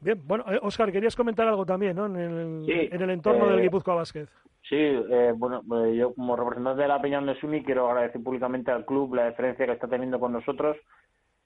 Bien, 0.00 0.20
bueno, 0.26 0.44
Oscar, 0.62 0.90
querías 0.90 1.14
comentar 1.14 1.46
algo 1.46 1.64
también, 1.64 1.94
¿no? 1.94 2.06
En 2.06 2.16
el, 2.16 2.90
en 2.92 3.00
el 3.00 3.10
entorno 3.10 3.48
del 3.48 3.60
Guipúzcoa 3.62 3.94
Vázquez. 3.94 4.28
Sí, 4.68 4.76
bueno, 5.36 5.62
yo 5.92 6.14
como 6.14 6.34
representante 6.34 6.82
de 6.82 6.88
la 6.88 7.00
Peña 7.00 7.20
de 7.20 7.38
Sumi 7.38 7.62
quiero 7.62 7.88
agradecer 7.88 8.20
públicamente 8.20 8.72
al 8.72 8.84
club 8.84 9.14
la 9.14 9.30
diferencia 9.30 9.66
que 9.66 9.72
está 9.72 9.86
teniendo 9.86 10.18
con 10.18 10.32
nosotros 10.32 10.76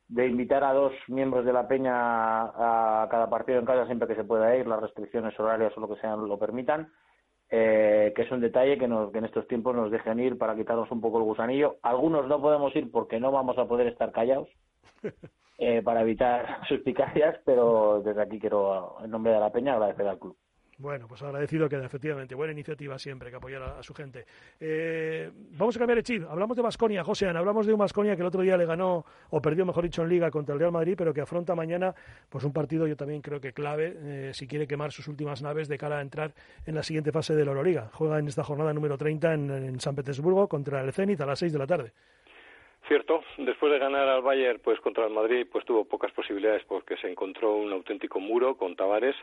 de 0.08 0.26
invitar 0.26 0.62
a 0.64 0.72
dos 0.72 0.92
miembros 1.08 1.44
de 1.44 1.52
la 1.52 1.66
peña 1.66 1.92
a, 1.94 3.08
cada 3.10 3.28
partido 3.28 3.58
en 3.58 3.66
casa 3.66 3.86
siempre 3.86 4.08
que 4.08 4.14
se 4.14 4.24
pueda 4.24 4.56
ir, 4.56 4.66
las 4.66 4.80
restricciones 4.80 5.38
horarias 5.38 5.76
o 5.76 5.80
lo 5.80 5.88
que 5.88 6.00
sean 6.00 6.28
lo 6.28 6.38
permitan, 6.38 6.92
eh, 7.50 8.12
que 8.14 8.22
es 8.22 8.30
un 8.30 8.40
detalle 8.40 8.78
que, 8.78 8.88
nos, 8.88 9.10
que 9.12 9.18
en 9.18 9.24
estos 9.24 9.46
tiempos 9.48 9.74
nos 9.74 9.90
dejen 9.90 10.20
ir 10.20 10.38
para 10.38 10.56
quitarnos 10.56 10.90
un 10.90 11.00
poco 11.00 11.18
el 11.18 11.24
gusanillo. 11.24 11.76
Algunos 11.82 12.26
no 12.28 12.40
podemos 12.40 12.74
ir 12.76 12.90
porque 12.90 13.18
no 13.18 13.32
vamos 13.32 13.58
a 13.58 13.66
poder 13.66 13.88
estar 13.88 14.12
callados 14.12 14.48
eh, 15.58 15.82
para 15.82 16.02
evitar 16.02 16.60
suspicacias, 16.68 17.38
pero 17.44 18.00
desde 18.02 18.22
aquí 18.22 18.38
quiero, 18.38 18.96
en 19.02 19.10
nombre 19.10 19.32
de 19.32 19.40
la 19.40 19.52
peña, 19.52 19.74
agradecer 19.74 20.06
al 20.06 20.18
club. 20.18 20.36
Bueno, 20.78 21.06
pues 21.08 21.22
agradecido 21.22 21.70
queda, 21.70 21.86
efectivamente. 21.86 22.34
Buena 22.34 22.52
iniciativa 22.52 22.98
siempre 22.98 23.30
que 23.30 23.36
apoyar 23.36 23.62
a, 23.62 23.82
su 23.82 23.94
gente. 23.94 24.26
Eh, 24.60 25.30
vamos 25.52 25.74
a 25.74 25.78
cambiar 25.78 25.96
de 25.96 26.02
chip. 26.02 26.24
Hablamos 26.28 26.54
de 26.54 26.62
Basconia, 26.62 27.02
José 27.02 27.26
Hablamos 27.28 27.66
de 27.66 27.72
un 27.72 27.78
Basconia 27.78 28.14
que 28.14 28.20
el 28.20 28.28
otro 28.28 28.42
día 28.42 28.58
le 28.58 28.66
ganó, 28.66 29.04
o 29.30 29.40
perdió, 29.40 29.64
mejor 29.64 29.84
dicho, 29.84 30.02
en 30.02 30.10
Liga 30.10 30.30
contra 30.30 30.52
el 30.52 30.60
Real 30.60 30.72
Madrid, 30.72 30.94
pero 30.98 31.14
que 31.14 31.22
afronta 31.22 31.54
mañana 31.54 31.94
pues 32.28 32.44
un 32.44 32.52
partido, 32.52 32.86
yo 32.86 32.94
también 32.94 33.22
creo 33.22 33.40
que 33.40 33.54
clave, 33.54 33.94
eh, 33.96 34.30
si 34.34 34.46
quiere 34.46 34.66
quemar 34.66 34.92
sus 34.92 35.08
últimas 35.08 35.40
naves 35.40 35.66
de 35.68 35.78
cara 35.78 35.98
a 35.98 36.02
entrar 36.02 36.34
en 36.66 36.74
la 36.74 36.82
siguiente 36.82 37.10
fase 37.10 37.34
de 37.34 37.44
la 37.46 37.52
Euroliga. 37.52 37.88
Juega 37.94 38.18
en 38.18 38.28
esta 38.28 38.44
jornada 38.44 38.74
número 38.74 38.98
30 38.98 39.32
en, 39.32 39.50
en 39.50 39.80
San 39.80 39.94
Petersburgo 39.94 40.46
contra 40.46 40.82
el 40.82 40.92
Zenit 40.92 41.20
a 41.22 41.26
las 41.26 41.38
6 41.38 41.54
de 41.54 41.58
la 41.58 41.66
tarde. 41.66 41.92
Cierto, 42.86 43.22
después 43.38 43.72
de 43.72 43.78
ganar 43.78 44.08
al 44.08 44.22
Bayern 44.22 44.60
pues 44.62 44.78
contra 44.80 45.06
el 45.06 45.12
Madrid 45.12 45.46
pues 45.50 45.64
tuvo 45.64 45.86
pocas 45.86 46.12
posibilidades 46.12 46.62
porque 46.64 46.96
se 46.98 47.10
encontró 47.10 47.56
un 47.56 47.72
auténtico 47.72 48.20
muro 48.20 48.56
con 48.56 48.76
Tavares 48.76 49.16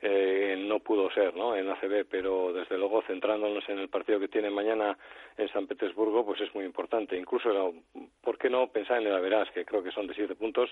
eh, 0.00 0.56
no 0.58 0.80
pudo 0.80 1.10
ser 1.10 1.34
¿no? 1.34 1.56
en 1.56 1.68
ACB, 1.68 2.06
pero 2.10 2.52
desde 2.52 2.78
luego 2.78 3.02
centrándonos 3.02 3.68
en 3.68 3.78
el 3.78 3.88
partido 3.88 4.20
que 4.20 4.28
tiene 4.28 4.50
mañana 4.50 4.96
en 5.36 5.48
San 5.48 5.66
Petersburgo, 5.66 6.24
pues 6.24 6.40
es 6.40 6.54
muy 6.54 6.64
importante. 6.64 7.16
Incluso, 7.16 7.74
¿por 8.22 8.38
qué 8.38 8.50
no 8.50 8.68
pensar 8.68 9.00
en 9.00 9.08
el 9.08 9.14
Averas, 9.14 9.50
que 9.50 9.64
creo 9.64 9.82
que 9.82 9.92
son 9.92 10.06
de 10.06 10.14
siete 10.14 10.34
puntos? 10.34 10.70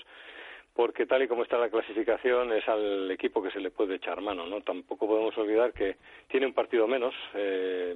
porque 0.75 1.07
tal 1.07 1.22
y 1.22 1.29
como 1.29 1.45
está 1.45 1.57
la 1.57 1.70
clasificación 1.70 2.53
es 2.53 2.68
al 2.68 3.09
equipo 3.11 3.41
que 3.41 3.53
se 3.53 3.61
le 3.61 3.70
puede 3.70 3.95
echar 3.95 4.20
mano, 4.20 4.45
¿no? 4.45 4.61
Tampoco 4.61 5.07
podemos 5.07 5.37
olvidar 5.39 5.72
que 5.72 5.97
tiene 6.27 6.47
un 6.47 6.53
partido 6.53 6.89
menos 6.89 7.14
eh, 7.35 7.95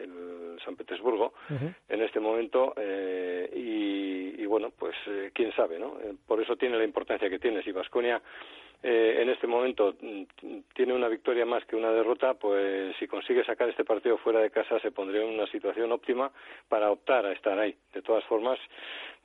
el 0.00 0.58
San 0.64 0.76
Petersburgo 0.76 1.34
en 1.88 2.02
este 2.02 2.18
momento 2.18 2.72
eh, 2.76 3.50
y, 3.54 4.42
y, 4.42 4.46
bueno, 4.46 4.72
pues 4.76 4.96
eh, 5.06 5.30
quién 5.34 5.52
sabe, 5.52 5.78
¿no? 5.78 5.98
Eh, 6.00 6.14
por 6.26 6.40
eso 6.40 6.56
tiene 6.56 6.78
la 6.78 6.84
importancia 6.84 7.28
que 7.28 7.38
tiene. 7.38 7.62
Si 7.62 7.70
Vasconia 7.70 8.22
eh, 8.82 9.18
en 9.22 9.30
este 9.30 9.46
momento 9.46 9.94
mm, 10.00 10.22
tiene 10.74 10.92
una 10.92 11.08
victoria 11.08 11.46
más 11.46 11.64
que 11.64 11.76
una 11.76 11.90
derrota, 11.90 12.34
pues 12.34 12.94
si 12.98 13.06
consigue 13.06 13.44
sacar 13.44 13.68
este 13.68 13.84
partido 13.84 14.18
fuera 14.18 14.40
de 14.40 14.50
casa 14.50 14.78
se 14.80 14.92
pondría 14.92 15.22
en 15.22 15.34
una 15.34 15.46
situación 15.46 15.92
óptima 15.92 16.30
para 16.68 16.90
optar 16.90 17.26
a 17.26 17.32
estar 17.32 17.58
ahí. 17.58 17.76
De 17.92 18.02
todas 18.02 18.24
formas, 18.24 18.58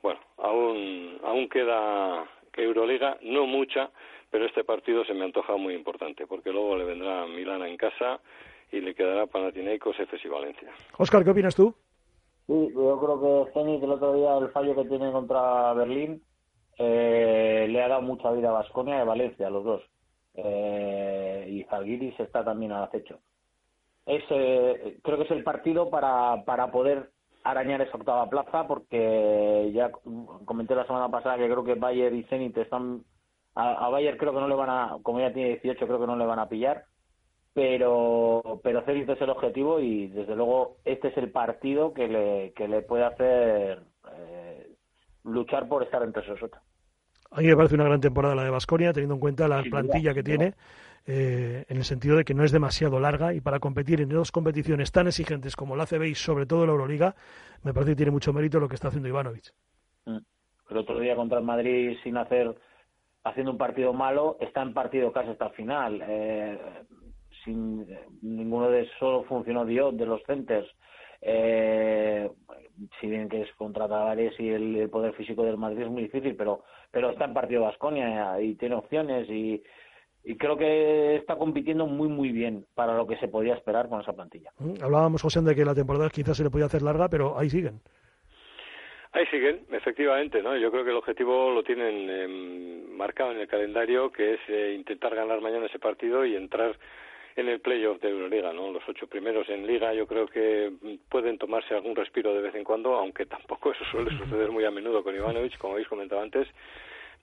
bueno, 0.02 0.20
aún, 0.38 1.18
aún 1.22 1.48
queda 1.48 2.26
Euroliga, 2.56 3.18
no 3.22 3.46
mucha, 3.46 3.90
pero 4.30 4.46
este 4.46 4.64
partido 4.64 5.04
se 5.04 5.14
me 5.14 5.24
antoja 5.24 5.56
muy 5.56 5.74
importante, 5.74 6.26
porque 6.26 6.50
luego 6.50 6.76
le 6.76 6.84
vendrá 6.84 7.26
Milana 7.26 7.68
en 7.68 7.76
casa 7.76 8.20
y 8.70 8.80
le 8.80 8.94
quedará 8.94 9.26
Panathinaikos, 9.26 9.98
Efes 10.00 10.24
y 10.24 10.28
Valencia. 10.28 10.70
Oscar, 10.98 11.24
¿qué 11.24 11.30
opinas 11.30 11.54
tú? 11.54 11.74
Sí, 12.46 12.70
yo 12.74 12.98
creo 12.98 13.46
que 13.46 13.52
Zenit 13.52 13.82
el 13.82 13.92
otro 13.92 14.14
día 14.14 14.36
el 14.38 14.48
fallo 14.50 14.74
que 14.74 14.88
tiene 14.88 15.12
contra 15.12 15.72
Berlín 15.74 16.22
eh, 16.78 17.66
le 17.68 17.82
ha 17.82 17.88
dado 17.88 18.02
mucha 18.02 18.30
vida 18.30 18.48
a 18.48 18.52
Vasconia 18.52 18.98
y 18.98 19.00
a 19.00 19.04
Valencia, 19.04 19.50
los 19.50 19.64
dos. 19.64 19.82
Eh, 20.34 21.46
y 21.48 21.64
Zalgiris 21.64 22.18
está 22.18 22.44
también 22.44 22.72
al 22.72 22.84
acecho. 22.84 23.18
Es, 24.06 24.24
eh, 24.30 24.98
creo 25.02 25.18
que 25.18 25.24
es 25.24 25.30
el 25.30 25.44
partido 25.44 25.90
para, 25.90 26.44
para 26.44 26.72
poder 26.72 27.10
arañar 27.44 27.82
esa 27.82 27.96
octava 27.96 28.28
plaza 28.28 28.66
porque 28.66 29.70
ya 29.74 29.90
comenté 30.44 30.74
la 30.74 30.86
semana 30.86 31.08
pasada 31.08 31.36
que 31.36 31.48
creo 31.48 31.64
que 31.64 31.74
Bayer 31.74 32.12
y 32.14 32.22
Zenit 32.24 32.56
están 32.56 33.02
a, 33.54 33.88
Bayer 33.88 34.16
creo 34.16 34.32
que 34.32 34.40
no 34.40 34.48
le 34.48 34.54
van 34.54 34.70
a 34.70 34.96
como 35.02 35.20
ya 35.20 35.32
tiene 35.32 35.58
18 35.60 35.86
creo 35.86 36.00
que 36.00 36.06
no 36.06 36.16
le 36.16 36.24
van 36.24 36.38
a 36.38 36.48
pillar 36.48 36.84
pero 37.52 38.60
pero 38.62 38.82
Zenit 38.82 39.08
es 39.08 39.20
el 39.20 39.30
objetivo 39.30 39.80
y 39.80 40.06
desde 40.08 40.36
luego 40.36 40.76
este 40.84 41.08
es 41.08 41.16
el 41.16 41.32
partido 41.32 41.92
que 41.92 42.08
le, 42.08 42.52
que 42.52 42.68
le 42.68 42.82
puede 42.82 43.04
hacer 43.04 43.82
luchar 45.24 45.68
por 45.68 45.82
estar 45.82 46.02
entre 46.02 46.22
esos 46.22 46.42
ocho. 46.42 46.58
A 47.30 47.40
mí 47.40 47.46
me 47.46 47.56
parece 47.56 47.74
una 47.74 47.84
gran 47.84 48.00
temporada 48.00 48.34
la 48.34 48.44
de 48.44 48.50
Basconia, 48.50 48.92
teniendo 48.92 49.14
en 49.14 49.20
cuenta 49.20 49.48
la 49.48 49.62
plantilla 49.62 50.12
que 50.12 50.22
tiene, 50.22 50.54
eh, 51.06 51.64
en 51.68 51.76
el 51.78 51.84
sentido 51.84 52.16
de 52.16 52.24
que 52.24 52.34
no 52.34 52.44
es 52.44 52.52
demasiado 52.52 53.00
larga 53.00 53.32
y 53.32 53.40
para 53.40 53.58
competir 53.58 54.02
en 54.02 54.10
dos 54.10 54.30
competiciones 54.30 54.92
tan 54.92 55.06
exigentes 55.06 55.56
como 55.56 55.74
la 55.74 55.84
ACB 55.84 56.04
y 56.04 56.14
sobre 56.14 56.44
todo 56.44 56.66
la 56.66 56.72
Euroliga, 56.72 57.14
me 57.62 57.72
parece 57.72 57.92
que 57.92 57.96
tiene 57.96 58.12
mucho 58.12 58.32
mérito 58.32 58.60
lo 58.60 58.68
que 58.68 58.74
está 58.74 58.88
haciendo 58.88 59.08
Ivanovic. 59.08 59.52
Mm. 60.04 60.18
El 60.70 60.76
otro 60.76 61.00
día 61.00 61.16
contra 61.16 61.38
el 61.38 61.44
Madrid 61.44 61.96
sin 62.02 62.16
hacer, 62.16 62.54
haciendo 63.24 63.52
un 63.52 63.58
partido 63.58 63.92
malo, 63.92 64.36
está 64.40 64.62
en 64.62 64.74
partido 64.74 65.12
casi 65.12 65.30
hasta 65.30 65.46
el 65.46 65.52
final. 65.52 66.02
Eh, 66.06 66.58
sin 67.44 67.86
ninguno 68.20 68.70
de 68.70 68.82
esos 68.82 69.26
funcionó 69.26 69.64
Dios 69.64 69.96
de 69.96 70.06
los 70.06 70.22
centers. 70.24 70.68
Eh, 71.24 72.28
si 73.00 73.06
bien 73.06 73.28
que 73.28 73.42
es 73.42 73.52
contra 73.52 73.88
Tavares 73.88 74.38
y 74.40 74.48
el, 74.48 74.90
poder 74.90 75.14
físico 75.14 75.44
del 75.44 75.56
Madrid 75.56 75.82
es 75.82 75.90
muy 75.90 76.02
difícil, 76.02 76.34
pero 76.34 76.64
pero 76.90 77.10
está 77.10 77.26
en 77.26 77.34
partido 77.34 77.62
Vasconia 77.62 78.40
y 78.40 78.54
tiene 78.56 78.74
opciones 78.74 79.28
y, 79.30 79.62
y 80.24 80.36
creo 80.36 80.56
que 80.56 81.16
está 81.16 81.36
compitiendo 81.36 81.86
muy 81.86 82.08
muy 82.08 82.32
bien 82.32 82.66
para 82.74 82.96
lo 82.96 83.06
que 83.06 83.16
se 83.18 83.28
podía 83.28 83.54
esperar 83.54 83.88
con 83.88 84.00
esa 84.00 84.12
plantilla. 84.12 84.50
Mm, 84.58 84.82
hablábamos, 84.82 85.22
José, 85.22 85.40
de 85.42 85.54
que 85.54 85.64
la 85.64 85.74
temporada 85.74 86.10
quizás 86.10 86.36
se 86.36 86.42
le 86.42 86.50
podía 86.50 86.66
hacer 86.66 86.82
larga, 86.82 87.08
pero 87.08 87.38
ahí 87.38 87.48
siguen. 87.48 87.80
Ahí 89.12 89.26
siguen, 89.26 89.66
efectivamente, 89.70 90.42
¿no? 90.42 90.56
Yo 90.56 90.70
creo 90.70 90.84
que 90.84 90.90
el 90.90 90.96
objetivo 90.96 91.50
lo 91.50 91.62
tienen 91.62 92.08
eh, 92.08 92.86
marcado 92.88 93.32
en 93.32 93.40
el 93.40 93.46
calendario, 93.46 94.10
que 94.10 94.34
es 94.34 94.40
eh, 94.48 94.74
intentar 94.74 95.14
ganar 95.14 95.40
mañana 95.42 95.66
ese 95.66 95.78
partido 95.78 96.24
y 96.24 96.34
entrar 96.34 96.78
en 97.36 97.48
el 97.48 97.60
playoff 97.60 98.00
de 98.00 98.10
Euroliga, 98.10 98.52
¿no? 98.52 98.70
Los 98.70 98.82
ocho 98.88 99.06
primeros 99.06 99.48
en 99.48 99.66
Liga 99.66 99.94
yo 99.94 100.06
creo 100.06 100.26
que 100.26 100.72
pueden 101.08 101.38
tomarse 101.38 101.74
algún 101.74 101.96
respiro 101.96 102.34
de 102.34 102.42
vez 102.42 102.54
en 102.54 102.64
cuando, 102.64 102.94
aunque 102.94 103.26
tampoco 103.36 103.72
eso 103.72 103.84
suele 103.90 104.16
suceder 104.16 104.50
muy 104.50 104.64
a 104.64 104.70
menudo 104.70 105.02
con 105.02 105.14
Ivanovic, 105.14 105.58
como 105.58 105.74
habéis 105.74 105.88
comentado 105.88 106.20
antes, 106.20 106.48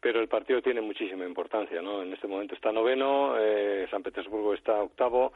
pero 0.01 0.19
el 0.21 0.27
partido 0.27 0.61
tiene 0.61 0.81
muchísima 0.81 1.25
importancia, 1.25 1.81
¿no? 1.81 2.01
En 2.01 2.13
este 2.13 2.27
momento 2.27 2.55
está 2.55 2.71
noveno, 2.71 3.35
eh, 3.37 3.87
San 3.91 4.03
Petersburgo 4.03 4.53
está 4.53 4.81
octavo, 4.81 5.33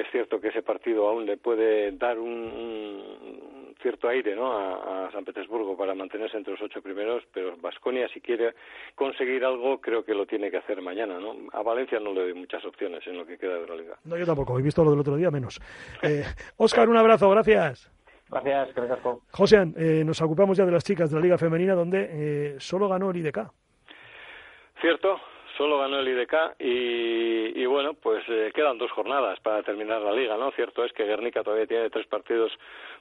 es 0.00 0.10
cierto 0.10 0.40
que 0.40 0.48
ese 0.48 0.62
partido 0.62 1.08
aún 1.08 1.26
le 1.26 1.36
puede 1.36 1.92
dar 1.92 2.18
un, 2.18 3.74
cierto 3.80 4.08
aire 4.08 4.34
¿no? 4.34 4.52
a, 4.52 5.10
San 5.12 5.24
Petersburgo 5.24 5.76
para 5.76 5.94
mantenerse 5.94 6.36
entre 6.36 6.52
los 6.52 6.62
ocho 6.62 6.82
primeros, 6.82 7.22
pero 7.32 7.56
Vasconia 7.56 8.08
si 8.08 8.20
quiere 8.20 8.54
conseguir 8.94 9.44
algo 9.44 9.80
creo 9.80 10.04
que 10.04 10.14
lo 10.14 10.26
tiene 10.26 10.50
que 10.50 10.58
hacer 10.58 10.82
mañana. 10.82 11.18
¿no? 11.18 11.34
A 11.52 11.62
Valencia 11.62 11.98
no 12.00 12.12
le 12.12 12.22
doy 12.22 12.34
muchas 12.34 12.64
opciones 12.64 13.06
en 13.06 13.16
lo 13.16 13.26
que 13.26 13.38
queda 13.38 13.58
de 13.58 13.66
la 13.66 13.76
liga. 13.76 13.96
No, 14.04 14.16
yo 14.16 14.26
tampoco, 14.26 14.58
he 14.58 14.62
visto 14.62 14.84
lo 14.84 14.90
del 14.90 15.00
otro 15.00 15.16
día 15.16 15.30
menos. 15.30 15.60
Eh, 16.02 16.24
Oscar, 16.56 16.88
un 16.88 16.96
abrazo, 16.96 17.30
gracias. 17.30 17.90
Gracias, 18.28 18.74
gracias. 18.74 18.98
José, 19.30 19.72
eh, 19.76 20.02
nos 20.04 20.20
ocupamos 20.20 20.58
ya 20.58 20.66
de 20.66 20.72
las 20.72 20.84
chicas 20.84 21.10
de 21.10 21.16
la 21.16 21.22
Liga 21.22 21.38
Femenina, 21.38 21.74
donde 21.74 22.08
eh, 22.10 22.56
solo 22.58 22.88
ganó 22.88 23.10
el 23.10 23.16
IDK. 23.18 23.38
Cierto, 24.80 25.20
solo 25.56 25.78
ganó 25.78 25.98
el 25.98 26.08
IDK 26.08 26.56
y, 26.58 27.62
y 27.62 27.66
bueno, 27.66 27.94
pues 27.94 28.24
eh, 28.28 28.50
quedan 28.54 28.78
dos 28.78 28.90
jornadas 28.92 29.38
para 29.40 29.62
terminar 29.62 30.02
la 30.02 30.12
liga, 30.12 30.36
¿no? 30.36 30.50
Cierto 30.52 30.84
es 30.84 30.92
que 30.92 31.04
Guernica 31.04 31.42
todavía 31.42 31.66
tiene 31.66 31.90
tres 31.90 32.06
partidos 32.06 32.52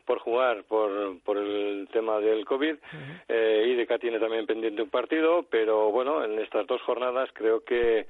por 0.06 0.20
jugar 0.20 0.64
por, 0.64 1.20
por 1.22 1.38
el 1.38 1.88
tema 1.92 2.20
del 2.20 2.46
COVID. 2.46 2.76
eh, 3.28 3.66
IDK 3.68 4.00
tiene 4.00 4.20
también 4.20 4.46
pendiente 4.46 4.82
un 4.82 4.90
partido, 4.90 5.46
pero 5.50 5.92
bueno, 5.92 6.24
en 6.24 6.40
estas 6.40 6.66
dos 6.68 6.82
jornadas 6.82 7.30
creo 7.34 7.64
que 7.64 8.06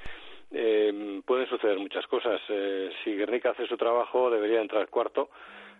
eh, 0.51 1.21
pueden 1.25 1.47
suceder 1.47 1.77
muchas 1.79 2.05
cosas. 2.07 2.41
Eh, 2.49 2.91
si 3.03 3.15
Guernica 3.15 3.51
hace 3.51 3.67
su 3.67 3.77
trabajo, 3.77 4.29
debería 4.29 4.61
entrar 4.61 4.87
cuarto. 4.89 5.29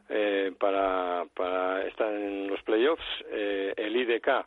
Eh, 0.08 0.52
para, 0.60 1.26
para 1.34 1.84
estar 1.88 2.14
en 2.14 2.48
los 2.48 2.62
playoffs, 2.62 3.04
eh, 3.32 3.74
el 3.76 3.96
IDK 3.96 4.46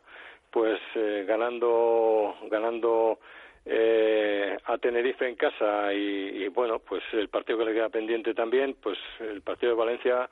pues 0.51 0.79
eh, 0.95 1.25
ganando 1.27 2.35
ganando 2.49 3.19
eh, 3.65 4.57
a 4.65 4.77
Tenerife 4.77 5.27
en 5.27 5.35
casa 5.35 5.93
y, 5.93 6.43
y, 6.43 6.47
bueno, 6.47 6.79
pues 6.79 7.03
el 7.13 7.29
partido 7.29 7.59
que 7.59 7.65
le 7.65 7.73
queda 7.73 7.89
pendiente 7.89 8.33
también, 8.33 8.75
pues 8.81 8.97
el 9.19 9.41
partido 9.41 9.73
de 9.73 9.77
Valencia, 9.77 10.29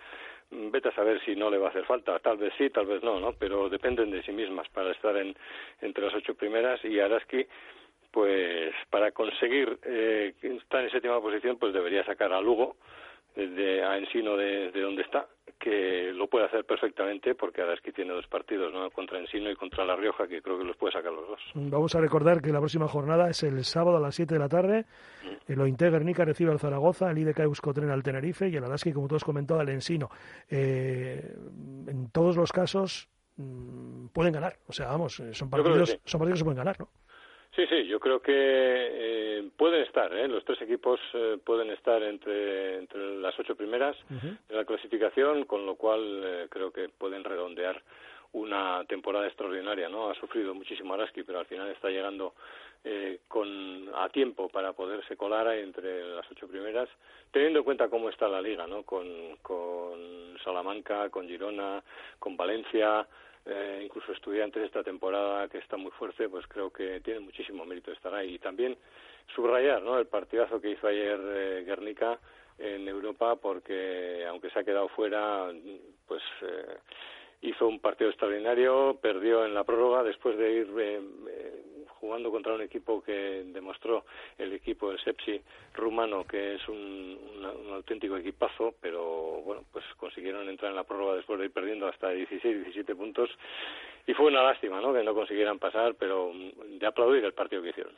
mm, 0.51 0.71
vete 0.71 0.89
a 0.89 0.95
saber 0.95 1.21
si 1.25 1.35
no 1.35 1.49
le 1.49 1.57
va 1.57 1.67
a 1.67 1.69
hacer 1.69 1.85
falta, 1.85 2.19
tal 2.19 2.37
vez 2.37 2.53
sí, 2.57 2.69
tal 2.69 2.85
vez 2.85 3.03
no, 3.03 3.19
¿no? 3.19 3.33
Pero 3.33 3.69
dependen 3.69 4.11
de 4.11 4.23
sí 4.23 4.31
mismas 4.31 4.67
para 4.69 4.91
estar 4.91 5.15
en, 5.17 5.35
entre 5.81 6.05
las 6.05 6.15
ocho 6.15 6.35
primeras 6.35 6.83
y 6.85 6.99
Araski, 6.99 7.45
pues 8.11 8.73
para 8.89 9.11
conseguir 9.11 9.77
eh, 9.83 10.33
estar 10.41 10.83
en 10.83 10.91
séptima 10.91 11.21
posición, 11.21 11.57
pues 11.57 11.73
debería 11.73 12.03
sacar 12.05 12.33
a 12.33 12.41
Lugo, 12.41 12.77
desde 13.37 13.83
a 13.83 13.97
Ensino 13.97 14.35
de, 14.35 14.71
de 14.71 14.81
donde 14.81 15.03
está, 15.03 15.27
que 15.59 16.11
lo 16.13 16.27
puede 16.27 16.45
hacer 16.45 16.65
perfectamente 16.65 17.35
porque 17.35 17.61
Araski 17.61 17.91
tiene 17.91 18.13
dos 18.13 18.25
partidos, 18.27 18.73
¿no? 18.73 18.89
contra 18.89 19.19
Ensino 19.19 19.51
y 19.51 19.55
contra 19.55 19.85
La 19.85 19.95
Rioja, 19.95 20.27
que 20.27 20.41
creo 20.41 20.57
que 20.57 20.63
los 20.63 20.75
puede 20.75 20.93
sacar 20.93 21.13
los 21.13 21.27
dos. 21.27 21.39
Vamos 21.53 21.93
a 21.93 22.01
recordar 22.01 22.41
que 22.41 22.51
la 22.51 22.59
próxima 22.59 22.87
jornada 22.87 23.29
es 23.29 23.43
el 23.43 23.63
sábado 23.63 23.97
a 23.97 23.99
las 23.99 24.15
7 24.15 24.33
de 24.33 24.39
la 24.39 24.49
tarde. 24.49 24.85
Mm. 25.23 25.51
El 25.51 25.61
Ointe 25.61 25.89
Guernica 25.89 26.25
recibe 26.25 26.51
al 26.51 26.59
Zaragoza, 26.59 27.11
el 27.11 27.19
IDK 27.19 27.39
Euskotren 27.39 27.91
al 27.91 28.01
Tenerife 28.01 28.49
y 28.49 28.55
el 28.55 28.63
Araski, 28.63 28.91
como 28.91 29.07
todos 29.07 29.23
comentado, 29.23 29.59
al 29.59 29.69
Ensino. 29.69 30.09
Eh, 30.49 31.21
en 31.87 32.09
todos 32.11 32.37
los 32.37 32.51
casos 32.51 33.07
mmm, 33.35 34.07
pueden 34.07 34.33
ganar. 34.33 34.57
O 34.67 34.73
sea, 34.73 34.87
vamos, 34.87 35.21
son 35.31 35.49
partidos, 35.49 35.89
sí. 35.89 35.99
son 36.05 36.19
partidos 36.19 36.37
que 36.37 36.39
se 36.39 36.45
pueden 36.45 36.57
ganar, 36.57 36.79
¿no? 36.79 36.89
Sí, 37.57 37.65
sí, 37.65 37.87
yo 37.87 37.99
creo 37.99 38.19
que 38.21 38.31
eh, 38.35 39.49
pueden 39.57 39.81
estar, 39.81 40.13
¿eh? 40.13 40.27
los 40.27 40.45
tres 40.45 40.61
equipos 40.61 40.99
eh, 41.15 41.39
pueden 41.43 41.71
estar 41.71 42.03
entre, 42.03 42.77
entre 42.77 43.17
las 43.17 43.37
ocho 43.39 43.55
primeras 43.55 43.97
uh 44.11 44.13
-huh. 44.13 44.37
de 44.47 44.55
la 44.55 44.63
clasificación, 44.63 45.45
con 45.45 45.65
lo 45.65 45.73
cual 45.73 46.21
eh, 46.23 46.47
creo 46.51 46.71
que 46.71 46.87
pueden 46.87 47.23
redondear 47.23 47.81
una 48.33 48.85
temporada 48.85 49.25
extraordinaria, 49.25 49.89
¿no? 49.89 50.11
Ha 50.11 50.13
sufrido 50.13 50.53
muchísimo 50.53 50.93
Araski, 50.93 51.23
pero 51.23 51.39
al 51.39 51.47
final 51.47 51.67
está 51.69 51.89
llegando 51.89 52.35
eh, 52.83 53.21
con 53.27 53.89
a 53.95 54.07
tiempo 54.09 54.49
para 54.49 54.73
poderse 54.73 55.17
colar 55.17 55.47
entre 55.55 56.03
las 56.15 56.29
ocho 56.29 56.47
primeras, 56.47 56.87
teniendo 57.31 57.59
en 57.59 57.65
cuenta 57.65 57.89
cómo 57.89 58.09
está 58.09 58.27
la 58.27 58.39
liga, 58.39 58.67
¿no? 58.67 58.83
Con, 58.83 59.35
con 59.41 60.37
Salamanca, 60.43 61.09
con 61.09 61.27
Girona, 61.27 61.81
con 62.19 62.37
Valencia, 62.37 63.07
eh, 63.47 63.81
incluso 63.83 64.11
estudiantes 64.11 64.63
esta 64.63 64.83
temporada 64.83 65.47
que 65.47 65.59
está 65.59 65.77
muy 65.77 65.91
fuerte, 65.91 66.29
pues 66.29 66.45
creo 66.47 66.71
que 66.71 66.99
tiene 67.01 67.21
muchísimo 67.21 67.65
mérito 67.65 67.91
estar 67.91 68.13
ahí. 68.13 68.35
Y 68.35 68.39
también 68.39 68.77
subrayar 69.35 69.81
¿no? 69.81 69.97
el 69.97 70.07
partidazo 70.07 70.61
que 70.61 70.71
hizo 70.71 70.87
ayer 70.87 71.19
eh, 71.23 71.63
Guernica 71.65 72.19
en 72.57 72.87
Europa, 72.87 73.35
porque 73.35 74.25
aunque 74.27 74.49
se 74.49 74.59
ha 74.59 74.63
quedado 74.63 74.87
fuera, 74.89 75.51
pues 76.07 76.23
eh, 76.41 76.77
hizo 77.41 77.67
un 77.67 77.79
partido 77.79 78.09
extraordinario, 78.09 78.97
perdió 79.01 79.45
en 79.45 79.53
la 79.53 79.63
prórroga 79.63 80.03
después 80.03 80.37
de 80.37 80.51
ir 80.51 80.67
eh, 80.79 81.01
eh, 81.29 81.63
jugando 81.99 82.31
contra 82.31 82.53
un 82.53 82.61
equipo 82.61 83.01
que 83.01 83.43
demostró 83.45 84.05
el 84.37 84.53
equipo 84.53 84.89
del 84.89 84.99
Sepsi 84.99 85.41
rumano 85.73 86.25
que 86.25 86.55
es 86.55 86.67
un, 86.67 87.17
auténtico 87.73 88.17
equipazo, 88.17 88.73
pero 88.81 89.41
bueno, 89.45 89.63
pues 89.71 89.85
consiguieron 89.97 90.49
entrar 90.49 90.71
en 90.71 90.77
la 90.77 90.83
prórroga 90.83 91.15
después 91.15 91.39
de 91.39 91.45
ir 91.45 91.51
perdiendo 91.51 91.87
hasta 91.87 92.09
16, 92.09 92.63
17 92.63 92.95
puntos 92.95 93.29
y 94.05 94.13
fue 94.13 94.27
una 94.27 94.43
lástima, 94.43 94.81
¿no? 94.81 94.93
Que 94.93 95.03
no 95.03 95.13
consiguieran 95.13 95.59
pasar, 95.59 95.95
pero 95.95 96.31
de 96.33 96.85
aplaudir 96.85 97.23
el 97.25 97.33
partido 97.33 97.61
que 97.61 97.69
hicieron. 97.69 97.93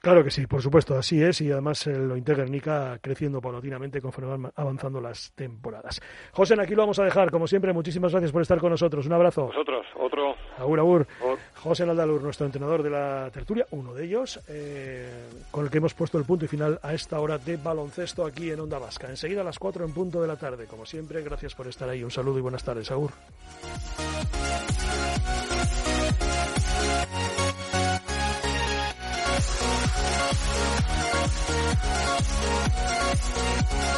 Claro 0.00 0.24
que 0.24 0.30
sí, 0.30 0.46
por 0.46 0.62
supuesto, 0.62 0.96
así 0.96 1.22
es, 1.22 1.40
y 1.40 1.50
además 1.50 1.86
el 1.86 2.08
lo 2.08 2.14
Guernica 2.16 2.98
creciendo 3.00 3.40
paulatinamente 3.40 4.00
conforme 4.00 4.36
van 4.36 4.52
avanzando 4.56 5.00
las 5.00 5.32
temporadas. 5.32 6.00
José, 6.32 6.54
aquí 6.60 6.74
lo 6.74 6.82
vamos 6.82 6.98
a 6.98 7.04
dejar, 7.04 7.30
como 7.30 7.46
siempre, 7.46 7.72
muchísimas 7.72 8.12
gracias 8.12 8.32
por 8.32 8.42
estar 8.42 8.58
con 8.58 8.70
nosotros, 8.70 9.06
un 9.06 9.12
abrazo. 9.12 9.46
Nosotros, 9.46 9.86
otro. 9.98 10.34
Agur, 10.58 10.78
agur. 10.78 11.06
José 11.54 11.86
Naldalur, 11.86 12.22
nuestro 12.22 12.46
entrenador 12.46 12.82
de 12.82 12.90
la 12.90 13.30
tertulia, 13.32 13.66
uno 13.70 13.94
de 13.94 14.04
ellos, 14.04 14.40
eh, 14.48 15.28
con 15.50 15.64
el 15.64 15.70
que 15.70 15.78
hemos 15.78 15.94
puesto 15.94 16.18
el 16.18 16.24
punto 16.24 16.44
y 16.44 16.48
final 16.48 16.78
a 16.82 16.92
esta 16.94 17.20
hora 17.20 17.38
de 17.38 17.56
baloncesto 17.56 18.24
aquí 18.24 18.50
en 18.50 18.60
Onda 18.60 18.78
Vasca. 18.78 19.08
Enseguida 19.08 19.40
a 19.40 19.44
las 19.44 19.58
4 19.58 19.84
en 19.84 19.92
punto 19.92 20.20
de 20.20 20.28
la 20.28 20.36
tarde, 20.36 20.66
como 20.66 20.84
siempre, 20.84 21.22
gracias 21.22 21.54
por 21.54 21.66
estar 21.66 21.88
ahí, 21.88 22.02
un 22.02 22.10
saludo 22.10 22.38
y 22.38 22.42
buenas 22.42 22.64
tardes, 22.64 22.90
agur. 22.90 23.10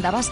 Onda 0.00 0.10